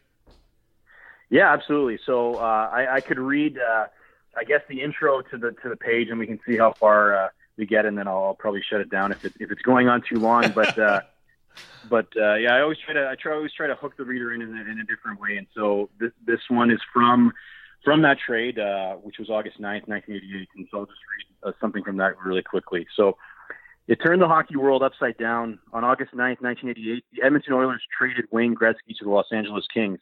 Yeah, 1.30 1.52
absolutely. 1.52 1.98
So 2.06 2.36
uh, 2.36 2.70
I, 2.74 2.96
I, 2.96 3.00
could 3.00 3.18
read, 3.18 3.58
I 4.38 4.44
guess, 4.44 4.62
the 4.70 4.82
intro 4.82 5.22
to 5.22 5.38
the 5.38 5.52
to 5.64 5.70
the 5.70 5.76
page, 5.76 6.10
and 6.10 6.20
we 6.20 6.28
can 6.28 6.40
see 6.46 6.58
how 6.58 6.74
far 6.74 7.32
we 7.58 7.66
get, 7.66 7.86
and 7.86 7.98
then 7.98 8.08
I'll, 8.08 8.36
probably 8.40 8.62
shut 8.68 8.82
it 8.82 8.90
down 8.90 9.12
if 9.12 9.26
it, 9.26 9.34
if 9.40 9.52
it's 9.52 9.62
going 9.62 9.88
on 9.88 10.02
too 10.02 10.20
long. 10.20 10.54
But 10.56 10.76
but 11.90 12.08
yeah, 12.16 12.56
I 12.56 12.62
always 12.62 12.78
try 12.78 12.94
to 12.94 13.10
I 13.10 13.16
try 13.16 13.34
always 13.34 13.52
try 13.54 13.68
to 13.68 13.76
hook 13.76 13.98
the 13.98 14.06
reader 14.06 14.34
in 14.34 14.42
in 14.42 14.58
a, 14.58 14.62
in 14.62 14.80
a 14.80 14.86
different 14.86 15.20
way, 15.20 15.38
and 15.38 15.48
so 15.54 15.90
this 16.00 16.12
this 16.26 16.40
one 16.50 16.72
is 16.72 16.80
from 16.94 17.34
from 17.84 18.02
that 18.04 18.18
trade, 18.20 18.60
uh, 18.60 18.94
which 18.96 19.18
was 19.18 19.30
August 19.30 19.58
9th, 19.58 19.88
1988. 19.88 20.48
And 20.56 20.68
so 20.72 20.80
I'll 20.80 20.86
just 20.86 21.00
read 21.18 21.50
uh, 21.50 21.52
something 21.60 21.84
from 21.84 21.98
that 21.98 22.14
really 22.24 22.44
quickly. 22.44 22.86
So 22.96 23.18
it 23.88 23.96
turned 23.96 24.22
the 24.22 24.28
hockey 24.28 24.56
world 24.56 24.84
upside 24.84 25.18
down. 25.18 25.60
On 25.74 25.84
August 25.84 26.14
9th, 26.14 26.42
1988, 26.42 27.04
the 27.14 27.24
Edmonton 27.26 27.54
Oilers 27.54 27.82
traded 27.98 28.26
Wayne 28.32 28.56
Gretzky 28.56 28.96
to 29.00 29.04
the 29.04 29.10
Los 29.10 29.28
Angeles 29.32 29.66
Kings. 29.74 30.00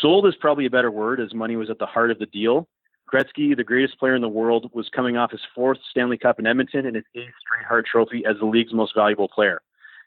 Sold 0.00 0.26
is 0.26 0.34
probably 0.40 0.66
a 0.66 0.70
better 0.70 0.90
word, 0.90 1.20
as 1.20 1.32
money 1.32 1.56
was 1.56 1.70
at 1.70 1.78
the 1.78 1.86
heart 1.86 2.10
of 2.10 2.18
the 2.18 2.26
deal. 2.26 2.68
Gretzky, 3.12 3.56
the 3.56 3.64
greatest 3.64 3.98
player 3.98 4.14
in 4.14 4.22
the 4.22 4.28
world, 4.28 4.70
was 4.72 4.88
coming 4.88 5.16
off 5.16 5.30
his 5.30 5.40
fourth 5.54 5.78
Stanley 5.90 6.18
Cup 6.18 6.38
in 6.38 6.46
Edmonton 6.46 6.86
and 6.86 6.96
his 6.96 7.04
eighth 7.14 7.34
straight 7.40 7.66
Hart 7.66 7.86
Trophy 7.86 8.24
as 8.28 8.36
the 8.38 8.46
league's 8.46 8.72
most 8.72 8.94
valuable 8.96 9.28
player. 9.28 9.62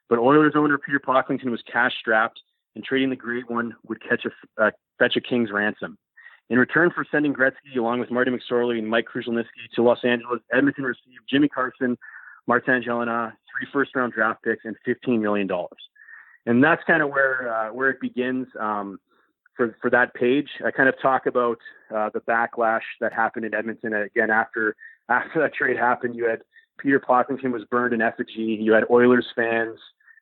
But 0.09 0.19
Oilers 0.19 0.53
owner 0.55 0.77
Peter 0.77 0.99
Pocklington 0.99 1.51
was 1.51 1.61
cash 1.71 1.93
strapped, 1.99 2.41
and 2.75 2.83
trading 2.83 3.09
the 3.09 3.15
great 3.15 3.49
one 3.49 3.75
would 3.87 4.01
catch 4.01 4.25
a, 4.25 4.61
uh, 4.63 4.71
fetch 4.97 5.15
a 5.15 5.21
king's 5.21 5.51
ransom. 5.51 5.97
In 6.49 6.57
return 6.57 6.89
for 6.93 7.05
sending 7.09 7.33
Gretzky 7.33 7.77
along 7.77 7.99
with 7.99 8.09
Marty 8.09 8.31
McSorley 8.31 8.79
and 8.79 8.87
Mike 8.87 9.05
Krushelnyski 9.13 9.69
to 9.75 9.83
Los 9.83 9.99
Angeles, 10.03 10.41
Edmonton 10.51 10.83
received 10.83 11.21
Jimmy 11.29 11.47
Carson, 11.47 11.97
Martin 12.47 12.81
Gelinas, 12.81 13.33
three 13.51 13.67
first-round 13.71 14.13
draft 14.13 14.43
picks, 14.43 14.65
and 14.65 14.75
$15 14.87 15.21
million. 15.21 15.47
And 16.47 16.63
that's 16.63 16.81
kind 16.85 17.03
of 17.03 17.09
where 17.09 17.53
uh, 17.53 17.71
where 17.71 17.89
it 17.89 18.01
begins. 18.01 18.47
Um, 18.59 18.99
for 19.59 19.75
for 19.81 19.89
that 19.89 20.13
page. 20.13 20.47
I 20.65 20.71
kind 20.71 20.87
of 20.87 20.95
talk 21.01 21.25
about 21.25 21.57
uh, 21.93 22.09
the 22.13 22.21
backlash 22.21 22.87
that 23.01 23.11
happened 23.11 23.43
in 23.43 23.53
Edmonton 23.53 23.93
again 23.93 24.31
after 24.31 24.75
after 25.09 25.41
that 25.41 25.53
trade 25.53 25.77
happened. 25.77 26.15
You 26.15 26.29
had 26.29 26.43
Peter 26.79 26.99
Pocklington 26.99 27.51
was 27.51 27.65
burned 27.65 27.93
in 27.93 28.01
effigy. 28.01 28.57
You 28.59 28.71
had 28.71 28.85
Oilers 28.89 29.27
fans, 29.35 29.77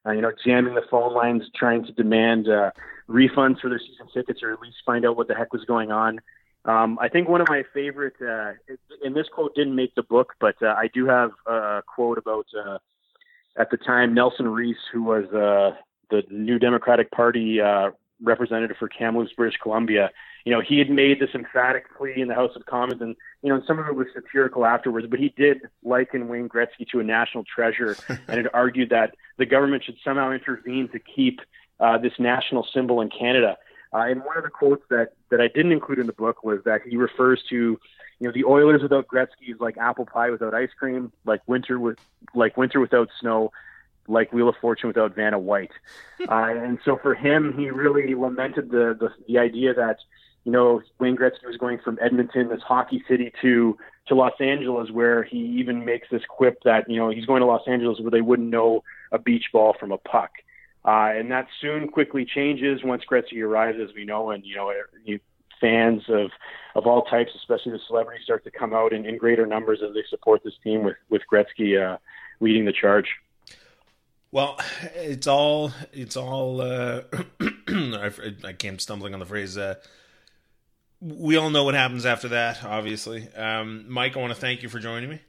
uh, 0.07 0.11
you 0.11 0.21
know, 0.21 0.31
jamming 0.43 0.73
the 0.73 0.81
phone 0.89 1.13
lines 1.13 1.43
trying 1.55 1.85
to 1.85 1.91
demand 1.91 2.49
uh, 2.49 2.71
refunds 3.07 3.61
for 3.61 3.69
their 3.69 3.79
season 3.79 4.07
tickets 4.11 4.41
or 4.41 4.53
at 4.53 4.59
least 4.59 4.77
find 4.83 5.05
out 5.05 5.15
what 5.15 5.27
the 5.27 5.35
heck 5.35 5.53
was 5.53 5.63
going 5.65 5.91
on. 5.91 6.19
Um, 6.65 6.97
I 6.99 7.07
think 7.07 7.29
one 7.29 7.39
of 7.39 7.47
my 7.47 7.63
favorite, 7.73 8.15
uh, 8.19 8.53
and 9.05 9.15
this 9.15 9.27
quote 9.31 9.53
didn't 9.55 9.75
make 9.75 9.93
the 9.93 10.03
book, 10.03 10.33
but 10.39 10.55
uh, 10.63 10.73
I 10.77 10.89
do 10.93 11.05
have 11.05 11.29
a 11.45 11.83
quote 11.87 12.17
about 12.17 12.47
uh, 12.57 12.79
at 13.55 13.69
the 13.69 13.77
time 13.77 14.15
Nelson 14.15 14.47
Rees, 14.47 14.75
who 14.91 15.03
was 15.03 15.25
the 15.31 16.23
New 16.31 16.57
Democratic 16.57 17.11
Party 17.11 17.61
representative 18.21 18.77
for 18.77 18.87
Kamloops, 18.87 19.33
British 19.33 19.59
Columbia, 19.59 20.11
you 20.47 20.53
know, 20.53 20.61
he 20.61 20.77
had 20.79 20.89
made 20.89 21.19
this 21.19 21.31
emphatic 21.33 21.85
plea 21.97 22.21
in 22.21 22.29
the 22.29 22.33
House 22.33 22.55
of 22.55 22.65
Commons, 22.65 23.01
and 23.01 23.17
you 23.41 23.53
know, 23.53 23.61
some 23.67 23.79
of 23.79 23.87
it 23.87 23.95
was 23.95 24.07
satirical 24.13 24.65
afterwards. 24.65 25.05
But 25.09 25.19
he 25.19 25.33
did 25.35 25.59
liken 25.83 26.29
Wayne 26.29 26.47
Gretzky 26.47 26.87
to 26.93 27.01
a 27.01 27.03
national 27.03 27.43
treasure, 27.43 27.97
and 28.07 28.37
had 28.37 28.49
argued 28.53 28.91
that 28.91 29.13
the 29.35 29.45
government 29.45 29.83
should 29.83 29.97
somehow 30.05 30.31
intervene 30.31 30.87
to 30.93 30.99
keep 30.99 31.41
uh, 31.81 31.97
this 31.97 32.13
national 32.17 32.65
symbol 32.73 33.01
in 33.01 33.09
Canada. 33.09 33.57
Uh, 33.93 34.05
and 34.07 34.23
one 34.23 34.37
of 34.37 34.43
the 34.43 34.49
quotes 34.49 34.83
that 34.89 35.15
that 35.31 35.41
I 35.41 35.49
didn't 35.49 35.73
include 35.73 35.99
in 35.99 36.07
the 36.07 36.13
book 36.13 36.45
was 36.45 36.59
that 36.63 36.81
he 36.87 36.95
refers 36.95 37.43
to, 37.49 37.55
you 37.55 37.79
know, 38.21 38.31
the 38.31 38.45
Oilers 38.45 38.81
without 38.81 39.05
Gretzky 39.07 39.49
is 39.53 39.59
like 39.59 39.77
apple 39.77 40.05
pie 40.05 40.29
without 40.29 40.53
ice 40.53 40.71
cream, 40.79 41.11
like 41.25 41.41
winter 41.45 41.77
with 41.77 41.99
like 42.33 42.55
winter 42.55 42.79
without 42.79 43.09
snow, 43.19 43.51
like 44.07 44.31
Wheel 44.33 44.49
of 44.49 44.55
Fortune 44.61 44.87
without 44.87 45.15
Vanna 45.15 45.39
White. 45.39 45.71
Uh, 46.19 46.49
and 46.49 46.79
so 46.83 46.97
for 46.97 47.13
him, 47.13 47.53
he 47.55 47.69
really 47.69 48.15
lamented 48.15 48.71
the, 48.71 48.97
the 48.99 49.09
the 49.27 49.37
idea 49.37 49.71
that 49.71 49.97
you 50.45 50.51
know 50.51 50.81
Wayne 50.99 51.15
Gretzky 51.15 51.45
was 51.45 51.57
going 51.57 51.77
from 51.77 51.99
Edmonton, 52.01 52.49
this 52.49 52.63
hockey 52.67 53.03
city, 53.07 53.31
to 53.43 53.77
to 54.07 54.15
Los 54.15 54.33
Angeles, 54.39 54.89
where 54.89 55.23
he 55.23 55.37
even 55.37 55.85
makes 55.85 56.07
this 56.09 56.23
quip 56.27 56.57
that 56.63 56.89
you 56.89 56.97
know 56.97 57.09
he's 57.09 57.25
going 57.25 57.41
to 57.41 57.45
Los 57.45 57.67
Angeles 57.67 57.99
where 57.99 58.09
they 58.09 58.21
wouldn't 58.21 58.49
know 58.49 58.83
a 59.11 59.19
beach 59.19 59.45
ball 59.53 59.75
from 59.79 59.91
a 59.91 59.99
puck. 59.99 60.31
Uh, 60.83 61.11
and 61.15 61.29
that 61.31 61.47
soon 61.61 61.87
quickly 61.87 62.25
changes 62.25 62.83
once 62.83 63.03
Gretzky 63.09 63.43
arrives, 63.43 63.77
as 63.79 63.93
we 63.93 64.03
know, 64.03 64.31
and 64.31 64.43
you 64.43 64.55
know 64.55 64.73
you, 65.05 65.19
fans 65.61 66.03
of 66.09 66.31
of 66.75 66.85
all 66.87 67.03
types, 67.03 67.31
especially 67.35 67.71
the 67.71 67.79
celebrities, 67.87 68.23
start 68.23 68.43
to 68.43 68.51
come 68.51 68.73
out 68.73 68.93
in, 68.93 69.05
in 69.05 69.17
greater 69.17 69.45
numbers 69.45 69.79
as 69.87 69.93
they 69.93 70.03
support 70.09 70.43
this 70.43 70.53
team 70.63 70.83
with 70.83 70.97
with 71.09 71.21
Gretzky 71.31 71.77
uh, 71.79 71.97
leading 72.39 72.65
the 72.65 72.73
charge. 72.73 73.07
Well, 74.31 74.59
it's 74.95 75.27
all 75.27 75.71
it's 75.93 76.17
all. 76.17 76.61
Uh, 76.61 77.01
I, 77.69 78.11
I 78.43 78.53
came 78.53 78.79
stumbling 78.79 79.13
on 79.13 79.19
the 79.19 79.25
phrase. 79.25 79.57
Uh, 79.57 79.75
we 80.99 81.37
all 81.37 81.49
know 81.49 81.63
what 81.63 81.75
happens 81.75 82.05
after 82.05 82.29
that. 82.29 82.63
Obviously, 82.63 83.27
um, 83.35 83.85
Mike, 83.87 84.17
I 84.17 84.19
want 84.19 84.33
to 84.33 84.39
thank 84.39 84.63
you 84.63 84.69
for 84.69 84.79
joining 84.79 85.09
me. 85.09 85.21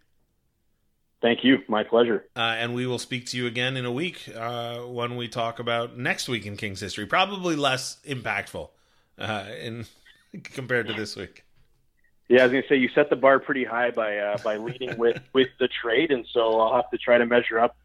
Thank 1.20 1.42
you, 1.42 1.58
my 1.68 1.82
pleasure. 1.82 2.24
Uh, 2.36 2.40
and 2.58 2.74
we 2.74 2.86
will 2.86 2.98
speak 2.98 3.26
to 3.26 3.36
you 3.36 3.46
again 3.46 3.76
in 3.76 3.84
a 3.84 3.90
week 3.90 4.30
uh, 4.36 4.78
when 4.78 5.16
we 5.16 5.26
talk 5.26 5.58
about 5.58 5.98
next 5.98 6.28
week 6.28 6.46
in 6.46 6.56
King's 6.56 6.80
history. 6.80 7.06
Probably 7.06 7.56
less 7.56 7.98
impactful 8.06 8.68
uh, 9.18 9.46
in 9.60 9.86
compared 10.44 10.86
to 10.86 10.94
this 10.94 11.16
week. 11.16 11.44
Yeah, 12.28 12.40
I 12.40 12.42
was 12.44 12.52
going 12.52 12.62
to 12.62 12.68
say 12.68 12.76
you 12.76 12.90
set 12.94 13.10
the 13.10 13.16
bar 13.16 13.40
pretty 13.40 13.64
high 13.64 13.90
by 13.90 14.18
uh, 14.18 14.38
by 14.44 14.58
leading 14.58 14.96
with 14.98 15.20
with 15.32 15.48
the 15.58 15.68
trade, 15.68 16.10
and 16.10 16.26
so 16.32 16.60
I'll 16.60 16.76
have 16.76 16.90
to 16.90 16.98
try 16.98 17.18
to 17.18 17.26
measure 17.26 17.58
up 17.58 17.76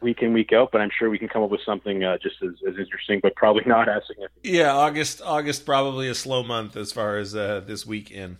week 0.00 0.22
in 0.22 0.32
week 0.32 0.52
out, 0.52 0.70
but 0.72 0.80
I'm 0.80 0.90
sure 0.96 1.10
we 1.10 1.18
can 1.18 1.28
come 1.28 1.42
up 1.42 1.50
with 1.50 1.62
something 1.64 2.04
uh, 2.04 2.18
just 2.18 2.36
as, 2.42 2.50
as 2.68 2.78
interesting, 2.78 3.20
but 3.22 3.34
probably 3.34 3.64
not 3.66 3.88
as 3.88 4.02
significant. 4.06 4.44
Yeah, 4.44 4.72
August 4.72 5.22
August 5.22 5.66
probably 5.66 6.08
a 6.08 6.14
slow 6.14 6.42
month 6.42 6.76
as 6.76 6.92
far 6.92 7.18
as 7.18 7.34
uh, 7.34 7.62
this 7.66 7.86
week 7.86 8.10
in. 8.10 8.38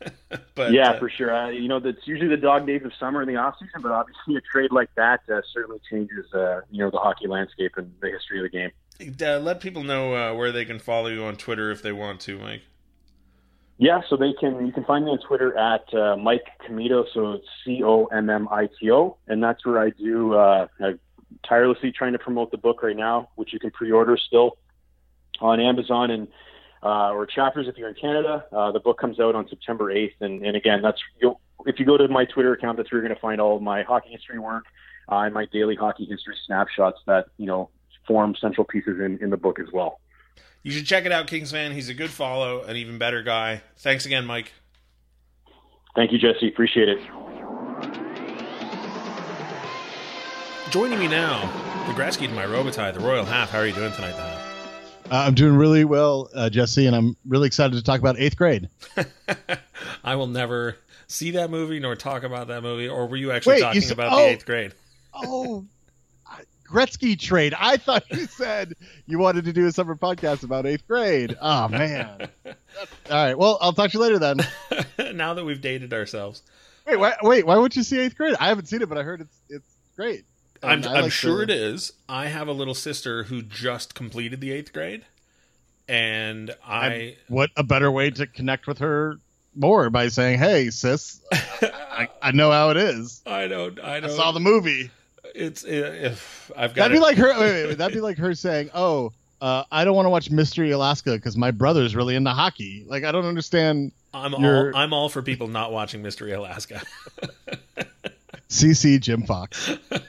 but 0.54 0.72
yeah, 0.72 0.90
uh, 0.90 0.98
for 0.98 1.08
sure. 1.08 1.34
Uh, 1.34 1.48
you 1.48 1.68
know, 1.68 1.80
that's 1.80 2.06
usually 2.06 2.28
the 2.28 2.36
dog 2.36 2.66
days 2.66 2.82
of 2.84 2.92
summer 2.98 3.22
in 3.22 3.28
the 3.28 3.36
off 3.36 3.54
season, 3.58 3.80
but 3.80 3.92
obviously 3.92 4.36
a 4.36 4.40
trade 4.40 4.72
like 4.72 4.94
that 4.96 5.20
uh, 5.32 5.40
certainly 5.52 5.80
changes 5.90 6.32
uh, 6.34 6.60
you 6.70 6.78
know 6.78 6.90
the 6.90 6.98
hockey 6.98 7.26
landscape 7.26 7.72
and 7.76 7.92
the 8.00 8.10
history 8.10 8.38
of 8.38 8.50
the 8.50 8.50
game. 8.50 9.44
let 9.44 9.60
people 9.60 9.82
know 9.82 10.34
where 10.34 10.52
they 10.52 10.64
can 10.64 10.78
follow 10.78 11.08
you 11.08 11.24
on 11.24 11.36
Twitter 11.36 11.70
if 11.70 11.82
they 11.82 11.92
want 11.92 12.20
to, 12.20 12.38
Mike. 12.38 12.62
Yeah, 13.76 14.00
so 14.08 14.16
they 14.16 14.32
can. 14.38 14.66
You 14.66 14.72
can 14.72 14.84
find 14.84 15.04
me 15.04 15.10
on 15.10 15.18
Twitter 15.18 15.56
at 15.58 15.92
uh, 15.92 16.16
Mike 16.16 16.46
Commito, 16.66 17.04
so 17.12 17.40
C 17.64 17.82
O 17.82 18.06
M 18.06 18.30
M 18.30 18.48
I 18.50 18.68
T 18.80 18.90
O, 18.92 19.16
and 19.26 19.42
that's 19.42 19.66
where 19.66 19.80
I 19.80 19.90
do. 19.90 20.34
Uh, 20.34 20.68
I'm 20.80 21.00
tirelessly 21.48 21.90
trying 21.90 22.12
to 22.12 22.18
promote 22.18 22.52
the 22.52 22.56
book 22.56 22.82
right 22.82 22.96
now, 22.96 23.30
which 23.34 23.52
you 23.52 23.58
can 23.58 23.72
pre-order 23.72 24.16
still 24.16 24.58
on 25.40 25.60
Amazon 25.60 26.10
and 26.10 26.28
uh, 26.84 27.10
or 27.12 27.26
chapters 27.26 27.66
if 27.66 27.76
you're 27.76 27.88
in 27.88 27.94
Canada. 27.94 28.44
Uh, 28.52 28.70
the 28.70 28.78
book 28.78 28.98
comes 28.98 29.18
out 29.18 29.34
on 29.34 29.48
September 29.48 29.92
8th, 29.92 30.20
and, 30.20 30.44
and 30.44 30.54
again, 30.54 30.82
that's 30.82 31.00
you'll, 31.20 31.40
if 31.66 31.80
you 31.80 31.86
go 31.86 31.96
to 31.96 32.06
my 32.08 32.26
Twitter 32.26 32.52
account, 32.52 32.76
that's 32.76 32.92
where 32.92 33.00
you're 33.00 33.08
going 33.08 33.16
to 33.16 33.20
find 33.20 33.40
all 33.40 33.58
my 33.58 33.82
hockey 33.82 34.10
history 34.10 34.38
work 34.38 34.66
uh, 35.10 35.16
and 35.16 35.34
my 35.34 35.46
daily 35.46 35.74
hockey 35.74 36.04
history 36.04 36.36
snapshots 36.46 37.00
that 37.06 37.26
you 37.38 37.46
know 37.46 37.70
form 38.06 38.34
central 38.40 38.64
pieces 38.64 39.00
in, 39.00 39.18
in 39.22 39.30
the 39.30 39.36
book 39.36 39.58
as 39.58 39.66
well. 39.72 39.98
You 40.64 40.72
should 40.72 40.86
check 40.86 41.04
it 41.04 41.12
out, 41.12 41.26
Kings 41.26 41.52
fan. 41.52 41.72
He's 41.72 41.90
a 41.90 41.94
good 41.94 42.08
follow, 42.08 42.62
an 42.62 42.76
even 42.76 42.96
better 42.96 43.22
guy. 43.22 43.60
Thanks 43.76 44.06
again, 44.06 44.24
Mike. 44.24 44.54
Thank 45.94 46.10
you, 46.10 46.18
Jesse. 46.18 46.48
Appreciate 46.48 46.88
it. 46.88 46.98
Joining 50.70 50.98
me 50.98 51.06
now, 51.06 51.42
the 51.86 51.92
Gretzky 51.92 52.26
to 52.28 52.32
my 52.32 52.46
Robitaille, 52.46 52.94
the 52.94 53.00
Royal 53.00 53.26
Half. 53.26 53.50
How 53.50 53.58
are 53.58 53.66
you 53.66 53.74
doing 53.74 53.92
tonight, 53.92 54.12
the 54.12 54.22
Half? 54.22 54.44
Uh, 55.12 55.16
I'm 55.26 55.34
doing 55.34 55.54
really 55.54 55.84
well, 55.84 56.30
uh, 56.34 56.48
Jesse, 56.48 56.86
and 56.86 56.96
I'm 56.96 57.14
really 57.26 57.46
excited 57.46 57.76
to 57.76 57.82
talk 57.82 58.00
about 58.00 58.18
eighth 58.18 58.38
grade. 58.38 58.70
I 60.04 60.16
will 60.16 60.28
never 60.28 60.78
see 61.08 61.32
that 61.32 61.50
movie 61.50 61.78
nor 61.78 61.94
talk 61.94 62.22
about 62.22 62.48
that 62.48 62.62
movie. 62.62 62.88
Or 62.88 63.06
were 63.06 63.16
you 63.16 63.32
actually 63.32 63.56
Wait, 63.56 63.60
talking 63.60 63.82
you 63.82 63.92
about 63.92 64.14
oh, 64.14 64.16
the 64.16 64.22
eighth 64.30 64.46
grade? 64.46 64.72
oh, 65.12 65.66
Gretzky 66.68 67.18
trade. 67.18 67.54
I 67.58 67.76
thought 67.76 68.04
you 68.10 68.26
said 68.26 68.74
you 69.06 69.18
wanted 69.18 69.44
to 69.44 69.52
do 69.52 69.66
a 69.66 69.72
summer 69.72 69.94
podcast 69.94 70.42
about 70.42 70.66
eighth 70.66 70.86
grade. 70.86 71.36
Oh 71.40 71.68
man. 71.70 72.28
All 72.46 72.54
right. 73.10 73.38
Well, 73.38 73.58
I'll 73.60 73.72
talk 73.72 73.90
to 73.90 73.98
you 73.98 74.02
later 74.02 74.18
then. 74.18 74.38
now 75.16 75.34
that 75.34 75.44
we've 75.44 75.60
dated 75.60 75.92
ourselves. 75.92 76.42
Wait, 76.86 76.96
why, 76.96 77.14
wait. 77.22 77.46
Why 77.46 77.56
would 77.56 77.74
you 77.76 77.82
see 77.82 77.98
eighth 78.00 78.16
grade? 78.16 78.34
I 78.40 78.48
haven't 78.48 78.66
seen 78.66 78.82
it, 78.82 78.88
but 78.88 78.98
I 78.98 79.02
heard 79.02 79.20
it's 79.20 79.36
it's 79.48 79.76
great. 79.96 80.24
I'm, 80.62 80.84
I'm 80.84 81.10
sure 81.10 81.38
the... 81.38 81.42
it 81.44 81.50
is. 81.50 81.92
I 82.08 82.26
have 82.26 82.48
a 82.48 82.52
little 82.52 82.74
sister 82.74 83.24
who 83.24 83.42
just 83.42 83.94
completed 83.94 84.40
the 84.40 84.52
eighth 84.52 84.72
grade, 84.72 85.04
and 85.88 86.54
I. 86.66 86.86
And 86.86 87.16
what 87.28 87.50
a 87.56 87.62
better 87.62 87.90
way 87.90 88.10
to 88.10 88.26
connect 88.26 88.66
with 88.66 88.78
her 88.78 89.18
more 89.54 89.90
by 89.90 90.08
saying, 90.08 90.38
"Hey, 90.38 90.70
sis, 90.70 91.20
I, 91.32 92.08
I 92.22 92.32
know 92.32 92.50
how 92.50 92.70
it 92.70 92.76
is. 92.76 93.22
I 93.26 93.46
don't. 93.46 93.78
I 93.80 94.00
don't. 94.00 94.10
I 94.10 94.14
saw 94.14 94.32
the 94.32 94.40
movie." 94.40 94.90
It's 95.34 95.64
if 95.64 96.50
I've 96.56 96.74
got 96.74 96.84
that'd 96.84 96.96
be 96.96 97.00
like 97.00 97.16
her. 97.18 97.38
Wait, 97.38 97.66
wait, 97.66 97.74
that'd 97.78 97.94
be 97.94 98.00
like 98.00 98.18
her 98.18 98.34
saying, 98.34 98.70
"Oh, 98.74 99.12
uh, 99.40 99.64
I 99.70 99.84
don't 99.84 99.96
want 99.96 100.06
to 100.06 100.10
watch 100.10 100.30
Mystery 100.30 100.70
Alaska 100.70 101.12
because 101.12 101.36
my 101.36 101.50
brother's 101.50 101.94
really 101.94 102.14
into 102.14 102.30
hockey." 102.30 102.84
Like 102.86 103.04
I 103.04 103.12
don't 103.12 103.26
understand. 103.26 103.92
I'm 104.12 104.32
your... 104.34 104.74
all 104.74 104.80
I'm 104.80 104.92
all 104.92 105.08
for 105.08 105.22
people 105.22 105.48
not 105.48 105.72
watching 105.72 106.02
Mystery 106.02 106.32
Alaska. 106.32 106.82
CC 108.48 109.00
Jim 109.00 109.22
Fox. 109.22 109.76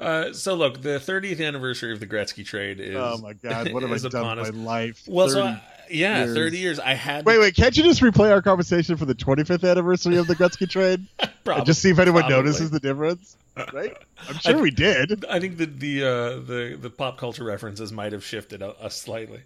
Uh, 0.00 0.32
so 0.32 0.54
look, 0.54 0.82
the 0.82 0.98
30th 0.98 1.44
anniversary 1.44 1.92
of 1.92 2.00
the 2.00 2.06
Gretzky 2.06 2.44
trade 2.44 2.80
is. 2.80 2.96
Oh 2.96 3.16
my 3.18 3.32
God! 3.32 3.72
What 3.72 3.82
have 3.82 3.92
I 3.92 4.08
done 4.08 4.38
with 4.38 4.54
my 4.54 4.62
life? 4.62 5.04
Well, 5.06 5.28
so 5.28 5.44
I, 5.44 5.62
yeah, 5.88 6.24
years. 6.24 6.36
30 6.36 6.58
years. 6.58 6.78
I 6.80 6.94
had. 6.94 7.24
Wait, 7.24 7.38
wait. 7.38 7.54
Can't 7.54 7.76
you 7.76 7.82
just 7.82 8.00
replay 8.00 8.30
our 8.30 8.42
conversation 8.42 8.96
for 8.96 9.04
the 9.04 9.14
25th 9.14 9.68
anniversary 9.68 10.16
of 10.16 10.26
the 10.26 10.34
Gretzky 10.34 10.68
trade? 10.68 11.06
Probably, 11.44 11.64
just 11.64 11.82
see 11.82 11.90
if 11.90 11.98
anyone 11.98 12.22
probably. 12.22 12.36
notices 12.36 12.70
the 12.70 12.80
difference. 12.80 13.36
Right? 13.72 13.96
I'm 14.28 14.34
sure 14.40 14.58
I, 14.58 14.60
we 14.60 14.70
did. 14.70 15.24
I 15.26 15.38
think 15.38 15.58
that 15.58 15.78
the 15.78 16.02
uh, 16.02 16.08
the 16.40 16.78
the 16.80 16.90
pop 16.90 17.18
culture 17.18 17.44
references 17.44 17.92
might 17.92 18.12
have 18.12 18.24
shifted 18.24 18.62
a, 18.62 18.74
a 18.84 18.90
slightly. 18.90 19.40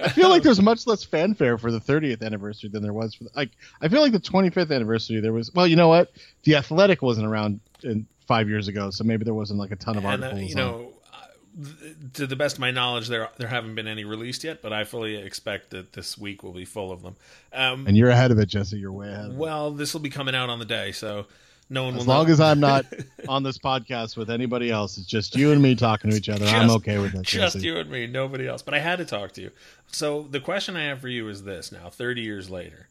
I 0.00 0.08
feel 0.08 0.28
like 0.28 0.42
there's 0.42 0.60
much 0.62 0.86
less 0.86 1.04
fanfare 1.04 1.58
for 1.58 1.70
the 1.70 1.80
30th 1.80 2.22
anniversary 2.22 2.70
than 2.70 2.82
there 2.82 2.92
was 2.92 3.14
for 3.14 3.24
the, 3.24 3.30
like. 3.36 3.50
I 3.80 3.88
feel 3.88 4.00
like 4.00 4.12
the 4.12 4.20
25th 4.20 4.74
anniversary 4.74 5.20
there 5.20 5.32
was. 5.32 5.52
Well, 5.54 5.66
you 5.66 5.76
know 5.76 5.88
what? 5.88 6.10
The 6.44 6.56
Athletic 6.56 7.02
wasn't 7.02 7.26
around 7.26 7.60
in 7.82 8.06
five 8.26 8.48
years 8.48 8.68
ago, 8.68 8.90
so 8.90 9.04
maybe 9.04 9.24
there 9.24 9.34
wasn't 9.34 9.58
like 9.58 9.70
a 9.70 9.76
ton 9.76 9.96
of 9.96 10.06
articles. 10.06 10.32
And, 10.32 10.40
uh, 10.40 10.46
you 10.46 10.54
know, 10.54 10.91
to 12.14 12.26
the 12.26 12.36
best 12.36 12.56
of 12.56 12.60
my 12.60 12.70
knowledge, 12.70 13.08
there 13.08 13.28
there 13.36 13.48
haven't 13.48 13.74
been 13.74 13.86
any 13.86 14.04
released 14.04 14.44
yet, 14.44 14.62
but 14.62 14.72
I 14.72 14.84
fully 14.84 15.16
expect 15.16 15.70
that 15.70 15.92
this 15.92 16.16
week 16.16 16.42
will 16.42 16.52
be 16.52 16.64
full 16.64 16.90
of 16.92 17.02
them. 17.02 17.16
Um, 17.52 17.86
And 17.86 17.96
you're 17.96 18.10
ahead 18.10 18.30
of 18.30 18.38
it, 18.38 18.46
Jesse. 18.46 18.78
You're 18.78 18.92
way 18.92 19.08
ahead. 19.12 19.36
Well, 19.36 19.70
this 19.70 19.92
will 19.92 20.00
be 20.00 20.10
coming 20.10 20.34
out 20.34 20.48
on 20.48 20.58
the 20.58 20.64
day, 20.64 20.92
so 20.92 21.26
no 21.68 21.84
one 21.84 21.94
As 21.96 22.00
will. 22.06 22.14
long 22.14 22.26
know. 22.26 22.32
as 22.32 22.40
I'm 22.40 22.60
not 22.60 22.86
on 23.28 23.42
this 23.42 23.58
podcast 23.58 24.16
with 24.16 24.30
anybody 24.30 24.70
else, 24.70 24.96
it's 24.98 25.06
just 25.06 25.36
you 25.36 25.52
and 25.52 25.60
me 25.62 25.74
talking 25.74 26.10
to 26.10 26.16
each 26.16 26.28
other. 26.28 26.46
I'm 26.46 26.70
okay 26.70 26.98
with 26.98 27.14
it. 27.14 27.22
just 27.22 27.54
Jesse. 27.56 27.66
you 27.66 27.76
and 27.76 27.90
me, 27.90 28.06
nobody 28.06 28.46
else. 28.48 28.62
But 28.62 28.74
I 28.74 28.78
had 28.78 28.96
to 28.98 29.04
talk 29.04 29.32
to 29.32 29.42
you. 29.42 29.50
So 29.88 30.26
the 30.30 30.40
question 30.40 30.76
I 30.76 30.84
have 30.84 31.00
for 31.00 31.08
you 31.08 31.28
is 31.28 31.44
this: 31.44 31.70
Now, 31.72 31.90
thirty 31.90 32.22
years 32.22 32.48
later, 32.50 32.88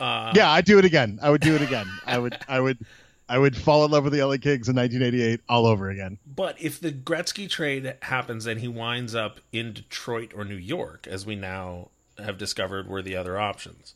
uh, 0.00 0.32
Yeah, 0.34 0.50
I'd 0.50 0.64
do 0.64 0.78
it 0.78 0.84
again. 0.84 1.18
I 1.22 1.30
would 1.30 1.40
do 1.42 1.54
it 1.54 1.62
again. 1.62 1.86
I 2.06 2.18
would. 2.18 2.36
I 2.48 2.60
would. 2.60 2.78
I 3.28 3.38
would 3.38 3.56
fall 3.56 3.84
in 3.84 3.90
love 3.90 4.04
with 4.04 4.12
the 4.12 4.22
LA 4.22 4.36
Kings 4.36 4.68
in 4.68 4.76
1988 4.76 5.40
all 5.48 5.66
over 5.66 5.88
again. 5.88 6.18
But 6.26 6.60
if 6.60 6.78
the 6.78 6.92
Gretzky 6.92 7.48
trade 7.48 7.96
happens 8.02 8.46
and 8.46 8.60
he 8.60 8.68
winds 8.68 9.14
up 9.14 9.40
in 9.52 9.72
Detroit 9.72 10.32
or 10.36 10.44
New 10.44 10.56
York, 10.56 11.06
as 11.10 11.24
we 11.24 11.34
now 11.34 11.88
have 12.18 12.36
discovered 12.36 12.86
were 12.86 13.00
the 13.02 13.16
other 13.16 13.38
options, 13.38 13.94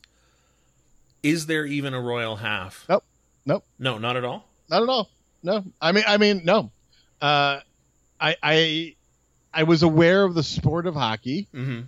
is 1.23 1.47
there 1.47 1.67
even 1.67 1.93
a 1.93 2.01
Royal 2.01 2.37
half? 2.37 2.87
Nope. 2.89 3.05
Nope. 3.45 3.65
No, 3.79 3.99
not 3.99 4.17
at 4.17 4.25
all. 4.25 4.49
Not 4.71 4.83
at 4.83 4.89
all. 4.89 5.11
No. 5.43 5.65
I 5.81 5.93
mean. 5.93 6.05
I 6.07 6.17
mean. 6.17 6.43
No. 6.45 6.71
Uh, 7.21 7.61
I. 8.21 8.37
I. 8.43 8.95
I 9.53 9.63
was 9.63 9.83
aware 9.83 10.25
of 10.25 10.35
the 10.35 10.43
sport 10.43 10.87
of 10.87 10.95
hockey. 10.95 11.49
Mm-hmm. 11.55 11.81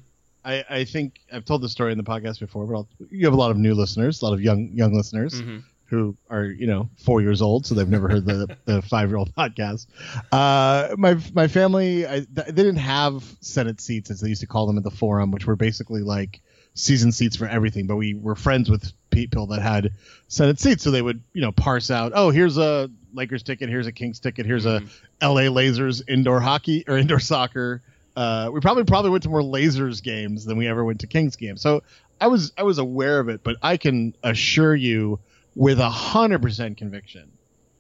I, 0.45 0.65
I 0.71 0.85
think 0.85 1.21
I've 1.31 1.45
told 1.45 1.63
this 1.63 1.73
story 1.73 1.93
in 1.93 1.99
the 1.99 2.05
podcast 2.05 2.41
before, 2.41 2.65
but 2.65 2.75
I'll, 2.75 2.89
you 3.11 3.27
have 3.27 3.35
a 3.35 3.37
lot 3.37 3.51
of 3.51 3.59
new 3.59 3.75
listeners, 3.75 4.23
a 4.23 4.25
lot 4.25 4.33
of 4.33 4.41
young 4.41 4.71
young 4.73 4.95
listeners 4.95 5.41
Mm-hmm. 5.41 5.59
Who 5.91 6.17
are 6.31 6.45
you 6.45 6.67
know 6.67 6.89
four 6.97 7.21
years 7.21 7.43
old, 7.43 7.67
so 7.67 7.75
they've 7.75 7.89
never 7.89 8.09
heard 8.09 8.25
the, 8.25 8.57
the 8.65 8.81
five 8.81 9.11
year 9.11 9.19
old 9.19 9.35
podcast. 9.35 9.87
Uh, 10.33 10.95
my 10.97 11.19
my 11.35 11.49
family 11.49 12.07
I, 12.07 12.21
they 12.21 12.45
didn't 12.45 12.77
have 12.77 13.25
Senate 13.41 13.81
seats 13.81 14.11
as 14.11 14.21
they 14.21 14.29
used 14.29 14.41
to 14.41 14.47
call 14.47 14.67
them 14.67 14.79
at 14.79 14.85
the 14.85 14.91
forum, 14.91 15.33
which 15.33 15.47
were 15.47 15.57
basically 15.57 16.03
like 16.03 16.41
season 16.75 17.13
seats 17.13 17.37
for 17.37 17.47
everything. 17.47 17.87
But 17.87 17.97
we 17.97 18.15
were 18.15 18.37
friends 18.37 18.71
with 18.71 18.93
people 19.11 19.49
that 19.49 19.61
had 19.61 19.91
Senate 20.29 20.61
seats, 20.61 20.85
so 20.85 20.91
they 20.91 21.03
would 21.03 21.23
you 21.33 21.43
know 21.43 21.53
parse 21.53 21.91
out. 21.91 22.13
Oh, 22.15 22.31
here's 22.31 22.57
a 22.57 22.89
Lakers 23.13 23.43
ticket. 23.43 23.69
Here's 23.69 23.89
a 23.89 23.93
Kings 23.93 24.21
ticket. 24.21 24.47
Here's 24.47 24.67
a 24.67 24.83
L.A. 25.21 25.47
Lasers 25.47 26.03
indoor 26.09 26.41
hockey 26.41 26.85
or 26.87 26.97
indoor 26.97 27.21
soccer. 27.21 27.83
Uh, 28.17 28.51
we 28.53 28.61
probably 28.61 28.85
probably 28.85 29.11
went 29.11 29.25
to 29.25 29.29
more 29.29 29.43
Lasers 29.43 30.03
games 30.03 30.45
than 30.45 30.57
we 30.57 30.69
ever 30.69 30.85
went 30.85 31.01
to 31.01 31.07
Kings 31.07 31.37
games. 31.37 31.61
So 31.61 31.83
I 32.21 32.29
was 32.29 32.53
I 32.57 32.63
was 32.63 32.79
aware 32.79 33.19
of 33.19 33.29
it, 33.29 33.43
but 33.43 33.57
I 33.63 33.77
can 33.77 34.15
assure 34.23 34.75
you 34.75 35.19
with 35.55 35.79
a 35.81 35.91
hundred 35.91 36.43
percent 36.43 36.77
conviction 36.79 37.31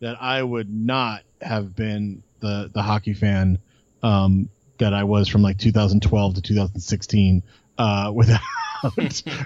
that 0.01 0.21
I 0.21 0.43
would 0.43 0.73
not 0.73 1.23
have 1.41 1.75
been 1.77 2.23
the 2.41 2.71
the 2.73 2.83
hockey 2.83 3.15
fan 3.15 3.59
um, 4.03 4.49
that 4.79 4.95
I 4.95 5.05
was 5.05 5.29
from 5.29 5.43
like 5.43 5.59
2012 5.59 6.35
to 6.35 6.41
2016 6.43 7.43
uh, 7.79 8.13
without 8.15 8.41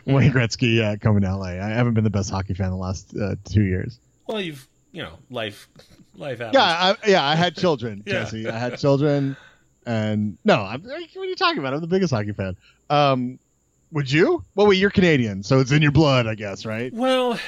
Wayne 0.07 0.33
Gretzky 0.33 0.81
uh, 0.83 0.97
coming 0.99 1.23
to 1.23 1.37
LA. 1.37 1.47
I 1.47 1.69
haven't 1.71 1.95
been 1.95 2.05
the 2.05 2.11
best 2.11 2.31
hockey 2.31 2.55
fan 2.55 2.71
the 2.71 2.77
last 2.77 3.15
uh, 3.17 3.35
two 3.45 3.63
years. 3.63 3.99
Well, 4.27 4.41
you've 4.41 4.67
you 4.93 5.03
know 5.03 5.19
life 5.31 5.69
life 6.15 6.39
happens. 6.39 6.55
Yeah, 6.55 6.63
I, 6.63 7.09
yeah, 7.09 7.25
I 7.25 7.35
had 7.35 7.57
children, 7.57 8.03
Yeah. 8.07 8.13
Jesse. 8.13 8.49
I 8.49 8.57
had 8.57 8.79
children, 8.79 9.37
and 9.85 10.39
no, 10.45 10.63
I'm, 10.63 10.83
what 10.83 10.93
are 10.93 11.25
you 11.25 11.35
talking 11.37 11.59
about? 11.59 11.75
I'm 11.75 11.81
the 11.81 11.87
biggest 11.89 12.13
hockey 12.13 12.33
fan. 12.33 12.57
Um, 12.89 13.39
would 13.95 14.11
you? 14.11 14.45
Well, 14.57 14.67
wait, 14.67 14.79
you're 14.79 14.91
Canadian, 14.91 15.45
so 15.45 15.61
it's 15.61 15.71
in 15.71 15.81
your 15.81 15.93
blood, 15.93 16.27
I 16.27 16.35
guess, 16.35 16.67
right? 16.67 16.93
Well, 16.93 17.39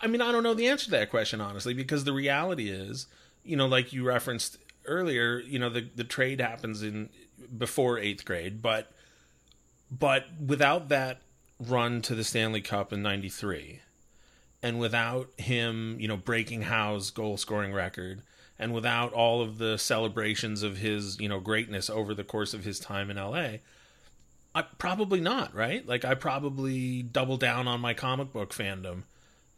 I 0.00 0.06
mean, 0.06 0.22
I 0.22 0.30
don't 0.30 0.44
know 0.44 0.54
the 0.54 0.68
answer 0.68 0.84
to 0.86 0.90
that 0.92 1.10
question 1.10 1.40
honestly, 1.40 1.74
because 1.74 2.04
the 2.04 2.12
reality 2.12 2.70
is, 2.70 3.06
you 3.44 3.56
know, 3.56 3.66
like 3.66 3.92
you 3.92 4.04
referenced 4.04 4.56
earlier, 4.86 5.40
you 5.40 5.58
know, 5.58 5.68
the 5.68 5.86
the 5.94 6.04
trade 6.04 6.40
happens 6.40 6.82
in 6.82 7.10
before 7.58 7.98
eighth 7.98 8.24
grade, 8.24 8.62
but 8.62 8.92
but 9.90 10.26
without 10.44 10.88
that 10.90 11.22
run 11.58 12.00
to 12.02 12.14
the 12.14 12.24
Stanley 12.24 12.60
Cup 12.60 12.92
in 12.92 13.02
'93, 13.02 13.80
and 14.62 14.78
without 14.78 15.28
him, 15.38 15.96
you 15.98 16.06
know, 16.06 16.16
breaking 16.16 16.62
Howe's 16.62 17.10
goal 17.10 17.36
scoring 17.36 17.72
record, 17.72 18.22
and 18.60 18.72
without 18.72 19.12
all 19.12 19.42
of 19.42 19.58
the 19.58 19.76
celebrations 19.76 20.62
of 20.62 20.76
his, 20.76 21.18
you 21.18 21.28
know, 21.28 21.40
greatness 21.40 21.90
over 21.90 22.14
the 22.14 22.22
course 22.22 22.54
of 22.54 22.62
his 22.62 22.78
time 22.78 23.10
in 23.10 23.16
LA. 23.16 23.58
I 24.54 24.62
probably 24.62 25.20
not, 25.20 25.54
right? 25.54 25.86
Like 25.86 26.04
I 26.04 26.14
probably 26.14 27.02
double 27.02 27.36
down 27.36 27.68
on 27.68 27.80
my 27.80 27.94
comic 27.94 28.32
book 28.32 28.52
fandom 28.52 29.02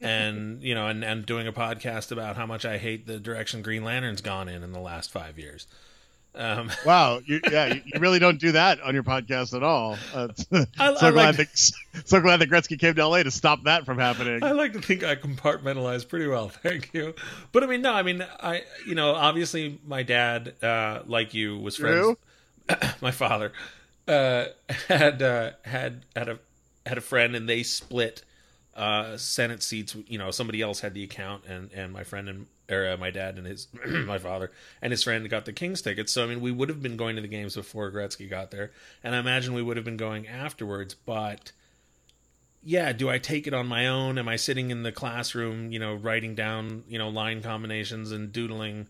and 0.01 0.62
you 0.62 0.74
know 0.74 0.86
and, 0.88 1.03
and 1.05 1.24
doing 1.24 1.47
a 1.47 1.53
podcast 1.53 2.12
about 2.12 2.36
how 2.36 2.47
much 2.47 2.64
I 2.64 2.78
hate 2.78 3.07
the 3.07 3.18
direction 3.18 3.62
Green 3.62 3.84
Lantern's 3.84 4.20
gone 4.20 4.49
in 4.49 4.62
in 4.62 4.72
the 4.72 4.80
last 4.80 5.11
five 5.11 5.38
years. 5.38 5.66
Um, 6.34 6.70
Wow, 6.86 7.20
you, 7.24 7.40
yeah, 7.51 7.74
you, 7.74 7.82
you 7.84 8.01
really 8.01 8.18
don't 8.18 8.40
do 8.40 8.53
that 8.53 8.80
on 8.80 8.95
your 8.95 9.03
podcast 9.03 9.55
at 9.55 9.62
all. 9.62 9.99
Uh, 10.14 10.28
I- 10.78 10.95
so 10.95 11.07
I 11.07 11.11
glad 11.11 11.38
like- 11.38 11.53
that 11.53 11.72
so 12.05 12.20
glad 12.20 12.38
that 12.40 12.51
Gretzky 12.51 12.78
came 12.78 12.95
to 12.95 13.07
LA 13.07 13.22
to 13.22 13.30
stop 13.30 13.64
that 13.64 13.84
from 13.86 13.99
happening. 13.99 14.43
I 14.43 14.53
like 14.53 14.72
to 14.74 14.80
think 14.82 15.05
I 15.05 15.14
compartmentalize 15.16 16.07
pretty 16.09 16.26
well, 16.26 16.49
thank 16.49 16.93
you. 16.95 17.14
But 17.53 17.62
I 17.64 17.66
mean, 17.66 17.82
no, 17.82 17.93
I 17.93 18.03
mean, 18.03 18.24
I 18.40 18.62
you 18.86 18.95
know, 18.95 19.14
obviously 19.14 19.78
my 19.86 20.03
dad, 20.03 20.55
uh, 20.62 21.01
like 21.07 21.32
you, 21.34 21.59
was 21.59 21.76
friends. 21.76 22.16
my 23.03 23.11
father 23.11 23.53
uh, 24.09 24.46
had 24.88 25.22
uh, 25.22 25.50
had 25.64 26.05
had 26.14 26.28
a 26.28 26.38
had 26.86 26.98
a 26.98 27.03
friend, 27.03 27.34
and 27.34 27.48
they 27.48 27.62
split 27.62 28.22
uh, 28.74 29.16
Senate 29.16 29.62
seats. 29.62 29.96
You 30.07 30.18
know, 30.18 30.30
somebody 30.30 30.61
else 30.62 30.80
had 30.80 30.94
the 30.94 31.05
account, 31.05 31.44
and 31.46 31.70
and 31.72 31.92
my 31.92 32.05
friend 32.05 32.28
and 32.28 32.46
or 32.70 32.88
uh, 32.88 32.96
my 32.96 33.11
dad 33.11 33.38
and 33.38 33.46
his 33.46 33.68
my 33.86 34.18
father 34.18 34.50
and 34.80 34.90
his 34.90 35.03
friend 35.03 35.28
got 35.28 35.44
the 35.44 35.53
Kings 35.53 35.82
tickets. 35.82 36.12
So 36.12 36.24
I 36.24 36.26
mean, 36.26 36.40
we 36.40 36.50
would 36.50 36.68
have 36.68 36.82
been 36.82 36.96
going 36.96 37.16
to 37.16 37.22
the 37.22 37.28
games 37.28 37.55
before 37.55 37.90
Gretzky 37.90 38.28
got 38.28 38.50
there, 38.50 38.72
and 39.05 39.14
I 39.14 39.18
imagine 39.18 39.55
we 39.55 39.62
would 39.62 39.76
have 39.76 39.84
been 39.84 39.96
going 39.96 40.26
afterwards. 40.26 40.94
But 40.94 41.53
yeah, 42.62 42.92
do 42.92 43.09
I 43.09 43.18
take 43.18 43.46
it 43.46 43.55
on 43.55 43.66
my 43.66 43.86
own? 43.88 44.18
Am 44.18 44.28
I 44.28 44.36
sitting 44.36 44.70
in 44.70 44.82
the 44.82 44.92
classroom, 44.92 45.72
you 45.72 45.78
know, 45.78 45.94
writing 45.94 46.34
down 46.34 46.84
you 46.88 46.98
know 46.98 47.09
line 47.09 47.42
combinations 47.42 48.12
and 48.12 48.32
doodling 48.32 48.88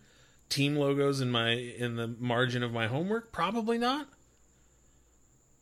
team 0.49 0.75
logos 0.75 1.21
in 1.21 1.31
my 1.31 1.51
in 1.51 1.95
the 1.95 2.07
margin 2.19 2.63
of 2.63 2.71
my 2.71 2.87
homework? 2.87 3.31
Probably 3.31 3.77
not. 3.77 4.07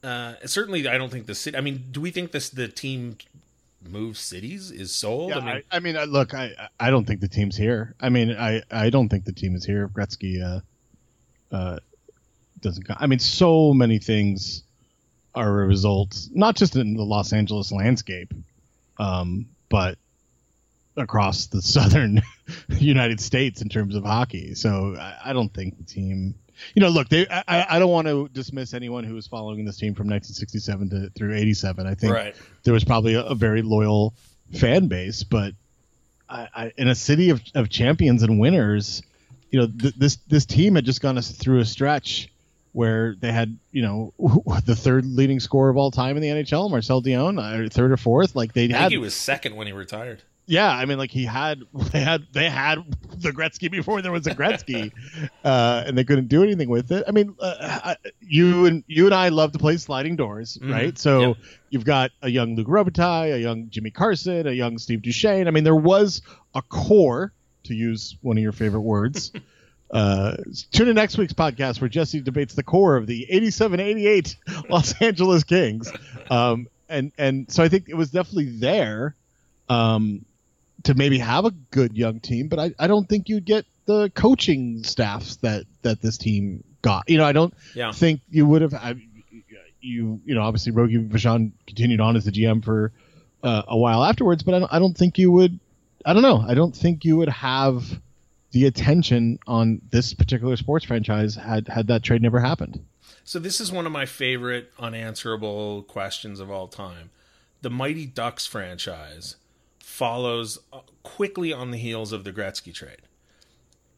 Uh, 0.04 0.34
certainly, 0.46 0.88
I 0.88 0.98
don't 0.98 1.12
think 1.12 1.28
the 1.28 1.36
city. 1.36 1.58
I 1.58 1.62
mean, 1.62 1.86
do 1.92 2.02
we 2.02 2.12
think 2.12 2.32
this 2.32 2.50
the 2.50 2.68
team 2.68 3.18
move 3.88 4.18
cities 4.18 4.72
is 4.72 4.92
sold? 4.92 5.30
Yeah, 5.30 5.38
I 5.38 5.40
mean, 5.40 5.64
I, 5.72 5.76
I 5.76 5.80
mean, 5.80 6.12
look, 6.12 6.34
I 6.34 6.54
I 6.80 6.90
don't 6.90 7.06
think 7.06 7.22
the 7.22 7.28
team's 7.28 7.56
here. 7.56 7.96
I 8.00 8.10
mean, 8.10 8.32
I 8.32 8.64
I 8.72 8.90
don't 8.90 9.10
think 9.10 9.26
the 9.26 9.34
team 9.34 9.56
is 9.56 9.66
here. 9.66 9.84
If 9.86 9.92
Gretzky 9.92 10.42
uh, 10.42 11.56
uh, 11.56 11.80
doesn't. 12.62 12.86
I 12.90 13.08
mean, 13.08 13.20
so 13.20 13.74
many 13.74 14.00
things 14.00 14.64
are 15.36 15.62
a 15.62 15.68
result, 15.68 16.28
not 16.34 16.56
just 16.56 16.76
in 16.76 16.96
the 16.96 17.04
Los 17.04 17.34
Angeles 17.34 17.72
landscape, 17.72 18.34
um, 18.98 19.46
but 19.70 19.98
across 20.98 21.48
the 21.48 21.62
southern 21.62 22.22
United 22.70 23.20
States 23.20 23.62
in 23.62 23.70
terms 23.70 23.96
of 23.96 24.04
hockey. 24.04 24.56
So 24.56 24.96
I, 25.00 25.18
I 25.26 25.34
don't 25.34 25.54
think 25.54 25.78
the 25.78 25.84
team. 25.84 26.36
You 26.76 26.82
know, 26.82 26.90
look, 26.90 27.10
they. 27.10 27.28
I, 27.28 27.76
I 27.76 27.80
don't 27.80 27.92
want 27.92 28.08
to 28.08 28.30
dismiss 28.30 28.74
anyone 28.74 29.04
who 29.04 29.16
was 29.16 29.28
following 29.28 29.66
this 29.66 29.78
team 29.78 29.94
from 29.94 30.08
1967 30.08 30.90
to 30.90 31.10
through 31.12 31.36
87. 31.36 31.88
I 31.88 31.96
think 31.96 32.14
right? 32.14 32.36
there 32.64 32.74
was 32.74 32.84
probably 32.84 33.16
a, 33.16 33.24
a 33.24 33.36
very 33.36 33.62
loyal 33.62 34.14
fan 34.54 34.88
base, 34.88 35.24
but 35.24 35.54
I, 36.30 36.48
I, 36.56 36.74
in 36.78 36.88
a 36.88 36.96
city 36.96 37.30
of, 37.30 37.42
of 37.56 37.70
champions 37.70 38.24
and 38.24 38.40
winners, 38.40 39.02
you 39.50 39.60
know, 39.60 39.68
th- 39.68 39.96
this 39.96 40.18
this 40.28 40.46
team 40.46 40.76
had 40.76 40.86
just 40.86 41.02
gone 41.02 41.18
us 41.18 41.32
through 41.32 41.60
a 41.60 41.66
stretch 41.66 42.30
where 42.74 43.16
they 43.20 43.32
had, 43.32 43.58
you 43.72 43.82
know, 43.82 44.14
the 44.66 44.76
third 44.76 45.06
leading 45.06 45.40
scorer 45.40 45.70
of 45.70 45.78
all 45.78 45.92
time 45.92 46.16
in 46.16 46.22
the 46.22 46.30
NHL, 46.30 46.70
Marcel 46.70 47.02
Dionne, 47.02 47.38
uh, 47.38 47.70
third 47.70 47.92
or 47.92 47.98
fourth. 47.98 48.36
Like 48.36 48.54
they 48.54 48.70
had, 48.70 48.92
he 48.92 48.98
was 48.98 49.14
second 49.14 49.56
when 49.56 49.68
he 49.68 49.74
retired. 49.74 50.24
Yeah. 50.52 50.70
I 50.70 50.84
mean, 50.86 50.98
like 50.98 51.12
he 51.12 51.24
had, 51.26 51.62
they 51.74 52.02
had, 52.02 52.28
they 52.34 52.50
had 52.50 52.80
the 53.18 53.30
Gretzky 53.32 53.72
before 53.72 54.02
there 54.02 54.12
was 54.12 54.28
a 54.28 54.36
Gretzky, 54.36 54.92
uh, 55.46 55.84
and 55.88 55.98
they 55.98 56.04
couldn't 56.04 56.28
do 56.28 56.44
anything 56.44 56.70
with 56.70 56.92
it. 56.92 57.04
I 57.08 57.12
mean, 57.12 57.36
uh, 57.40 57.56
I- 57.84 57.96
you 58.20 58.66
and 58.66 58.84
you 58.88 59.06
and 59.06 59.16
I 59.16 59.30
love 59.30 59.52
to 59.54 59.60
play 59.60 59.78
sliding 59.78 60.16
doors, 60.16 60.58
Mhm. 60.62 60.72
right? 60.72 60.98
So 60.98 61.20
Yep. 61.22 61.38
you've 61.70 61.86
got 61.86 62.12
a 62.22 62.30
young 62.30 62.56
Luc 62.56 62.68
Robitaille, 62.68 63.34
a 63.36 63.40
young 63.40 63.70
Jimmy 63.70 63.92
Carson, 63.92 64.46
a 64.48 64.52
young 64.52 64.78
Steve 64.78 65.02
Duchesne. 65.02 65.48
I 65.48 65.52
mean, 65.52 65.64
there 65.64 65.76
was 65.76 66.22
a 66.54 66.62
core, 66.62 67.32
to 67.64 67.74
use 67.76 68.18
one 68.22 68.38
of 68.38 68.44
your 68.44 68.52
favorite 68.54 68.82
words. 68.82 69.32
uh, 69.92 70.36
tune 70.72 70.88
in 70.90 70.96
next 70.96 71.18
week's 71.18 71.34
podcast 71.34 71.80
where 71.80 71.90
Jesse 71.90 72.22
debates 72.22 72.56
the 72.56 72.64
core 72.64 72.96
of 72.98 73.08
the 73.08 73.28
87-88 73.32 74.36
Los 74.70 75.00
Angeles 75.02 75.44
Kings. 75.44 75.92
Um, 76.30 76.68
and 76.90 77.12
and 77.18 77.50
so 77.52 77.64
I 77.64 77.70
think 77.70 77.88
it 77.88 77.96
was 77.96 78.10
definitely 78.12 78.58
there 78.58 79.16
um, 79.70 80.26
to 80.84 80.94
maybe 80.94 81.18
have 81.20 81.46
a 81.46 81.52
good 81.52 81.96
young 81.98 82.20
team, 82.20 82.48
but 82.48 82.60
I, 82.60 82.72
I 82.80 82.88
don't 82.88 83.08
think 83.08 83.30
you'd 83.30 83.46
get 83.46 83.66
the 83.86 84.12
coaching 84.16 84.84
staffs 84.84 85.38
that 85.38 85.66
that 85.82 86.02
this 86.02 86.18
team 86.18 86.64
got. 86.82 87.10
You 87.10 87.18
know, 87.18 87.26
I 87.26 87.32
don't 87.32 87.54
Yeah. 87.76 87.92
think 87.92 88.22
you 88.30 88.46
would 88.46 88.62
have. 88.62 88.74
I, 88.74 88.96
you 89.82 90.22
you 90.26 90.36
know, 90.36 90.42
obviously 90.42 90.72
Rogie 90.72 91.00
Vachon 91.00 91.52
continued 91.66 92.00
on 92.02 92.16
as 92.16 92.26
the 92.26 92.32
GM 92.32 92.64
for 92.64 92.92
uh, 93.44 93.64
a 93.68 93.78
while 93.78 94.04
afterwards, 94.04 94.44
but 94.44 94.54
I 94.54 94.60
don't, 94.60 94.74
I 94.74 94.80
don't 94.80 94.96
think 94.98 95.18
you 95.18 95.32
would. 95.32 95.60
I 96.06 96.14
don't 96.14 96.22
know. 96.24 96.44
I 96.48 96.54
don't 96.54 96.76
think 96.76 97.06
you 97.06 97.18
would 97.18 97.30
have 97.30 97.84
the 98.52 98.66
attention 98.66 99.40
on 99.48 99.82
this 99.92 100.14
particular 100.14 100.58
sports 100.58 100.86
franchise 100.86 101.36
had 101.36 101.68
had 101.68 101.88
that 101.88 102.04
trade 102.04 102.22
never 102.22 102.40
happened. 102.40 102.84
So 103.24 103.40
this 103.40 103.62
is 103.62 103.72
one 103.72 103.86
of 103.86 103.92
my 103.92 104.06
favorite 104.06 104.72
unanswerable 104.80 105.84
questions 105.84 106.40
of 106.40 106.50
all 106.52 106.68
time. 106.68 107.12
The 107.62 107.70
Mighty 107.70 108.08
Ducks 108.08 108.48
franchise 108.48 109.36
follows 109.92 110.58
quickly 111.04 111.52
on 111.52 111.72
the 111.72 111.78
heels 111.78 112.14
of 112.14 112.24
the 112.24 112.32
Gretzky 112.32 112.74
trade. 112.74 113.02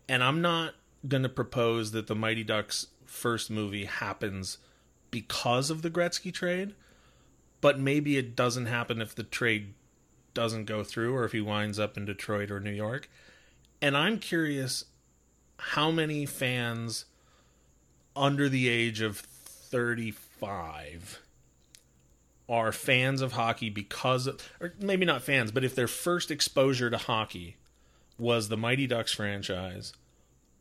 And 0.10 0.24
I'm 0.24 0.42
not 0.42 0.74
going 1.08 1.22
to 1.22 1.30
propose 1.30 1.92
that 1.92 2.08
the 2.08 2.16
Mighty 2.16 2.44
Ducks 2.44 2.88
first 3.06 3.52
movie 3.52 3.86
happens 3.86 4.58
because 5.12 5.70
of 5.70 5.84
the 5.84 5.92
Gretzky 5.92 6.34
trade, 6.34 6.74
but 7.62 7.80
maybe 7.80 8.18
it 8.18 8.36
doesn't 8.36 8.66
happen 8.66 9.02
if 9.02 9.14
the 9.14 9.22
trade 9.22 9.76
doesn't 10.34 10.66
go 10.66 10.84
through 10.84 11.16
or 11.16 11.26
if 11.26 11.32
he 11.32 11.42
winds 11.42 11.78
up 11.78 11.96
in 11.96 12.06
Detroit 12.06 12.50
or 12.50 12.60
New 12.60 12.72
York. 12.72 13.08
And 13.80 13.96
I'm 13.96 14.18
curious 14.18 14.86
how 15.58 15.92
many 15.92 16.26
fans 16.26 17.06
under 18.16 18.50
the 18.50 18.68
age 18.68 19.00
of 19.00 19.20
35 19.20 21.23
are 22.50 22.72
fans 22.72 23.22
of 23.22 23.34
hockey 23.34 23.70
because 23.70 24.28
of, 24.28 24.42
or 24.60 24.74
maybe 24.80 25.06
not 25.06 25.22
fans, 25.22 25.52
but 25.52 25.64
if 25.64 25.76
their 25.76 25.88
first 25.88 26.30
exposure 26.30 26.90
to 26.90 26.98
hockey 26.98 27.58
was 28.18 28.50
the 28.50 28.58
Mighty 28.58 28.88
Ducks 28.88 29.14
franchise 29.14 29.94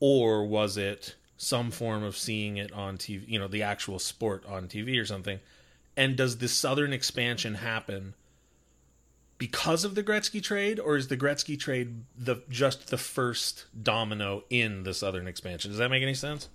or 0.00 0.44
was 0.44 0.76
it 0.76 1.16
some 1.36 1.70
form 1.70 2.02
of 2.02 2.16
seeing 2.16 2.56
it 2.56 2.72
on 2.72 2.98
TV, 2.98 3.28
you 3.28 3.38
know, 3.38 3.48
the 3.48 3.62
actual 3.62 3.98
sport 3.98 4.44
on 4.46 4.68
TV 4.68 5.00
or 5.00 5.04
something? 5.04 5.40
And 5.96 6.16
does 6.16 6.38
the 6.38 6.48
Southern 6.48 6.92
expansion 6.92 7.56
happen 7.56 8.14
because 9.38 9.84
of 9.84 9.96
the 9.96 10.04
Gretzky 10.04 10.42
trade, 10.42 10.78
or 10.78 10.96
is 10.96 11.08
the 11.08 11.16
Gretzky 11.16 11.58
trade 11.58 12.04
the 12.16 12.42
just 12.48 12.88
the 12.88 12.96
first 12.96 13.66
domino 13.82 14.44
in 14.50 14.84
the 14.84 14.94
Southern 14.94 15.26
expansion? 15.26 15.72
Does 15.72 15.78
that 15.78 15.90
make 15.90 16.02
any 16.02 16.14
sense? 16.14 16.48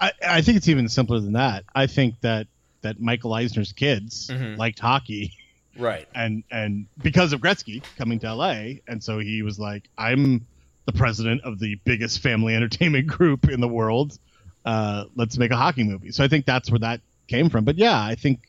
I, 0.00 0.12
I 0.26 0.42
think 0.42 0.58
it's 0.58 0.68
even 0.68 0.88
simpler 0.88 1.18
than 1.20 1.32
that. 1.32 1.64
I 1.74 1.86
think 1.86 2.20
that 2.20 2.46
that 2.86 3.00
Michael 3.00 3.34
Eisner's 3.34 3.72
kids 3.72 4.28
Mhm. 4.28 4.56
liked 4.56 4.78
hockey, 4.78 5.32
Right. 5.78 6.08
and 6.14 6.42
and 6.50 6.86
because 7.02 7.32
of 7.32 7.40
Gretzky 7.40 7.82
coming 7.98 8.18
to 8.20 8.34
LA, 8.34 8.80
and 8.88 9.02
so 9.02 9.18
he 9.18 9.42
was 9.42 9.58
like, 9.58 9.84
"I'm 9.98 10.46
the 10.86 10.92
president 10.92 11.42
of 11.42 11.58
the 11.58 11.74
biggest 11.84 12.20
family 12.20 12.54
entertainment 12.54 13.06
group 13.18 13.48
in 13.48 13.60
the 13.60 13.68
world. 13.68 14.18
Uh, 14.64 15.04
let's 15.14 15.36
make 15.38 15.50
a 15.50 15.56
hockey 15.56 15.84
movie." 15.84 16.12
So 16.12 16.24
I 16.24 16.28
think 16.28 16.46
that's 16.46 16.70
where 16.70 16.78
that 16.80 17.00
came 17.28 17.50
from. 17.50 17.64
But 17.64 17.76
yeah, 17.76 18.00
I 18.00 18.14
think 18.14 18.48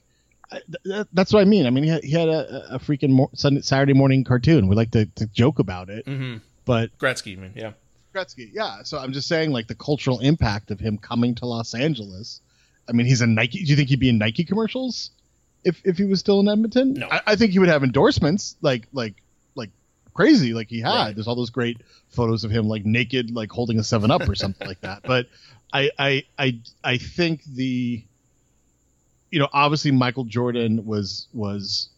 th- 0.51 0.63
th- 0.85 1.07
that's 1.13 1.33
what 1.33 1.41
I 1.41 1.45
mean. 1.45 1.65
I 1.65 1.69
mean, 1.69 1.83
he 1.83 1.89
had, 1.89 2.03
he 2.03 2.11
had 2.11 2.29
a, 2.29 2.75
a 2.75 2.79
freaking 2.79 3.09
mor- 3.09 3.29
Sunday, 3.33 3.61
Saturday 3.61 3.93
morning 3.93 4.23
cartoon. 4.23 4.67
We 4.67 4.75
like 4.75 4.91
to, 4.91 5.05
to 5.15 5.25
joke 5.27 5.59
about 5.59 5.89
it, 5.89 6.05
Mm-hmm. 6.05 6.37
but 6.65 6.97
Gretzky, 6.97 7.37
mean, 7.37 7.51
yeah. 7.55 7.71
Gretzky, 8.15 8.49
yeah. 8.53 8.83
So 8.83 8.97
I'm 8.99 9.11
just 9.13 9.27
saying, 9.27 9.51
like 9.51 9.67
the 9.67 9.75
cultural 9.75 10.19
impact 10.19 10.71
of 10.71 10.79
him 10.79 10.97
coming 10.97 11.35
to 11.35 11.45
Los 11.45 11.73
Angeles. 11.75 12.39
I 12.87 12.93
mean, 12.93 13.05
he's 13.05 13.21
a 13.21 13.27
Nike. 13.27 13.63
Do 13.63 13.69
you 13.69 13.75
think 13.75 13.89
he'd 13.89 13.99
be 13.99 14.09
in 14.09 14.17
Nike 14.17 14.43
commercials 14.43 15.11
if 15.63 15.81
if 15.83 15.97
he 15.97 16.05
was 16.05 16.19
still 16.19 16.39
in 16.39 16.47
Edmonton? 16.47 16.93
No. 16.93 17.07
I, 17.09 17.21
I 17.27 17.35
think 17.35 17.51
he 17.51 17.59
would 17.59 17.69
have 17.69 17.83
endorsements 17.83 18.55
like 18.61 18.87
like 18.93 19.15
like 19.55 19.69
crazy, 20.13 20.53
like 20.53 20.69
he 20.69 20.79
had. 20.79 20.89
Right. 20.89 21.15
There's 21.15 21.27
all 21.27 21.35
those 21.35 21.49
great 21.49 21.81
photos 22.09 22.43
of 22.43 22.51
him 22.51 22.67
like 22.67 22.85
naked, 22.85 23.31
like 23.31 23.51
holding 23.51 23.79
a 23.79 23.83
Seven 23.83 24.11
Up 24.11 24.27
or 24.27 24.35
something 24.35 24.67
like 24.67 24.81
that. 24.81 25.03
But 25.03 25.27
I 25.73 25.91
I 25.99 26.23
I 26.37 26.59
I 26.83 26.97
think 26.97 27.43
the 27.43 28.03
you 29.31 29.39
know 29.39 29.49
obviously 29.51 29.91
Michael 29.91 30.23
Jordan 30.23 30.85
was 30.85 31.27
was 31.33 31.89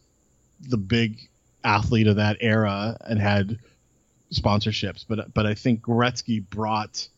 the 0.60 0.76
big 0.76 1.28
athlete 1.64 2.06
of 2.06 2.16
that 2.16 2.38
era 2.40 2.96
and 3.02 3.20
had 3.20 3.58
sponsorships, 4.32 5.04
but 5.08 5.32
but 5.32 5.46
I 5.46 5.54
think 5.54 5.82
Gretzky 5.82 6.44
brought 6.48 7.08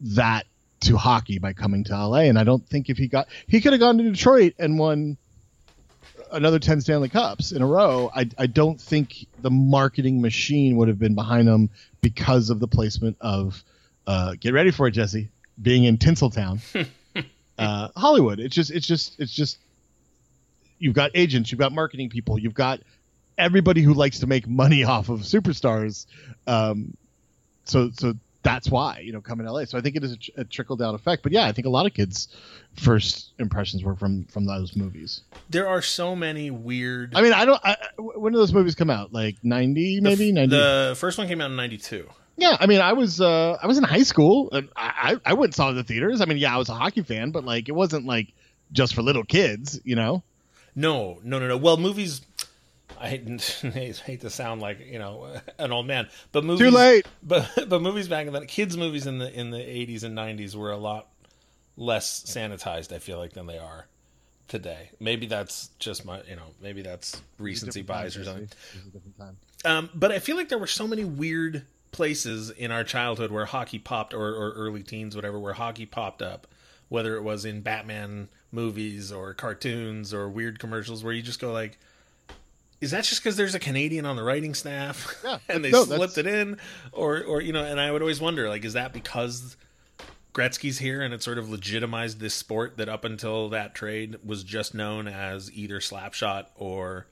that 0.00 0.46
to 0.84 0.96
hockey 0.96 1.38
by 1.38 1.52
coming 1.52 1.84
to 1.84 1.92
LA, 1.92 2.20
and 2.20 2.38
I 2.38 2.44
don't 2.44 2.66
think 2.66 2.88
if 2.88 2.98
he 2.98 3.08
got 3.08 3.28
he 3.46 3.60
could 3.60 3.72
have 3.72 3.80
gone 3.80 3.98
to 3.98 4.04
Detroit 4.04 4.54
and 4.58 4.78
won 4.78 5.16
another 6.30 6.58
ten 6.58 6.80
Stanley 6.80 7.08
Cups 7.08 7.52
in 7.52 7.62
a 7.62 7.66
row. 7.66 8.10
I 8.14 8.28
I 8.38 8.46
don't 8.46 8.80
think 8.80 9.26
the 9.40 9.50
marketing 9.50 10.20
machine 10.20 10.76
would 10.76 10.88
have 10.88 10.98
been 10.98 11.14
behind 11.14 11.48
him 11.48 11.70
because 12.00 12.50
of 12.50 12.60
the 12.60 12.68
placement 12.68 13.16
of 13.20 13.62
uh, 14.06 14.34
get 14.38 14.52
ready 14.52 14.70
for 14.70 14.86
it, 14.86 14.92
Jesse, 14.92 15.28
being 15.60 15.84
in 15.84 15.98
Tinseltown, 15.98 16.60
uh, 17.58 17.88
Hollywood. 17.96 18.40
It's 18.40 18.54
just 18.54 18.70
it's 18.70 18.86
just 18.86 19.18
it's 19.18 19.32
just 19.32 19.58
you've 20.78 20.94
got 20.94 21.10
agents, 21.14 21.50
you've 21.50 21.58
got 21.58 21.72
marketing 21.72 22.10
people, 22.10 22.38
you've 22.38 22.54
got 22.54 22.80
everybody 23.38 23.82
who 23.82 23.94
likes 23.94 24.20
to 24.20 24.26
make 24.26 24.46
money 24.46 24.84
off 24.84 25.08
of 25.08 25.20
superstars. 25.20 26.06
Um, 26.46 26.96
so 27.64 27.90
so 27.90 28.14
that's 28.44 28.70
why 28.70 29.00
you 29.00 29.12
know 29.12 29.20
come 29.20 29.38
to 29.38 29.52
LA. 29.52 29.64
So 29.64 29.76
I 29.76 29.80
think 29.80 29.96
it 29.96 30.04
is 30.04 30.12
a, 30.12 30.16
tr- 30.16 30.30
a 30.36 30.44
trickle 30.44 30.76
down 30.76 30.94
effect. 30.94 31.24
But 31.24 31.32
yeah, 31.32 31.46
I 31.46 31.52
think 31.52 31.66
a 31.66 31.70
lot 31.70 31.86
of 31.86 31.94
kids' 31.94 32.28
first 32.76 33.32
impressions 33.40 33.82
were 33.82 33.96
from 33.96 34.24
from 34.26 34.44
those 34.46 34.76
movies. 34.76 35.22
There 35.50 35.66
are 35.66 35.82
so 35.82 36.14
many 36.14 36.50
weird. 36.50 37.14
I 37.16 37.22
mean, 37.22 37.32
I 37.32 37.44
don't. 37.44 37.60
I, 37.64 37.76
when 37.98 38.32
did 38.32 38.38
those 38.38 38.52
movies 38.52 38.76
come 38.76 38.90
out? 38.90 39.12
Like 39.12 39.36
ninety, 39.42 40.00
maybe 40.00 40.30
ninety. 40.30 40.54
The 40.54 40.94
first 40.96 41.18
one 41.18 41.26
came 41.26 41.40
out 41.40 41.50
in 41.50 41.56
'92. 41.56 42.08
Yeah, 42.36 42.56
I 42.58 42.66
mean, 42.66 42.80
I 42.80 42.92
was 42.92 43.20
uh, 43.20 43.58
I 43.62 43.66
was 43.66 43.78
in 43.78 43.84
high 43.84 44.02
school, 44.02 44.50
and 44.52 44.68
I, 44.76 45.18
I 45.24 45.30
I 45.30 45.34
went 45.34 45.48
and 45.48 45.54
saw 45.54 45.72
the 45.72 45.84
theaters. 45.84 46.20
I 46.20 46.26
mean, 46.26 46.38
yeah, 46.38 46.54
I 46.54 46.58
was 46.58 46.68
a 46.68 46.74
hockey 46.74 47.02
fan, 47.02 47.30
but 47.30 47.44
like 47.44 47.68
it 47.68 47.72
wasn't 47.72 48.06
like 48.06 48.32
just 48.72 48.94
for 48.94 49.02
little 49.02 49.24
kids, 49.24 49.80
you 49.84 49.96
know. 49.96 50.22
No, 50.76 51.20
no, 51.22 51.38
no, 51.38 51.46
no. 51.48 51.56
Well, 51.56 51.76
movies. 51.76 52.20
I 53.04 53.08
hate, 53.08 53.42
hate 54.06 54.20
to 54.22 54.30
sound 54.30 54.60
like 54.60 54.80
you 54.80 54.98
know 54.98 55.28
an 55.58 55.72
old 55.72 55.86
man, 55.86 56.08
but 56.32 56.44
movies. 56.44 56.70
Too 56.70 56.74
late. 56.74 57.06
But 57.22 57.68
but 57.68 57.80
movies 57.80 58.08
back 58.08 58.26
in 58.26 58.32
the 58.32 58.44
kids 58.44 58.76
movies 58.76 59.06
in 59.06 59.18
the 59.18 59.32
in 59.32 59.50
the 59.50 59.58
80s 59.58 60.04
and 60.04 60.16
90s 60.16 60.54
were 60.54 60.70
a 60.70 60.76
lot 60.76 61.08
less 61.76 62.22
sanitized. 62.24 62.92
I 62.92 62.98
feel 62.98 63.18
like 63.18 63.32
than 63.32 63.46
they 63.46 63.58
are 63.58 63.86
today. 64.48 64.90
Maybe 65.00 65.26
that's 65.26 65.70
just 65.78 66.04
my 66.04 66.22
you 66.28 66.36
know 66.36 66.48
maybe 66.60 66.82
that's 66.82 67.20
recency 67.38 67.82
bias 67.82 68.16
or 68.16 68.24
something. 68.24 68.48
Um, 69.64 69.88
but 69.94 70.12
I 70.12 70.18
feel 70.18 70.36
like 70.36 70.50
there 70.50 70.58
were 70.58 70.66
so 70.66 70.86
many 70.86 71.04
weird 71.04 71.64
places 71.94 72.50
in 72.50 72.70
our 72.70 72.84
childhood 72.84 73.30
where 73.30 73.46
hockey 73.46 73.78
popped, 73.78 74.12
or, 74.12 74.34
or 74.34 74.52
early 74.52 74.82
teens, 74.82 75.16
whatever, 75.16 75.38
where 75.38 75.54
hockey 75.54 75.86
popped 75.86 76.20
up, 76.20 76.46
whether 76.88 77.16
it 77.16 77.22
was 77.22 77.44
in 77.44 77.62
Batman 77.62 78.28
movies 78.52 79.10
or 79.10 79.32
cartoons 79.32 80.12
or 80.12 80.28
weird 80.28 80.58
commercials, 80.58 81.02
where 81.02 81.14
you 81.14 81.22
just 81.22 81.40
go 81.40 81.52
like, 81.52 81.78
"Is 82.80 82.90
that 82.92 83.04
just 83.04 83.22
because 83.22 83.36
there's 83.36 83.54
a 83.54 83.58
Canadian 83.58 84.06
on 84.06 84.16
the 84.16 84.22
writing 84.22 84.54
staff, 84.54 85.14
Yeah. 85.24 85.38
and 85.48 85.64
they 85.64 85.70
No, 85.70 85.84
slipped 85.84 86.14
that's- 86.16 86.18
it 86.18 86.26
in, 86.26 86.58
or 86.92 87.22
or 87.22 87.40
you 87.40 87.52
know?" 87.52 87.64
And 87.64 87.80
I 87.80 87.90
would 87.90 88.02
always 88.02 88.20
wonder, 88.20 88.48
like, 88.48 88.64
is 88.64 88.72
that 88.74 88.92
because 88.92 89.56
Gretzky's 90.34 90.78
here 90.78 91.00
and 91.02 91.14
it 91.14 91.22
sort 91.22 91.38
of 91.38 91.48
legitimized 91.48 92.18
this 92.20 92.34
sport 92.34 92.76
that 92.78 92.88
up 92.88 93.04
until 93.04 93.48
that 93.50 93.74
trade 93.74 94.16
was 94.24 94.42
just 94.42 94.74
known 94.74 95.06
as 95.06 95.50
either 95.52 95.78
Slapshot 95.78 96.46
or 96.56 97.06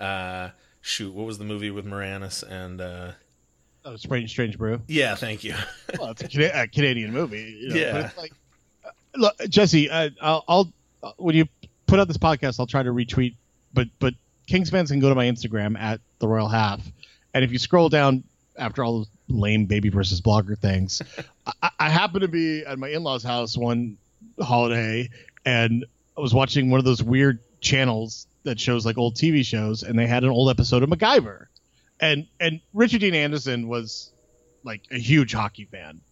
uh, 0.00 0.50
shoot, 0.80 1.12
what 1.12 1.26
was 1.26 1.38
the 1.38 1.44
movie 1.44 1.70
with 1.70 1.84
Moranis 1.86 2.42
and 2.48 2.80
uh, 2.80 3.12
Oh, 3.84 3.96
Strange 3.96 4.30
Strange 4.30 4.56
Brew. 4.58 4.80
yeah, 4.86 5.16
thank 5.16 5.42
you. 5.42 5.54
well, 5.98 6.10
it's 6.12 6.22
a, 6.36 6.62
a 6.62 6.66
Canadian 6.68 7.12
movie. 7.12 7.58
You 7.62 7.68
know, 7.70 7.74
Yeah. 7.74 7.92
But 7.92 8.04
it's 8.04 8.16
like, 8.16 8.32
uh, 8.84 8.90
look, 9.16 9.34
Jesse, 9.48 9.90
uh, 9.90 10.10
I'll, 10.20 10.44
I'll 10.46 10.72
uh, 11.02 11.10
when 11.16 11.34
you 11.34 11.46
put 11.88 11.98
out 11.98 12.06
this 12.06 12.16
podcast, 12.16 12.60
I'll 12.60 12.66
try 12.68 12.84
to 12.84 12.90
retweet. 12.92 13.34
But 13.74 13.88
but 13.98 14.14
Kings 14.52 14.68
fans 14.68 14.90
can 14.90 15.00
go 15.00 15.08
to 15.08 15.14
my 15.14 15.24
Instagram 15.24 15.78
at 15.78 16.02
the 16.18 16.28
Royal 16.28 16.46
Half, 16.46 16.82
and 17.32 17.42
if 17.42 17.52
you 17.52 17.58
scroll 17.58 17.88
down 17.88 18.22
after 18.58 18.84
all 18.84 18.98
those 18.98 19.08
lame 19.28 19.64
baby 19.64 19.88
versus 19.88 20.20
blogger 20.20 20.58
things, 20.58 21.00
I, 21.62 21.70
I 21.80 21.88
happened 21.88 22.20
to 22.20 22.28
be 22.28 22.62
at 22.62 22.78
my 22.78 22.88
in-laws' 22.88 23.22
house 23.22 23.56
one 23.56 23.96
holiday, 24.38 25.08
and 25.46 25.86
I 26.18 26.20
was 26.20 26.34
watching 26.34 26.68
one 26.70 26.78
of 26.78 26.84
those 26.84 27.02
weird 27.02 27.38
channels 27.62 28.26
that 28.44 28.60
shows 28.60 28.84
like 28.84 28.98
old 28.98 29.14
TV 29.14 29.42
shows, 29.42 29.84
and 29.84 29.98
they 29.98 30.06
had 30.06 30.22
an 30.22 30.28
old 30.28 30.50
episode 30.50 30.82
of 30.82 30.90
MacGyver, 30.90 31.46
and 31.98 32.26
and 32.38 32.60
Richard 32.74 33.00
Dean 33.00 33.14
Anderson 33.14 33.68
was 33.68 34.10
like 34.64 34.82
a 34.90 34.98
huge 34.98 35.32
hockey 35.32 35.64
fan. 35.64 36.02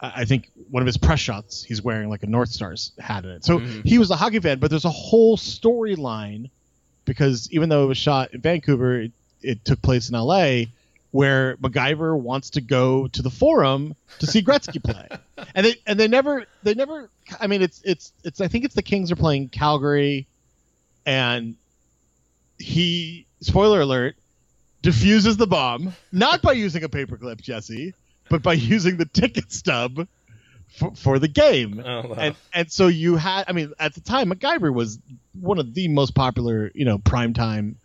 I 0.00 0.24
think 0.24 0.50
one 0.70 0.84
of 0.84 0.86
his 0.86 0.96
press 0.96 1.18
shots, 1.18 1.64
he's 1.64 1.82
wearing 1.82 2.08
like 2.10 2.22
a 2.22 2.28
North 2.28 2.50
Stars 2.50 2.92
hat 3.00 3.24
in 3.24 3.30
it. 3.30 3.44
So 3.44 3.58
Mhm. 3.58 3.84
he 3.84 3.98
was 3.98 4.12
a 4.12 4.16
hockey 4.16 4.38
fan, 4.38 4.60
but 4.60 4.70
there's 4.70 4.84
a 4.84 4.90
whole 4.90 5.36
storyline 5.36 6.50
because 7.08 7.50
even 7.50 7.70
though 7.70 7.84
it 7.84 7.86
was 7.86 7.96
shot 7.96 8.34
in 8.34 8.40
Vancouver, 8.42 9.00
it, 9.00 9.12
it 9.40 9.64
took 9.64 9.80
place 9.80 10.10
in 10.10 10.14
LA 10.14 10.64
where 11.10 11.56
MacGyver 11.56 12.16
wants 12.16 12.50
to 12.50 12.60
go 12.60 13.08
to 13.08 13.22
the 13.22 13.30
forum 13.30 13.96
to 14.18 14.26
see 14.26 14.42
Gretzky 14.42 14.82
play. 14.82 15.08
and 15.54 15.64
they 15.64 15.76
and 15.86 15.98
they 15.98 16.06
never 16.06 16.44
they 16.62 16.74
never 16.74 17.08
I 17.40 17.46
mean 17.46 17.62
it's 17.62 17.80
it's 17.82 18.12
it's 18.24 18.42
I 18.42 18.48
think 18.48 18.66
it's 18.66 18.74
the 18.74 18.82
Kings 18.82 19.10
are 19.10 19.16
playing 19.16 19.48
Calgary 19.48 20.26
and 21.06 21.56
he 22.58 23.26
spoiler 23.40 23.80
alert 23.80 24.16
diffuses 24.82 25.38
the 25.38 25.46
bomb 25.46 25.94
not 26.12 26.42
by 26.42 26.52
using 26.52 26.84
a 26.84 26.88
paperclip 26.90 27.40
Jesse 27.40 27.94
but 28.28 28.42
by 28.42 28.52
using 28.52 28.98
the 28.98 29.06
ticket 29.06 29.50
stub 29.50 30.06
for, 30.68 30.94
for 30.94 31.18
the 31.18 31.28
game 31.28 31.82
Oh, 31.84 32.08
wow. 32.08 32.14
and 32.18 32.34
and 32.52 32.70
so 32.72 32.86
you 32.88 33.16
had 33.16 33.44
I 33.48 33.52
mean 33.52 33.72
at 33.78 33.94
the 33.94 34.00
time 34.00 34.30
MacGyver 34.30 34.72
was 34.72 34.98
one 35.40 35.58
of 35.58 35.74
the 35.74 35.88
most 35.88 36.14
popular 36.14 36.70
you 36.74 36.84
know 36.84 36.98
primetime 36.98 37.76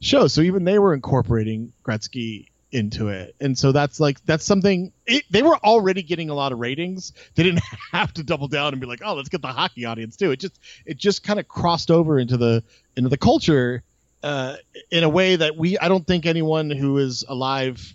shows 0.00 0.32
so 0.32 0.40
even 0.40 0.64
they 0.64 0.78
were 0.78 0.94
incorporating 0.94 1.72
Gretzky 1.84 2.46
into 2.72 3.08
it, 3.08 3.34
and 3.40 3.58
so 3.58 3.72
that's 3.72 3.98
like 3.98 4.24
that's 4.26 4.44
something. 4.44 4.92
It, 5.04 5.24
they 5.28 5.42
were 5.42 5.56
already 5.56 6.02
getting 6.04 6.30
a 6.30 6.34
lot 6.34 6.52
of 6.52 6.60
ratings. 6.60 7.12
They 7.34 7.42
didn't 7.42 7.62
have 7.90 8.14
to 8.14 8.22
double 8.22 8.46
down 8.46 8.72
and 8.72 8.80
be 8.80 8.86
like, 8.86 9.00
oh, 9.04 9.14
let's 9.14 9.28
get 9.28 9.42
the 9.42 9.48
hockey 9.48 9.86
audience 9.86 10.14
too. 10.16 10.30
It 10.30 10.38
just 10.38 10.56
it 10.86 10.96
just 10.96 11.24
kind 11.24 11.40
of 11.40 11.48
crossed 11.48 11.90
over 11.90 12.16
into 12.20 12.36
the 12.36 12.62
into 12.96 13.10
the 13.10 13.16
culture 13.18 13.82
uh, 14.22 14.54
in 14.88 15.02
a 15.02 15.08
way 15.08 15.34
that 15.34 15.56
we 15.56 15.78
I 15.78 15.88
don't 15.88 16.06
think 16.06 16.26
anyone 16.26 16.70
who 16.70 16.98
is 16.98 17.24
alive 17.28 17.92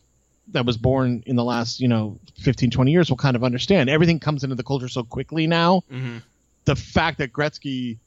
that 0.49 0.65
was 0.65 0.77
born 0.77 1.23
in 1.25 1.35
the 1.35 1.43
last 1.43 1.79
you 1.79 1.87
know 1.87 2.19
15 2.39 2.69
20 2.71 2.91
years 2.91 3.09
will 3.09 3.17
kind 3.17 3.35
of 3.35 3.43
understand 3.43 3.89
everything 3.89 4.19
comes 4.19 4.43
into 4.43 4.55
the 4.55 4.63
culture 4.63 4.87
so 4.87 5.03
quickly 5.03 5.47
now 5.47 5.81
Mm-hmm. 5.91 6.17
the 6.65 6.75
fact 6.75 7.17
that 7.17 7.31
gretzky 7.33 7.97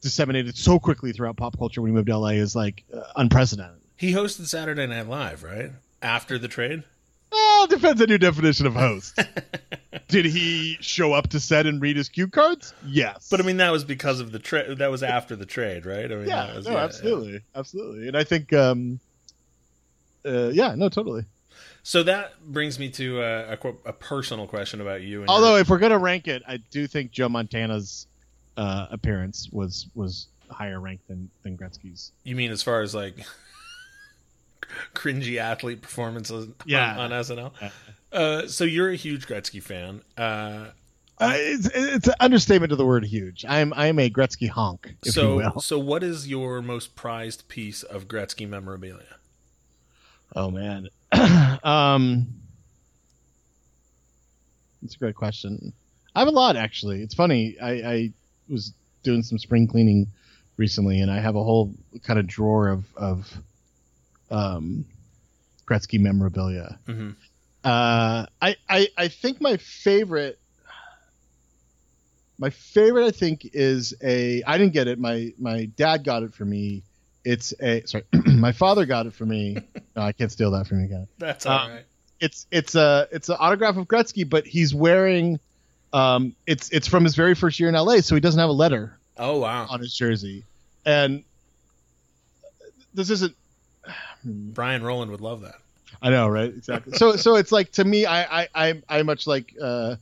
disseminated 0.00 0.56
so 0.56 0.78
quickly 0.78 1.12
throughout 1.12 1.36
pop 1.36 1.58
culture 1.58 1.82
when 1.82 1.90
he 1.90 1.94
moved 1.94 2.06
to 2.08 2.16
la 2.16 2.28
is 2.28 2.56
like 2.56 2.84
uh, 2.94 3.00
unprecedented 3.16 3.80
He 3.96 4.12
hosted 4.12 4.46
Saturday 4.46 4.86
Night 4.86 5.06
Live, 5.08 5.42
right? 5.42 5.70
After 6.00 6.38
the 6.38 6.48
trade? 6.48 6.82
well 7.30 7.66
depends 7.66 8.00
on 8.02 8.08
your 8.08 8.18
definition 8.18 8.66
of 8.66 8.72
host 8.74 9.16
did 10.08 10.24
he 10.24 10.76
show 10.80 11.12
up 11.12 11.28
to 11.28 11.38
set 11.38 11.66
and 11.66 11.80
read 11.82 11.96
his 11.96 12.08
cue 12.08 12.26
cards 12.26 12.72
yes 12.86 13.28
But 13.30 13.40
I 13.40 13.44
mean, 13.44 13.58
that 13.58 13.70
was 13.70 13.84
because 13.84 14.18
of 14.20 14.32
the 14.32 14.38
trade. 14.40 14.78
That 14.78 14.90
was 14.90 15.02
after 15.04 15.36
the 15.36 15.46
trade, 15.46 15.84
right? 15.86 16.10
I 16.10 16.14
mean, 16.16 16.26
yeah 16.28 16.56
was, 16.56 16.66
no 16.66 16.76
absolutely 16.78 17.42
absolutely 17.54 18.08
and 18.08 18.16
i 18.16 18.24
think 18.24 18.52
um 18.54 18.98
uh, 20.24 20.48
yeah 20.48 20.74
no 20.74 20.88
totally 20.88 21.24
So 21.82 22.02
that 22.02 22.34
brings 22.46 22.78
me 22.78 22.90
to 22.90 23.20
a, 23.22 23.52
a, 23.52 23.58
a 23.86 23.92
personal 23.92 24.46
question 24.46 24.80
about 24.80 25.02
you. 25.02 25.20
And 25.20 25.28
Although, 25.30 25.52
your- 25.52 25.60
if 25.60 25.68
we're 25.70 25.78
gonna 25.78 25.98
rank 25.98 26.28
it, 26.28 26.42
I 26.46 26.58
do 26.70 26.86
think 26.86 27.10
Joe 27.10 27.28
Montana's 27.28 28.06
uh, 28.56 28.86
appearance 28.90 29.48
was 29.50 29.86
was 29.94 30.26
higher 30.50 30.80
ranked 30.80 31.06
than 31.08 31.30
than 31.42 31.56
Gretzky's. 31.56 32.12
you 32.24 32.34
mean 32.36 32.50
as 32.50 32.62
far 32.62 32.82
as 32.82 32.94
like 32.94 33.14
cringy 34.94 35.38
athlete 35.38 35.82
performances 35.82 36.48
Yeah. 36.66 36.98
on, 36.98 37.12
on 37.12 37.20
SNL? 37.22 37.52
Yeah. 37.60 37.70
Uh, 38.12 38.46
so 38.48 38.64
you're 38.64 38.90
a 38.90 38.96
huge 38.96 39.26
Gretzky 39.26 39.62
fan. 39.62 40.02
Uh, 40.16 40.66
Uh, 41.18 41.34
it's 41.36 41.68
it's 41.74 42.08
an 42.08 42.14
understatement 42.18 42.72
of 42.72 42.78
the 42.78 42.86
word 42.86 43.04
huge. 43.04 43.44
I'm 43.48 43.72
I'm 43.74 43.98
a 43.98 44.08
Gretzky 44.10 44.48
honk, 44.48 44.94
if 45.04 45.12
so, 45.12 45.38
you 45.38 45.50
will. 45.54 45.60
so 45.60 45.78
what 45.78 46.02
is 46.02 46.26
your 46.26 46.62
most 46.62 46.96
prized 46.96 47.46
piece 47.48 47.82
of 47.82 48.08
Gretzky 48.08 48.48
memorabilia? 48.48 49.16
Oh 50.34 50.50
man, 50.50 50.88
um, 51.62 52.26
that's 54.82 54.94
a 54.94 54.98
great 54.98 55.14
question. 55.14 55.72
I 56.14 56.20
have 56.20 56.28
a 56.28 56.32
lot 56.32 56.56
actually. 56.56 57.02
It's 57.02 57.14
funny. 57.14 57.56
I, 57.60 57.70
I 57.70 58.12
was 58.48 58.72
doing 59.02 59.22
some 59.22 59.38
spring 59.38 59.66
cleaning 59.66 60.08
recently, 60.56 61.00
and 61.00 61.10
I 61.10 61.20
have 61.20 61.36
a 61.36 61.42
whole 61.42 61.74
kind 62.02 62.18
of 62.18 62.26
drawer 62.26 62.68
of 62.68 62.84
of 62.96 63.32
um, 64.30 64.84
Gretzky 65.66 66.00
memorabilia. 66.00 66.78
Mhm. 66.86 67.16
Uh, 67.62 68.26
I, 68.40 68.56
I 68.68 68.88
I 68.96 69.08
think 69.08 69.40
my 69.40 69.56
favorite. 69.56 70.38
My 72.38 72.48
favorite, 72.48 73.04
I 73.04 73.10
think, 73.10 73.50
is 73.52 73.92
a. 74.02 74.42
I 74.46 74.56
didn't 74.56 74.72
get 74.72 74.88
it. 74.88 74.98
My 74.98 75.32
my 75.38 75.66
dad 75.66 76.04
got 76.04 76.22
it 76.22 76.32
for 76.32 76.44
me. 76.46 76.82
It's 77.24 77.52
a. 77.60 77.82
Sorry, 77.86 78.04
my 78.26 78.52
father 78.52 78.86
got 78.86 79.06
it 79.06 79.14
for 79.14 79.26
me. 79.26 79.58
No, 79.96 80.02
I 80.02 80.12
can't 80.12 80.30
steal 80.30 80.52
that 80.52 80.68
from 80.68 80.78
you 80.78 80.84
again 80.84 81.08
That's 81.18 81.46
all 81.46 81.68
right. 81.68 81.82
it's 82.20 82.46
it's 82.52 82.76
a 82.76 83.08
it's 83.10 83.28
an 83.28 83.36
autograph 83.40 83.76
of 83.76 83.88
Gretzky, 83.88 84.26
but 84.26 84.46
he's 84.46 84.72
wearing 84.72 85.40
um 85.92 86.36
it's 86.46 86.70
it's 86.70 86.86
from 86.86 87.02
his 87.02 87.16
very 87.16 87.34
first 87.34 87.58
year 87.58 87.68
in 87.68 87.74
LA, 87.74 87.96
so 88.00 88.14
he 88.14 88.20
doesn't 88.20 88.38
have 88.38 88.48
a 88.50 88.52
letter 88.52 88.96
Oh 89.18 89.38
wow, 89.40 89.66
on 89.68 89.80
his 89.80 89.92
jersey. 89.92 90.44
And 90.86 91.24
this 92.94 93.10
isn't 93.10 93.34
Brian 94.24 94.82
Roland 94.84 95.10
would 95.10 95.20
love 95.20 95.40
that. 95.40 95.56
I 96.00 96.10
know, 96.10 96.28
right? 96.28 96.48
Exactly. 96.50 96.92
so 96.96 97.16
so 97.16 97.34
it's 97.34 97.50
like 97.50 97.72
to 97.72 97.84
me 97.84 98.06
I 98.06 98.42
I 98.42 98.48
I, 98.54 98.82
I 98.88 99.02
much 99.02 99.26
like 99.26 99.52
uh 99.60 99.96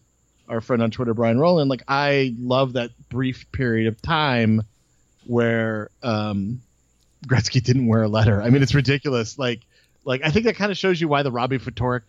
our 0.50 0.60
friend 0.60 0.82
on 0.82 0.90
Twitter 0.90 1.14
Brian 1.14 1.38
Roland. 1.40 1.70
like 1.70 1.82
I 1.88 2.34
love 2.38 2.74
that 2.74 2.90
brief 3.08 3.50
period 3.52 3.86
of 3.88 4.02
time 4.02 4.62
where 5.26 5.88
um 6.02 6.60
Gretzky 7.28 7.62
didn't 7.62 7.86
wear 7.86 8.02
a 8.02 8.08
letter. 8.08 8.42
I 8.42 8.50
mean, 8.50 8.62
it's 8.62 8.74
ridiculous. 8.74 9.38
Like 9.38 9.60
like 10.04 10.22
I 10.24 10.30
think 10.30 10.46
that 10.46 10.56
kind 10.56 10.72
of 10.72 10.78
shows 10.78 11.00
you 11.00 11.08
why 11.08 11.22
the 11.22 11.32
Robbie 11.32 11.58
Ftorek 11.58 12.02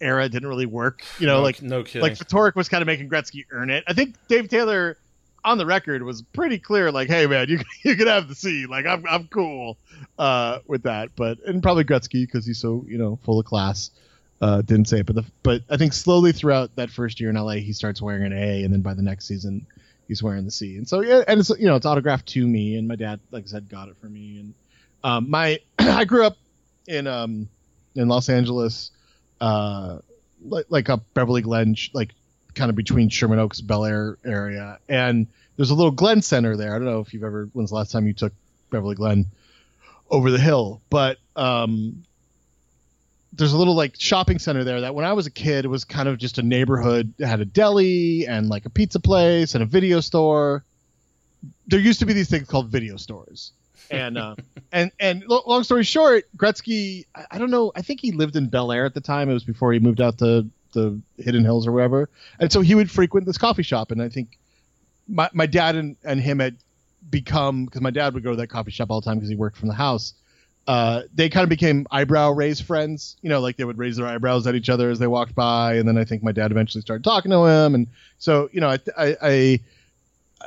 era 0.00 0.28
didn't 0.28 0.48
really 0.48 0.66
work. 0.66 1.02
You 1.18 1.26
know, 1.26 1.38
no, 1.38 1.42
like 1.42 1.62
no 1.62 1.82
kidding. 1.82 2.02
like 2.02 2.14
Ftorek 2.14 2.54
was 2.54 2.68
kind 2.68 2.82
of 2.82 2.86
making 2.86 3.08
Gretzky 3.08 3.46
earn 3.50 3.70
it. 3.70 3.84
I 3.86 3.92
think 3.92 4.14
Dave 4.28 4.48
Taylor 4.48 4.96
on 5.44 5.58
the 5.58 5.66
record 5.66 6.02
was 6.02 6.22
pretty 6.22 6.58
clear, 6.58 6.92
like, 6.92 7.08
"Hey 7.08 7.26
man, 7.26 7.48
you 7.48 7.60
you 7.82 7.96
can 7.96 8.06
have 8.06 8.28
the 8.28 8.34
C. 8.34 8.66
Like 8.66 8.86
I'm 8.86 9.04
I'm 9.08 9.28
cool 9.28 9.78
uh, 10.18 10.58
with 10.66 10.84
that." 10.84 11.16
But 11.16 11.38
and 11.46 11.62
probably 11.62 11.84
Gretzky 11.84 12.26
because 12.26 12.46
he's 12.46 12.58
so 12.58 12.84
you 12.86 12.98
know 12.98 13.18
full 13.24 13.40
of 13.40 13.46
class 13.46 13.90
uh, 14.40 14.62
didn't 14.62 14.88
say 14.88 15.00
it. 15.00 15.06
But 15.06 15.16
the 15.16 15.24
but 15.42 15.62
I 15.70 15.76
think 15.76 15.92
slowly 15.92 16.32
throughout 16.32 16.74
that 16.76 16.90
first 16.90 17.20
year 17.20 17.30
in 17.30 17.36
LA, 17.36 17.54
he 17.54 17.72
starts 17.72 18.00
wearing 18.00 18.24
an 18.24 18.32
A, 18.32 18.64
and 18.64 18.72
then 18.72 18.80
by 18.80 18.94
the 18.94 19.02
next 19.02 19.26
season, 19.26 19.66
he's 20.10 20.24
wearing 20.24 20.44
the 20.44 20.50
C. 20.50 20.76
And 20.76 20.88
so 20.88 21.00
yeah, 21.02 21.22
and 21.28 21.38
it's 21.38 21.50
you 21.50 21.66
know 21.66 21.76
it's 21.76 21.86
autographed 21.86 22.26
to 22.30 22.46
me, 22.46 22.76
and 22.76 22.88
my 22.88 22.96
dad, 22.96 23.20
like 23.30 23.44
I 23.44 23.46
said, 23.46 23.68
got 23.68 23.88
it 23.88 23.96
for 23.96 24.06
me. 24.06 24.40
And 24.40 24.54
um, 25.04 25.30
my 25.30 25.60
I 25.78 26.04
grew 26.04 26.26
up 26.26 26.36
in 26.88 27.06
um 27.06 27.48
in 27.94 28.08
Los 28.08 28.28
Angeles, 28.28 28.90
uh, 29.40 29.98
like 30.44 30.66
like 30.68 30.90
up 30.90 31.02
Beverly 31.14 31.42
Glen, 31.42 31.76
like 31.94 32.10
kind 32.54 32.70
of 32.70 32.76
between 32.76 33.08
Sherman 33.08 33.38
Oaks, 33.38 33.60
Bel 33.60 33.84
Air 33.84 34.18
area, 34.24 34.80
and 34.88 35.28
there's 35.56 35.70
a 35.70 35.74
little 35.76 35.92
Glen 35.92 36.22
Center 36.22 36.56
there. 36.56 36.74
I 36.74 36.78
don't 36.78 36.86
know 36.86 37.00
if 37.00 37.14
you've 37.14 37.24
ever 37.24 37.48
when's 37.52 37.70
the 37.70 37.76
last 37.76 37.92
time 37.92 38.08
you 38.08 38.12
took 38.12 38.32
Beverly 38.70 38.96
Glen 38.96 39.26
over 40.10 40.32
the 40.32 40.40
hill, 40.40 40.82
but 40.90 41.18
um, 41.36 42.02
there's 43.40 43.54
a 43.54 43.58
little 43.58 43.74
like 43.74 43.94
shopping 43.98 44.38
center 44.38 44.64
there 44.64 44.82
that 44.82 44.94
when 44.94 45.06
I 45.06 45.14
was 45.14 45.26
a 45.26 45.30
kid 45.30 45.64
it 45.64 45.68
was 45.68 45.84
kind 45.84 46.08
of 46.10 46.18
just 46.18 46.36
a 46.36 46.42
neighborhood. 46.42 47.14
It 47.18 47.26
had 47.26 47.40
a 47.40 47.46
deli 47.46 48.26
and 48.26 48.50
like 48.50 48.66
a 48.66 48.70
pizza 48.70 49.00
place 49.00 49.54
and 49.54 49.62
a 49.62 49.66
video 49.66 50.00
store. 50.00 50.62
There 51.66 51.80
used 51.80 52.00
to 52.00 52.06
be 52.06 52.12
these 52.12 52.28
things 52.28 52.46
called 52.46 52.68
video 52.68 52.98
stores. 52.98 53.52
And 53.90 54.18
uh, 54.18 54.36
and 54.72 54.92
and 55.00 55.24
long 55.26 55.64
story 55.64 55.84
short, 55.84 56.26
Gretzky, 56.36 57.06
I, 57.14 57.24
I 57.32 57.38
don't 57.38 57.50
know, 57.50 57.72
I 57.74 57.80
think 57.80 58.00
he 58.00 58.12
lived 58.12 58.36
in 58.36 58.48
Bel 58.48 58.70
Air 58.72 58.84
at 58.84 58.92
the 58.92 59.00
time. 59.00 59.30
It 59.30 59.32
was 59.32 59.44
before 59.44 59.72
he 59.72 59.78
moved 59.78 60.02
out 60.02 60.18
to 60.18 60.46
the 60.72 61.00
Hidden 61.16 61.44
Hills 61.44 61.66
or 61.66 61.72
wherever. 61.72 62.10
And 62.38 62.52
so 62.52 62.60
he 62.60 62.74
would 62.74 62.90
frequent 62.90 63.26
this 63.26 63.38
coffee 63.38 63.62
shop 63.62 63.90
and 63.90 64.02
I 64.02 64.10
think 64.10 64.38
my 65.08 65.30
my 65.32 65.46
dad 65.46 65.76
and, 65.76 65.96
and 66.04 66.20
him 66.20 66.40
had 66.40 66.56
become 67.08 67.64
because 67.64 67.80
my 67.80 67.90
dad 67.90 68.12
would 68.12 68.22
go 68.22 68.32
to 68.32 68.36
that 68.36 68.48
coffee 68.48 68.70
shop 68.70 68.90
all 68.90 69.00
the 69.00 69.06
time 69.06 69.16
because 69.16 69.30
he 69.30 69.36
worked 69.36 69.56
from 69.56 69.68
the 69.68 69.74
house 69.74 70.12
uh, 70.66 71.02
they 71.14 71.28
kind 71.28 71.44
of 71.44 71.48
became 71.48 71.86
eyebrow 71.90 72.30
raise 72.30 72.60
friends. 72.60 73.16
You 73.22 73.28
know, 73.28 73.40
like 73.40 73.56
they 73.56 73.64
would 73.64 73.78
raise 73.78 73.96
their 73.96 74.06
eyebrows 74.06 74.46
at 74.46 74.54
each 74.54 74.68
other 74.68 74.90
as 74.90 74.98
they 74.98 75.06
walked 75.06 75.34
by, 75.34 75.74
and 75.74 75.88
then 75.88 75.98
I 75.98 76.04
think 76.04 76.22
my 76.22 76.32
dad 76.32 76.50
eventually 76.50 76.82
started 76.82 77.04
talking 77.04 77.30
to 77.30 77.44
him, 77.46 77.74
and 77.74 77.86
so 78.18 78.48
you 78.52 78.60
know, 78.60 78.68
I 78.68 78.78
I 78.96 79.16
I, 79.22 79.60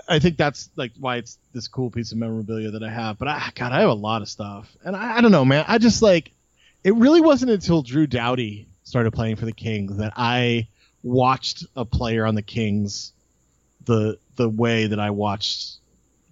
I 0.07 0.20
think 0.20 0.38
that's 0.38 0.70
like 0.76 0.91
why 0.99 1.18
it's 1.18 1.38
this 1.53 1.68
cool 1.68 1.89
piece 1.89 2.11
of 2.11 2.18
memorabilia 2.18 2.72
that 2.72 2.84
I 2.84 2.89
have. 2.89 3.18
But 3.18 3.28
I, 3.28 3.51
God, 3.55 3.72
I 3.72 3.82
have 3.82 3.89
a 3.89 3.93
lot 3.93 4.22
of 4.22 4.30
stuff, 4.30 4.72
and 4.84 4.95
I, 4.95 5.18
I 5.18 5.22
don't 5.22 5.32
know, 5.32 5.45
man. 5.45 5.66
I 5.68 5.78
just 5.78 6.01
like 6.01 6.32
it. 6.84 6.95
Really 6.95 7.22
wasn't 7.22 7.51
until 7.51 7.82
Drew 7.82 8.07
Doughty 8.07 8.68
started 8.84 9.11
playing 9.11 9.38
for 9.38 9.45
the 9.45 9.53
Kings 9.53 9.97
that 9.97 10.14
I 10.16 10.68
watched 11.01 11.66
a 11.76 11.86
player 11.86 12.26
on 12.26 12.36
the 12.36 12.41
Kings 12.41 13.11
the 13.86 14.18
the 14.36 14.47
way 14.49 14.88
that 14.88 14.99
I 14.99 15.09
watched 15.09 15.78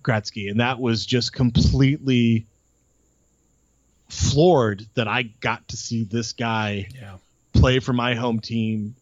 Gretzky, 0.04 0.50
and 0.50 0.60
that 0.60 0.80
was 0.80 1.06
just 1.06 1.34
completely 1.34 2.46
floored 4.12 4.86
that 4.96 5.08
I 5.08 5.24
got 5.24 5.70
to 5.70 5.78
see 5.78 6.04
this 6.04 6.34
guy 6.34 6.90
yeah. 6.94 7.18
play 7.54 7.80
for 7.80 7.94
my 7.94 8.14
home 8.16 8.42
team 8.42 8.96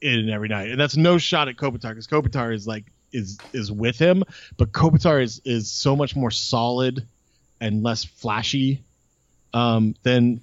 in 0.00 0.20
and 0.20 0.30
every 0.30 0.48
night. 0.48 0.70
And 0.70 0.80
that's 0.80 0.96
no 0.96 1.18
shot 1.18 1.48
at 1.48 1.56
Kopitar 1.56 1.90
because 1.90 2.06
Kopitar 2.06 2.54
is 2.54 2.66
like 2.66 2.84
is 3.12 3.38
is 3.52 3.72
with 3.72 3.98
him, 3.98 4.22
but 4.56 4.72
Kopitar 4.72 5.22
is 5.22 5.40
is 5.44 5.68
so 5.70 5.96
much 5.96 6.14
more 6.14 6.30
solid 6.30 7.04
and 7.60 7.82
less 7.82 8.04
flashy 8.04 8.82
um, 9.52 9.96
than 10.04 10.40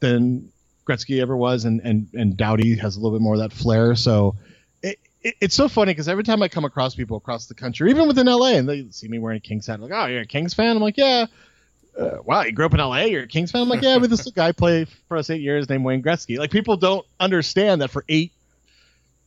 than 0.00 0.50
Gretzky 0.86 1.20
ever 1.20 1.36
was, 1.36 1.66
and 1.66 1.80
and 1.80 2.08
and 2.14 2.36
Doughty 2.36 2.76
has 2.76 2.96
a 2.96 3.00
little 3.00 3.16
bit 3.16 3.22
more 3.22 3.34
of 3.34 3.40
that 3.40 3.52
flair. 3.52 3.94
So. 3.94 4.36
It, 4.82 4.98
it, 5.22 5.36
it's 5.40 5.54
so 5.54 5.68
funny 5.68 5.92
because 5.92 6.08
every 6.08 6.24
time 6.24 6.42
I 6.42 6.48
come 6.48 6.64
across 6.64 6.96
people 6.96 7.16
across 7.16 7.46
the 7.46 7.54
country, 7.54 7.90
even 7.90 8.08
within 8.08 8.26
LA, 8.26 8.54
and 8.54 8.68
they 8.68 8.86
see 8.90 9.06
me 9.06 9.20
wearing 9.20 9.36
a 9.36 9.40
Kings 9.40 9.68
hat, 9.68 9.78
like, 9.78 9.92
"Oh, 9.92 10.06
you're 10.06 10.22
a 10.22 10.26
Kings 10.26 10.54
fan?" 10.54 10.74
I'm 10.74 10.82
like, 10.82 10.96
"Yeah." 10.96 11.26
Uh, 11.98 12.18
wow, 12.24 12.42
you 12.42 12.52
grew 12.52 12.66
up 12.66 12.74
in 12.74 12.80
LA, 12.80 13.02
you're 13.02 13.24
a 13.24 13.26
Kings 13.26 13.50
fan. 13.50 13.62
I'm 13.62 13.68
like, 13.68 13.82
yeah, 13.82 13.98
but 13.98 14.10
this 14.10 14.30
guy 14.30 14.52
played 14.52 14.88
for 15.08 15.16
us 15.16 15.30
eight 15.30 15.40
years 15.40 15.68
named 15.68 15.84
Wayne 15.84 16.02
Gretzky. 16.02 16.38
Like, 16.38 16.50
people 16.50 16.76
don't 16.76 17.04
understand 17.20 17.82
that 17.82 17.90
for 17.90 18.04
eight, 18.08 18.32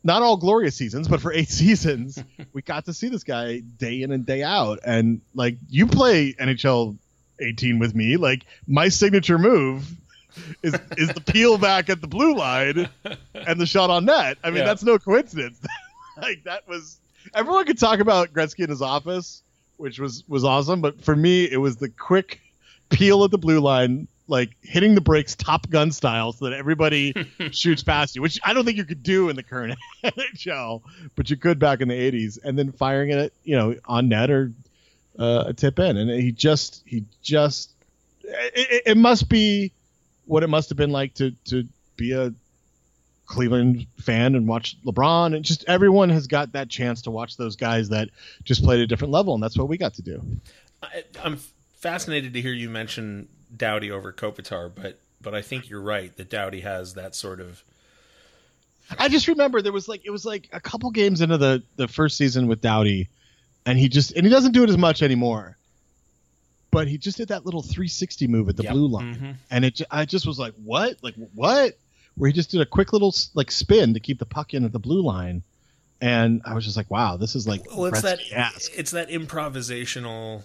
not 0.04 0.22
all 0.22 0.38
glorious 0.38 0.76
seasons, 0.76 1.08
but 1.08 1.22
for 1.22 1.32
eight 1.32 1.50
seasons, 1.62 2.22
we 2.54 2.62
got 2.62 2.86
to 2.86 2.94
see 2.94 3.08
this 3.10 3.24
guy 3.24 3.60
day 3.60 4.02
in 4.02 4.12
and 4.12 4.26
day 4.26 4.44
out. 4.44 4.80
And 4.86 5.22
like, 5.34 5.58
you 5.70 5.88
play 5.88 6.34
NHL 6.34 6.98
18 7.40 7.80
with 7.80 7.94
me, 7.94 8.18
like 8.18 8.46
my 8.68 8.88
signature 8.90 9.38
move 9.38 9.88
is 10.64 10.74
is 10.98 11.10
the 11.10 11.22
peel 11.22 11.58
back 11.58 11.90
at 11.90 12.02
the 12.02 12.08
blue 12.08 12.36
line 12.36 12.90
and 13.34 13.60
the 13.60 13.66
shot 13.66 13.90
on 13.90 14.06
net. 14.06 14.38
I 14.44 14.50
mean, 14.50 14.60
Yeah. 14.60 14.66
that's 14.66 14.84
no 14.84 14.98
coincidence. 14.98 15.60
like 16.22 16.44
that 16.46 16.68
was 16.68 16.98
everyone 17.34 17.66
could 17.66 17.78
talk 17.78 18.00
about 18.00 18.34
Gretzky 18.34 18.64
in 18.64 18.70
his 18.70 18.82
office, 18.82 19.42
which 19.78 20.00
was 20.00 20.24
was 20.30 20.44
awesome, 20.44 20.82
but 20.82 21.02
for 21.04 21.16
me, 21.16 21.44
it 21.50 21.58
was 21.58 21.76
the 21.78 21.90
quick 21.90 22.40
peel 22.90 23.24
at 23.24 23.32
the 23.32 23.38
blue 23.38 23.60
line, 23.60 24.08
like 24.28 24.52
hitting 24.62 24.96
the 24.96 25.02
brakes 25.02 25.36
Top 25.36 25.70
Gun 25.70 25.92
style 25.92 26.32
so 26.32 26.46
that 26.46 26.54
everybody 26.54 27.14
shoots 27.52 27.84
past 27.84 28.16
you, 28.16 28.22
which 28.22 28.40
I 28.44 28.54
don't 28.54 28.66
think 28.66 28.78
you 28.78 28.86
could 28.86 29.04
do 29.04 29.30
in 29.30 29.36
the 29.36 29.44
current 29.44 29.78
NHL, 30.04 30.82
but 31.16 31.30
you 31.30 31.38
could 31.38 31.60
back 31.60 31.82
in 31.82 31.88
the 31.88 32.12
80s, 32.12 32.40
and 32.44 32.58
then 32.58 32.72
firing 32.72 33.12
it, 33.12 33.34
you 33.44 33.56
know, 33.56 33.76
on 33.86 34.10
net 34.10 34.32
or 34.32 34.52
uh, 35.20 35.46
a 35.48 35.54
tip 35.54 35.80
in. 35.80 35.98
And 35.98 36.10
he 36.10 36.32
just, 36.32 36.84
he 36.86 37.06
just, 37.22 37.72
it, 38.24 38.84
it 38.86 38.98
must 38.98 39.30
be 39.30 39.72
what 40.26 40.44
it 40.44 40.48
must 40.48 40.70
have 40.70 40.78
been 40.78 40.92
like 40.92 41.14
to, 41.16 41.32
to 41.46 41.68
be 41.96 42.14
a 42.14 42.34
Cleveland 43.26 43.88
fan 44.00 44.36
and 44.36 44.48
watch 44.48 44.78
LeBron 44.84 45.36
and 45.36 45.44
just 45.44 45.66
everyone 45.68 46.10
has 46.10 46.28
got 46.28 46.52
that 46.52 46.70
chance 46.70 47.04
to 47.04 47.12
watch 47.12 47.38
those 47.38 47.56
guys 47.56 47.90
that 47.90 48.10
just 48.44 48.64
played 48.64 48.80
at 48.80 48.84
a 48.84 48.88
different 48.88 49.12
level 49.12 49.34
and 49.34 49.42
that's 49.42 49.58
what 49.58 49.68
we 49.68 49.78
got 49.78 49.96
to 49.96 50.02
do. 50.02 50.24
I, 50.84 51.04
I'm 51.24 51.40
fascinated 51.90 52.34
to 52.34 52.42
hear 52.42 52.52
you 52.52 52.68
mention 52.68 53.28
Doughty 53.56 53.92
over 53.92 54.12
Kopitar, 54.12 54.72
but 54.74 55.00
but 55.22 55.36
I 55.36 55.44
think 55.44 55.70
you're 55.70 55.82
right 55.82 56.16
that 56.18 56.32
Doughty 56.32 56.62
has 56.62 56.96
that 56.96 57.14
sort 57.14 57.40
of. 57.40 57.64
I 58.98 59.08
just 59.08 59.28
remember 59.28 59.62
there 59.62 59.72
was 59.72 59.88
like 59.88 60.02
it 60.04 60.10
was 60.10 60.26
like 60.26 60.50
a 60.52 60.60
couple 60.60 60.90
games 60.90 61.22
into 61.22 61.38
the 61.38 61.62
the 61.76 61.88
first 61.88 62.18
season 62.18 62.48
with 62.48 62.60
Doughty, 62.62 63.08
and 63.68 63.78
he 63.78 63.88
just 63.88 64.14
and 64.14 64.26
he 64.26 64.32
doesn't 64.32 64.54
do 64.54 64.64
it 64.64 64.70
as 64.72 64.80
much 64.80 65.04
anymore. 65.04 65.58
But 66.72 66.88
he 66.88 66.98
just 66.98 67.18
did 67.18 67.28
that 67.28 67.46
little 67.46 67.62
360 67.62 68.28
move 68.28 68.50
at 68.50 68.58
the 68.58 68.64
Yep. 68.64 68.74
blue 68.74 68.88
line, 68.88 69.16
Mhm. 69.16 69.36
and 69.52 69.64
it 69.66 69.82
I 69.92 70.06
just 70.06 70.26
was 70.26 70.40
like, 70.40 70.54
what, 70.64 70.98
like 71.04 71.14
what? 71.36 71.78
Where 72.16 72.30
he 72.30 72.34
just 72.34 72.50
did 72.50 72.62
a 72.62 72.66
quick 72.66 72.94
little 72.94 73.14
like 73.36 73.52
spin 73.52 73.94
to 73.94 74.00
keep 74.00 74.18
the 74.18 74.26
puck 74.26 74.56
in 74.56 74.66
at 74.66 74.72
the 74.72 74.80
blue 74.80 75.04
line, 75.04 75.44
and 76.02 76.42
I 76.46 76.56
was 76.56 76.66
just 76.66 76.78
like, 76.78 76.90
wow, 76.90 77.16
this 77.18 77.36
is 77.36 77.48
like 77.48 77.62
Well, 77.76 77.86
it's 77.86 78.02
that 78.02 78.20
it's 78.76 78.92
that 78.92 79.10
improvisational 79.10 80.42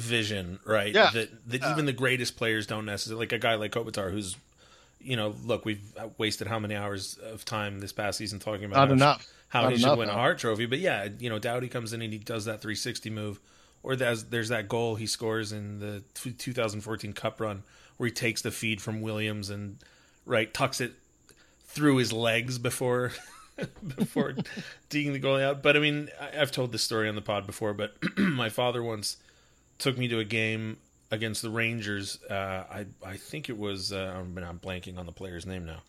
vision, 0.00 0.58
right? 0.64 0.94
Yeah. 0.94 1.10
That 1.12 1.48
that 1.50 1.64
even 1.70 1.86
the 1.86 1.92
greatest 1.92 2.36
players 2.36 2.66
don't 2.66 2.86
necessarily 2.86 3.24
like 3.26 3.32
a 3.32 3.38
guy 3.38 3.54
like 3.54 3.72
Kopitar, 3.72 4.10
who's, 4.10 4.36
you 5.00 5.16
know, 5.16 5.34
look, 5.44 5.64
we've 5.64 5.80
wasted 6.18 6.46
how 6.46 6.58
many 6.58 6.74
hours 6.74 7.18
of 7.22 7.44
time 7.44 7.78
this 7.80 7.92
past 7.92 8.18
season 8.18 8.38
talking 8.38 8.64
about 8.64 8.76
Not 8.76 8.88
how, 8.88 8.94
enough. 8.94 9.26
how 9.48 9.62
Not 9.62 9.72
he 9.72 9.78
should 9.78 9.86
enough, 9.86 9.98
win 9.98 10.08
a 10.08 10.12
no. 10.12 10.18
Hart 10.18 10.38
Trophy, 10.38 10.66
but 10.66 10.78
yeah, 10.78 11.08
you 11.18 11.28
know, 11.30 11.38
Doughty 11.38 11.68
comes 11.68 11.92
in 11.92 12.02
and 12.02 12.12
he 12.12 12.18
does 12.18 12.46
that 12.46 12.60
360 12.60 13.10
move, 13.10 13.40
or 13.82 13.96
there's 13.96 14.24
there's 14.24 14.48
that 14.48 14.68
goal 14.68 14.96
he 14.96 15.06
scores 15.06 15.52
in 15.52 15.78
the 15.80 16.02
2014 16.14 17.12
Cup 17.12 17.40
run 17.40 17.62
where 17.96 18.06
he 18.08 18.12
takes 18.12 18.42
the 18.42 18.50
feed 18.50 18.80
from 18.80 19.00
Williams 19.02 19.50
and 19.50 19.76
right 20.26 20.52
tucks 20.54 20.80
it 20.80 20.92
through 21.64 21.96
his 21.96 22.12
legs 22.12 22.58
before 22.58 23.12
before 23.96 24.34
digging 24.88 25.12
the 25.12 25.20
goalie 25.20 25.42
out. 25.42 25.62
But 25.62 25.76
I 25.76 25.80
mean, 25.80 26.08
I, 26.20 26.40
I've 26.40 26.50
told 26.52 26.72
this 26.72 26.82
story 26.82 27.08
on 27.08 27.14
the 27.14 27.20
pod 27.22 27.46
before. 27.46 27.74
But 27.74 27.94
my 28.16 28.48
father 28.48 28.82
once 28.82 29.16
took 29.80 29.98
me 29.98 30.06
to 30.08 30.20
a 30.20 30.24
game 30.24 30.76
against 31.10 31.42
the 31.42 31.50
Rangers. 31.50 32.18
Uh, 32.30 32.64
I 32.70 32.86
I 33.04 33.16
think 33.16 33.48
it 33.48 33.58
was 33.58 33.92
uh, 33.92 34.14
I'm, 34.16 34.38
I'm 34.38 34.58
blanking 34.60 34.98
on 34.98 35.06
the 35.06 35.12
player's 35.12 35.44
name 35.46 35.66
now. 35.66 35.82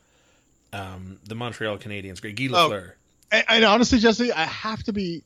Um, 0.74 1.20
the 1.26 1.36
Montreal 1.36 1.78
Canadiens, 1.78 2.22
great 2.22 2.36
Guy 2.36 2.48
Oh. 2.58 2.84
And, 3.32 3.46
and 3.50 3.64
honestly, 3.66 4.00
Jesse, 4.00 4.32
I 4.32 4.44
have 4.46 4.84
to 4.84 4.94
be. 4.94 5.22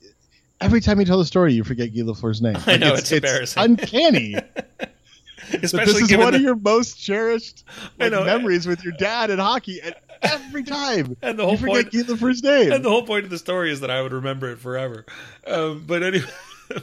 Every 0.62 0.80
time 0.80 1.00
you 1.00 1.06
tell 1.06 1.18
the 1.18 1.26
story, 1.26 1.54
you 1.54 1.64
forget 1.64 1.94
Guy 1.94 2.02
Lafleur's 2.02 2.42
name. 2.42 2.56
I 2.66 2.78
know, 2.78 2.92
Like, 2.92 3.00
it's 3.00 3.12
embarrassing. 3.12 3.62
uncanny. 3.64 4.36
Especially 5.54 6.02
this 6.02 6.12
is 6.12 6.18
one 6.18 6.32
the- 6.32 6.38
of 6.38 6.42
your 6.42 6.56
most 6.56 7.00
cherished 7.00 7.66
like, 8.00 8.12
know. 8.12 8.24
memories 8.24 8.66
with 8.66 8.84
your 8.84 8.94
dad 8.94 9.30
in 9.30 9.38
hockey, 9.38 9.80
and 9.82 9.94
every 10.24 10.64
time 10.64 11.16
And 11.22 11.38
the 11.38 11.44
whole 11.44 11.52
you 11.54 11.58
forget 11.60 11.92
point- 11.92 12.08
Guy 12.08 12.14
Lafleur's 12.14 12.42
name. 12.42 12.72
And 12.72 12.84
the 12.84 12.90
whole 12.90 13.04
point 13.06 13.26
of 13.26 13.30
the 13.30 13.38
story 13.38 13.72
is 13.72 13.82
that 13.82 13.92
I 13.92 14.02
would 14.02 14.14
remember 14.14 14.50
it 14.52 14.58
forever. 14.60 15.06
Um, 15.46 15.84
but 15.86 16.02
anyway, 16.02 16.26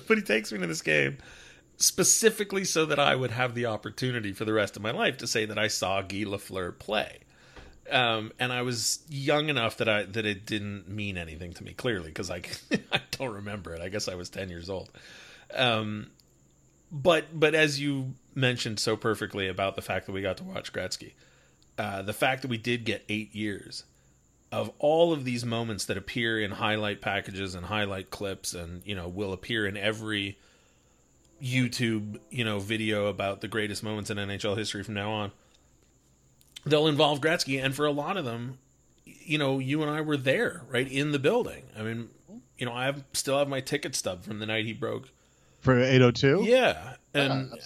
but 0.07 0.17
he 0.17 0.23
takes 0.23 0.53
me 0.53 0.59
to 0.61 0.67
this 0.67 0.83
game 0.83 1.19
specifically 1.83 2.65
so 2.65 2.87
that 2.87 2.99
I 2.99 3.17
would 3.17 3.33
have 3.33 3.55
the 3.55 3.67
opportunity 3.67 4.33
for 4.33 4.45
the 4.45 4.53
rest 4.53 4.77
of 4.77 4.83
my 4.83 4.93
life 4.93 5.19
to 5.19 5.27
say 5.27 5.47
that 5.47 5.59
I 5.59 5.69
saw 5.69 6.01
Guy 6.01 6.25
Lafleur 6.25 6.79
play. 6.79 7.19
Um, 7.91 8.33
and 8.39 8.53
I 8.53 8.63
was 8.63 9.01
young 9.09 9.49
enough 9.49 9.79
that 9.79 9.89
I 9.89 10.05
that 10.05 10.25
it 10.25 10.47
didn't 10.47 10.89
mean 10.89 11.19
anything 11.19 11.53
to 11.55 11.65
me 11.65 11.73
clearly 11.73 12.09
because 12.09 12.31
I 12.31 12.43
I 12.93 13.01
don't 13.11 13.35
remember 13.35 13.75
it. 13.75 13.83
I 13.83 13.89
guess 13.89 14.09
I 14.09 14.15
was 14.15 14.31
ten 14.31 14.49
years 14.49 14.71
old. 14.71 14.91
Um, 15.53 16.11
but 16.91 17.39
but 17.39 17.55
as 17.55 17.81
you 17.81 18.15
mentioned 18.35 18.79
so 18.79 18.97
perfectly 18.97 19.49
about 19.49 19.75
the 19.75 19.83
fact 19.83 20.07
that 20.07 20.13
we 20.13 20.23
got 20.23 20.37
to 20.37 20.45
watch 20.45 20.73
Gretzky, 20.73 21.13
uh, 21.77 22.03
the 22.03 22.13
fact 22.13 22.43
that 22.43 22.49
we 22.49 22.57
did 22.59 22.85
get 22.85 23.05
eight 23.09 23.35
years 23.35 23.85
of 24.53 24.71
all 24.79 25.13
of 25.13 25.25
these 25.25 25.45
moments 25.45 25.87
that 25.87 25.97
appear 25.97 26.39
in 26.39 26.53
highlight 26.53 27.01
packages 27.01 27.55
and 27.55 27.67
highlight 27.67 28.11
clips 28.11 28.55
and 28.55 28.83
you 28.87 28.95
know 28.95 29.09
will 29.09 29.33
appear 29.33 29.67
in 29.67 29.77
every 29.77 30.39
YouTube 31.43 32.19
you 32.31 32.45
know 32.45 32.59
video 32.59 33.07
about 33.07 33.41
the 33.41 33.49
greatest 33.49 33.83
moments 33.83 34.11
in 34.11 34.17
NHL 34.17 34.57
history 34.57 34.83
from 34.83 34.95
now 34.95 35.11
on 35.11 35.33
they'll 36.65 36.87
involve 36.87 37.21
Gretzky 37.21 37.63
and 37.63 37.75
for 37.75 37.87
a 37.87 37.91
lot 37.91 38.17
of 38.17 38.25
them 38.25 38.59
you 39.05 39.39
know 39.39 39.59
you 39.59 39.83
and 39.83 39.91
I 39.91 40.01
were 40.01 40.17
there 40.17 40.63
right 40.69 40.91
in 40.91 41.13
the 41.13 41.19
building 41.19 41.65
I 41.77 41.83
mean 41.83 42.11
you 42.59 42.67
know 42.67 42.73
I 42.73 42.85
have, 42.85 43.05
still 43.13 43.39
have 43.39 43.49
my 43.49 43.61
ticket 43.61 43.95
stub 43.95 44.25
from 44.25 44.39
the 44.39 44.47
night 44.47 44.67
he 44.67 44.73
broke 44.73 45.11
for 45.61 45.79
802. 45.79 46.43
yeah, 46.43 46.95
and 47.15 47.53
uh, 47.53 47.57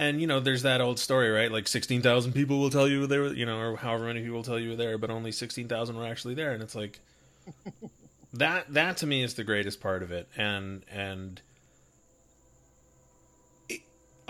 and 0.00 0.18
you 0.18 0.26
know, 0.26 0.40
there's 0.40 0.62
that 0.62 0.80
old 0.80 0.98
story, 0.98 1.28
right? 1.30 1.52
Like 1.52 1.68
sixteen 1.68 2.00
thousand 2.00 2.32
people 2.32 2.58
will 2.58 2.70
tell 2.70 2.88
you 2.88 3.06
they 3.06 3.18
were, 3.18 3.34
you 3.34 3.44
know, 3.44 3.58
or 3.58 3.76
however 3.76 4.06
many 4.06 4.20
people 4.20 4.36
will 4.36 4.42
tell 4.42 4.58
you 4.58 4.70
were 4.70 4.76
there, 4.76 4.96
but 4.96 5.10
only 5.10 5.30
sixteen 5.30 5.68
thousand 5.68 5.96
were 5.96 6.06
actually 6.06 6.34
there, 6.34 6.52
and 6.52 6.62
it's 6.62 6.74
like 6.74 6.98
that. 8.32 8.72
That 8.72 8.96
to 8.98 9.06
me 9.06 9.22
is 9.22 9.34
the 9.34 9.44
greatest 9.44 9.80
part 9.80 10.02
of 10.02 10.10
it, 10.10 10.26
and 10.36 10.82
and 10.90 11.40
it, 11.40 11.42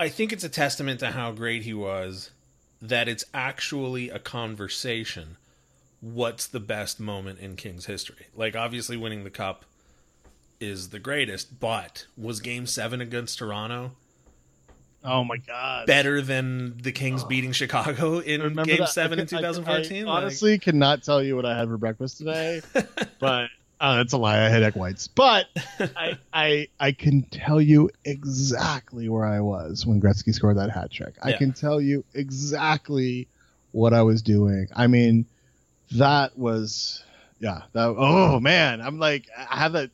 I 0.01 0.09
think 0.09 0.32
it's 0.32 0.44
a 0.44 0.48
testament 0.48 1.01
to 1.01 1.09
how 1.09 1.30
great 1.32 1.62
he 1.62 1.74
was 1.74 2.30
that 2.80 3.07
it's 3.09 3.24
actually 3.34 4.09
a 4.09 4.18
conversation. 4.18 5.36
What's 6.01 6.46
the 6.46 6.61
best 6.61 6.98
moment 6.98 7.38
in 7.40 7.57
Kings 7.57 7.84
history? 7.86 8.26
Like 8.34 8.57
obviously 8.57 8.96
winning 8.96 9.24
the 9.24 9.30
cup 9.30 9.66
is 10.59 10.88
the 10.88 10.98
greatest, 10.98 11.61
but 11.61 12.07
was 12.16 12.40
game 12.40 12.66
seven 12.66 13.01
against 13.03 13.38
Toronto 13.38 13.92
Oh 15.05 15.24
my 15.24 15.36
God. 15.38 15.86
better 15.86 16.20
than 16.20 16.76
the 16.78 16.92
Kings 16.92 17.22
oh. 17.24 17.28
beating 17.28 17.53
Chicago 17.53 18.18
in 18.18 18.40
Remember 18.42 18.64
game 18.64 18.78
that? 18.80 18.88
seven 18.90 19.18
I 19.18 19.22
in 19.22 19.28
can- 19.28 19.38
I- 19.38 19.48
2014? 19.53 20.07
I 20.07 20.11
Like- 20.11 20.22
honestly 20.22 20.59
cannot 20.59 21.03
tell 21.03 21.22
you 21.22 21.36
what 21.36 21.44
I 21.46 21.57
had 21.57 21.68
for 21.68 21.76
breakfast 21.78 22.18
today, 22.18 22.61
but 23.18 23.48
oh, 23.81 23.97
that's 23.97 24.12
a 24.12 24.18
lie. 24.18 24.37
I 24.45 24.49
had 24.49 24.62
egg 24.62 24.76
whites, 24.76 25.09
but 25.09 25.47
I, 25.97 26.18
I 26.33 26.68
I 26.78 26.93
can 26.93 27.22
tell 27.22 27.61
you 27.61 27.91
exactly 28.05 29.09
where 29.09 29.24
I 29.26 29.41
was 29.41 29.87
when 29.87 30.01
Gretzky 30.01 30.35
scored 30.35 30.57
that 30.59 30.70
hat 30.70 30.91
trick. 30.91 31.14
I 31.22 31.31
Yeah. 31.31 31.39
can 31.39 31.53
tell 31.53 31.81
you 31.81 32.05
exactly 32.14 33.28
what 33.72 33.93
I 33.95 34.03
was 34.03 34.22
doing. 34.22 34.68
I 34.74 34.87
mean, 34.87 35.26
that 35.93 36.37
was 36.39 37.03
yeah. 37.41 37.62
That 37.72 37.95
oh 37.97 38.41
man, 38.41 38.81
I'm 38.81 38.99
like 38.99 39.28
I 39.37 39.57
have 39.57 39.72
that 39.72 39.91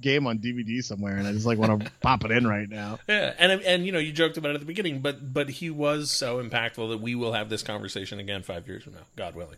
game 0.00 0.26
on 0.26 0.38
DVD 0.38 0.82
somewhere, 0.82 1.16
and 1.16 1.26
I 1.26 1.32
just 1.32 1.46
like 1.46 1.58
want 1.58 1.82
to 1.84 1.90
pop 2.00 2.24
it 2.24 2.30
in 2.30 2.46
right 2.46 2.68
now. 2.68 2.98
yeah, 3.08 3.32
and 3.38 3.52
and 3.62 3.86
you 3.86 3.92
know 3.92 3.98
you 3.98 4.12
joked 4.12 4.36
about 4.36 4.50
it 4.50 4.54
at 4.54 4.60
the 4.60 4.66
beginning, 4.66 5.00
but 5.00 5.32
but 5.32 5.48
he 5.48 5.70
was 5.70 6.10
so 6.10 6.42
impactful 6.42 6.90
that 6.90 7.00
we 7.00 7.14
will 7.14 7.32
have 7.32 7.48
this 7.48 7.62
conversation 7.62 8.18
again 8.18 8.42
five 8.42 8.66
years 8.66 8.82
from 8.84 8.94
now, 8.94 9.00
God 9.16 9.34
willing. 9.34 9.56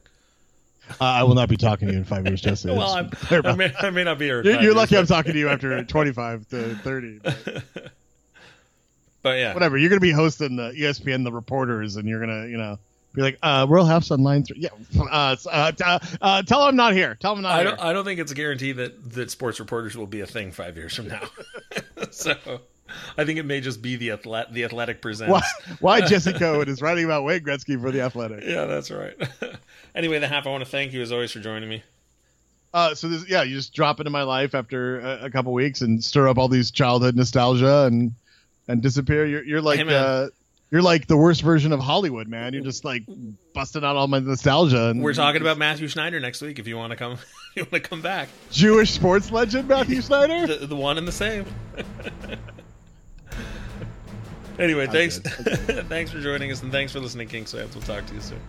Uh, 1.00 1.04
I 1.04 1.22
will 1.24 1.34
not 1.34 1.48
be 1.48 1.56
talking 1.56 1.88
to 1.88 1.94
you 1.94 1.98
in 1.98 2.04
five 2.04 2.26
years, 2.26 2.40
Jesse. 2.40 2.68
well, 2.70 2.90
I'm, 2.90 3.10
I 3.30 3.54
may 3.54 3.72
I 3.80 3.90
may 3.90 4.04
not 4.04 4.18
be 4.18 4.26
here. 4.26 4.42
You're, 4.42 4.60
you're 4.60 4.74
lucky 4.74 4.96
I'm 4.96 5.06
talking 5.06 5.32
to 5.32 5.38
you 5.38 5.48
after 5.48 5.82
25 5.84 6.48
to 6.48 6.74
30. 6.76 7.20
But 7.22 7.92
But 9.22 9.38
yeah, 9.38 9.54
whatever. 9.54 9.76
You're 9.76 9.88
going 9.88 9.98
to 10.00 10.06
be 10.06 10.12
hosting 10.12 10.56
the 10.56 10.70
ESPN, 10.70 11.24
the 11.24 11.32
reporters, 11.32 11.96
and 11.96 12.08
you're 12.08 12.24
going 12.24 12.42
to, 12.42 12.48
you 12.48 12.56
know, 12.56 12.78
be 13.12 13.22
like, 13.22 13.38
uh, 13.42 13.66
Royal 13.68 13.84
Half's 13.84 14.10
on 14.12 14.22
line 14.22 14.44
three. 14.44 14.58
Yeah. 14.60 14.68
Uh, 15.00 15.34
uh, 15.50 15.72
uh, 15.84 15.98
uh, 16.20 16.42
tell 16.42 16.62
him 16.62 16.68
I'm 16.68 16.76
not 16.76 16.92
here. 16.92 17.16
Tell 17.18 17.32
him 17.32 17.38
I'm 17.38 17.42
not 17.42 17.52
I 17.52 17.56
here. 17.56 17.64
don't 17.70 17.80
I 17.80 17.92
don't 17.92 18.04
think 18.04 18.20
it's 18.20 18.30
a 18.30 18.36
guarantee 18.36 18.72
that 18.72 19.12
that 19.14 19.30
sports 19.30 19.58
reporters 19.58 19.96
will 19.96 20.06
be 20.06 20.20
a 20.20 20.26
thing 20.26 20.52
five 20.52 20.76
years 20.76 20.94
from 20.94 21.08
now. 21.08 21.22
so 22.10 22.36
I 23.18 23.24
think 23.24 23.38
it 23.38 23.44
may 23.44 23.60
just 23.60 23.82
be 23.82 23.96
the 23.96 24.12
athletic 24.12 24.52
the 24.52 24.64
athletic 24.64 25.02
presents. 25.02 25.32
why, 25.32 25.42
why 25.80 26.00
Jesse 26.06 26.34
Cohen 26.34 26.68
is 26.68 26.80
writing 26.80 27.04
about 27.04 27.24
Wayne 27.24 27.40
Gretzky 27.40 27.80
for 27.80 27.90
The 27.90 28.02
Athletic. 28.02 28.44
Yeah, 28.44 28.66
that's 28.66 28.90
right. 28.90 29.16
Anyway, 29.96 30.18
the 30.18 30.28
half 30.28 30.46
I 30.46 30.50
want 30.50 30.62
to 30.62 30.70
thank 30.70 30.92
you 30.92 31.00
as 31.00 31.10
always 31.10 31.32
for 31.32 31.40
joining 31.40 31.68
me. 31.70 31.82
Uh, 32.74 32.94
so 32.94 33.08
this, 33.08 33.26
yeah, 33.28 33.42
you 33.42 33.56
just 33.56 33.72
drop 33.72 33.98
into 33.98 34.10
my 34.10 34.22
life 34.22 34.54
after 34.54 35.00
a, 35.00 35.24
a 35.24 35.30
couple 35.30 35.52
weeks 35.54 35.80
and 35.80 36.04
stir 36.04 36.28
up 36.28 36.36
all 36.36 36.48
these 36.48 36.70
childhood 36.70 37.16
nostalgia 37.16 37.86
and 37.86 38.12
and 38.68 38.82
disappear. 38.82 39.24
You're 39.24 39.42
you're 39.44 39.62
like 39.62 39.78
Hey, 39.78 39.94
uh, 39.94 40.28
you're 40.70 40.82
like 40.82 41.06
the 41.06 41.16
worst 41.16 41.40
version 41.40 41.72
of 41.72 41.80
Hollywood, 41.80 42.28
man. 42.28 42.52
You're 42.52 42.64
just 42.64 42.84
like 42.84 43.04
busting 43.54 43.82
out 43.82 43.96
all 43.96 44.08
my 44.08 44.18
nostalgia. 44.18 44.88
And 44.90 45.00
We're 45.02 45.14
talking 45.14 45.40
about 45.40 45.56
Mathieu 45.56 45.88
Schneider 45.88 46.20
next 46.20 46.42
week. 46.42 46.58
If 46.58 46.66
you 46.66 46.76
want 46.76 46.90
to 46.90 46.96
come, 46.96 47.16
you 47.54 47.62
want 47.62 47.72
to 47.82 47.88
come 47.88 48.02
back. 48.02 48.28
Jewish 48.50 48.90
sports 48.90 49.30
legend 49.30 49.68
Mathieu 49.68 50.02
Schneider, 50.02 50.46
The, 50.46 50.66
the 50.66 50.76
one 50.76 50.98
and 50.98 51.08
the 51.08 51.12
same. 51.12 51.46
anyway, 54.58 54.86
thanks, 54.88 55.18
thanks 55.18 56.10
for 56.10 56.20
joining 56.20 56.52
us, 56.52 56.62
and 56.62 56.70
thanks 56.70 56.92
for 56.92 57.00
listening, 57.00 57.28
King 57.28 57.46
Fans. 57.46 57.74
We'll 57.74 57.82
talk 57.84 58.04
to 58.04 58.14
you 58.14 58.20
soon. 58.20 58.40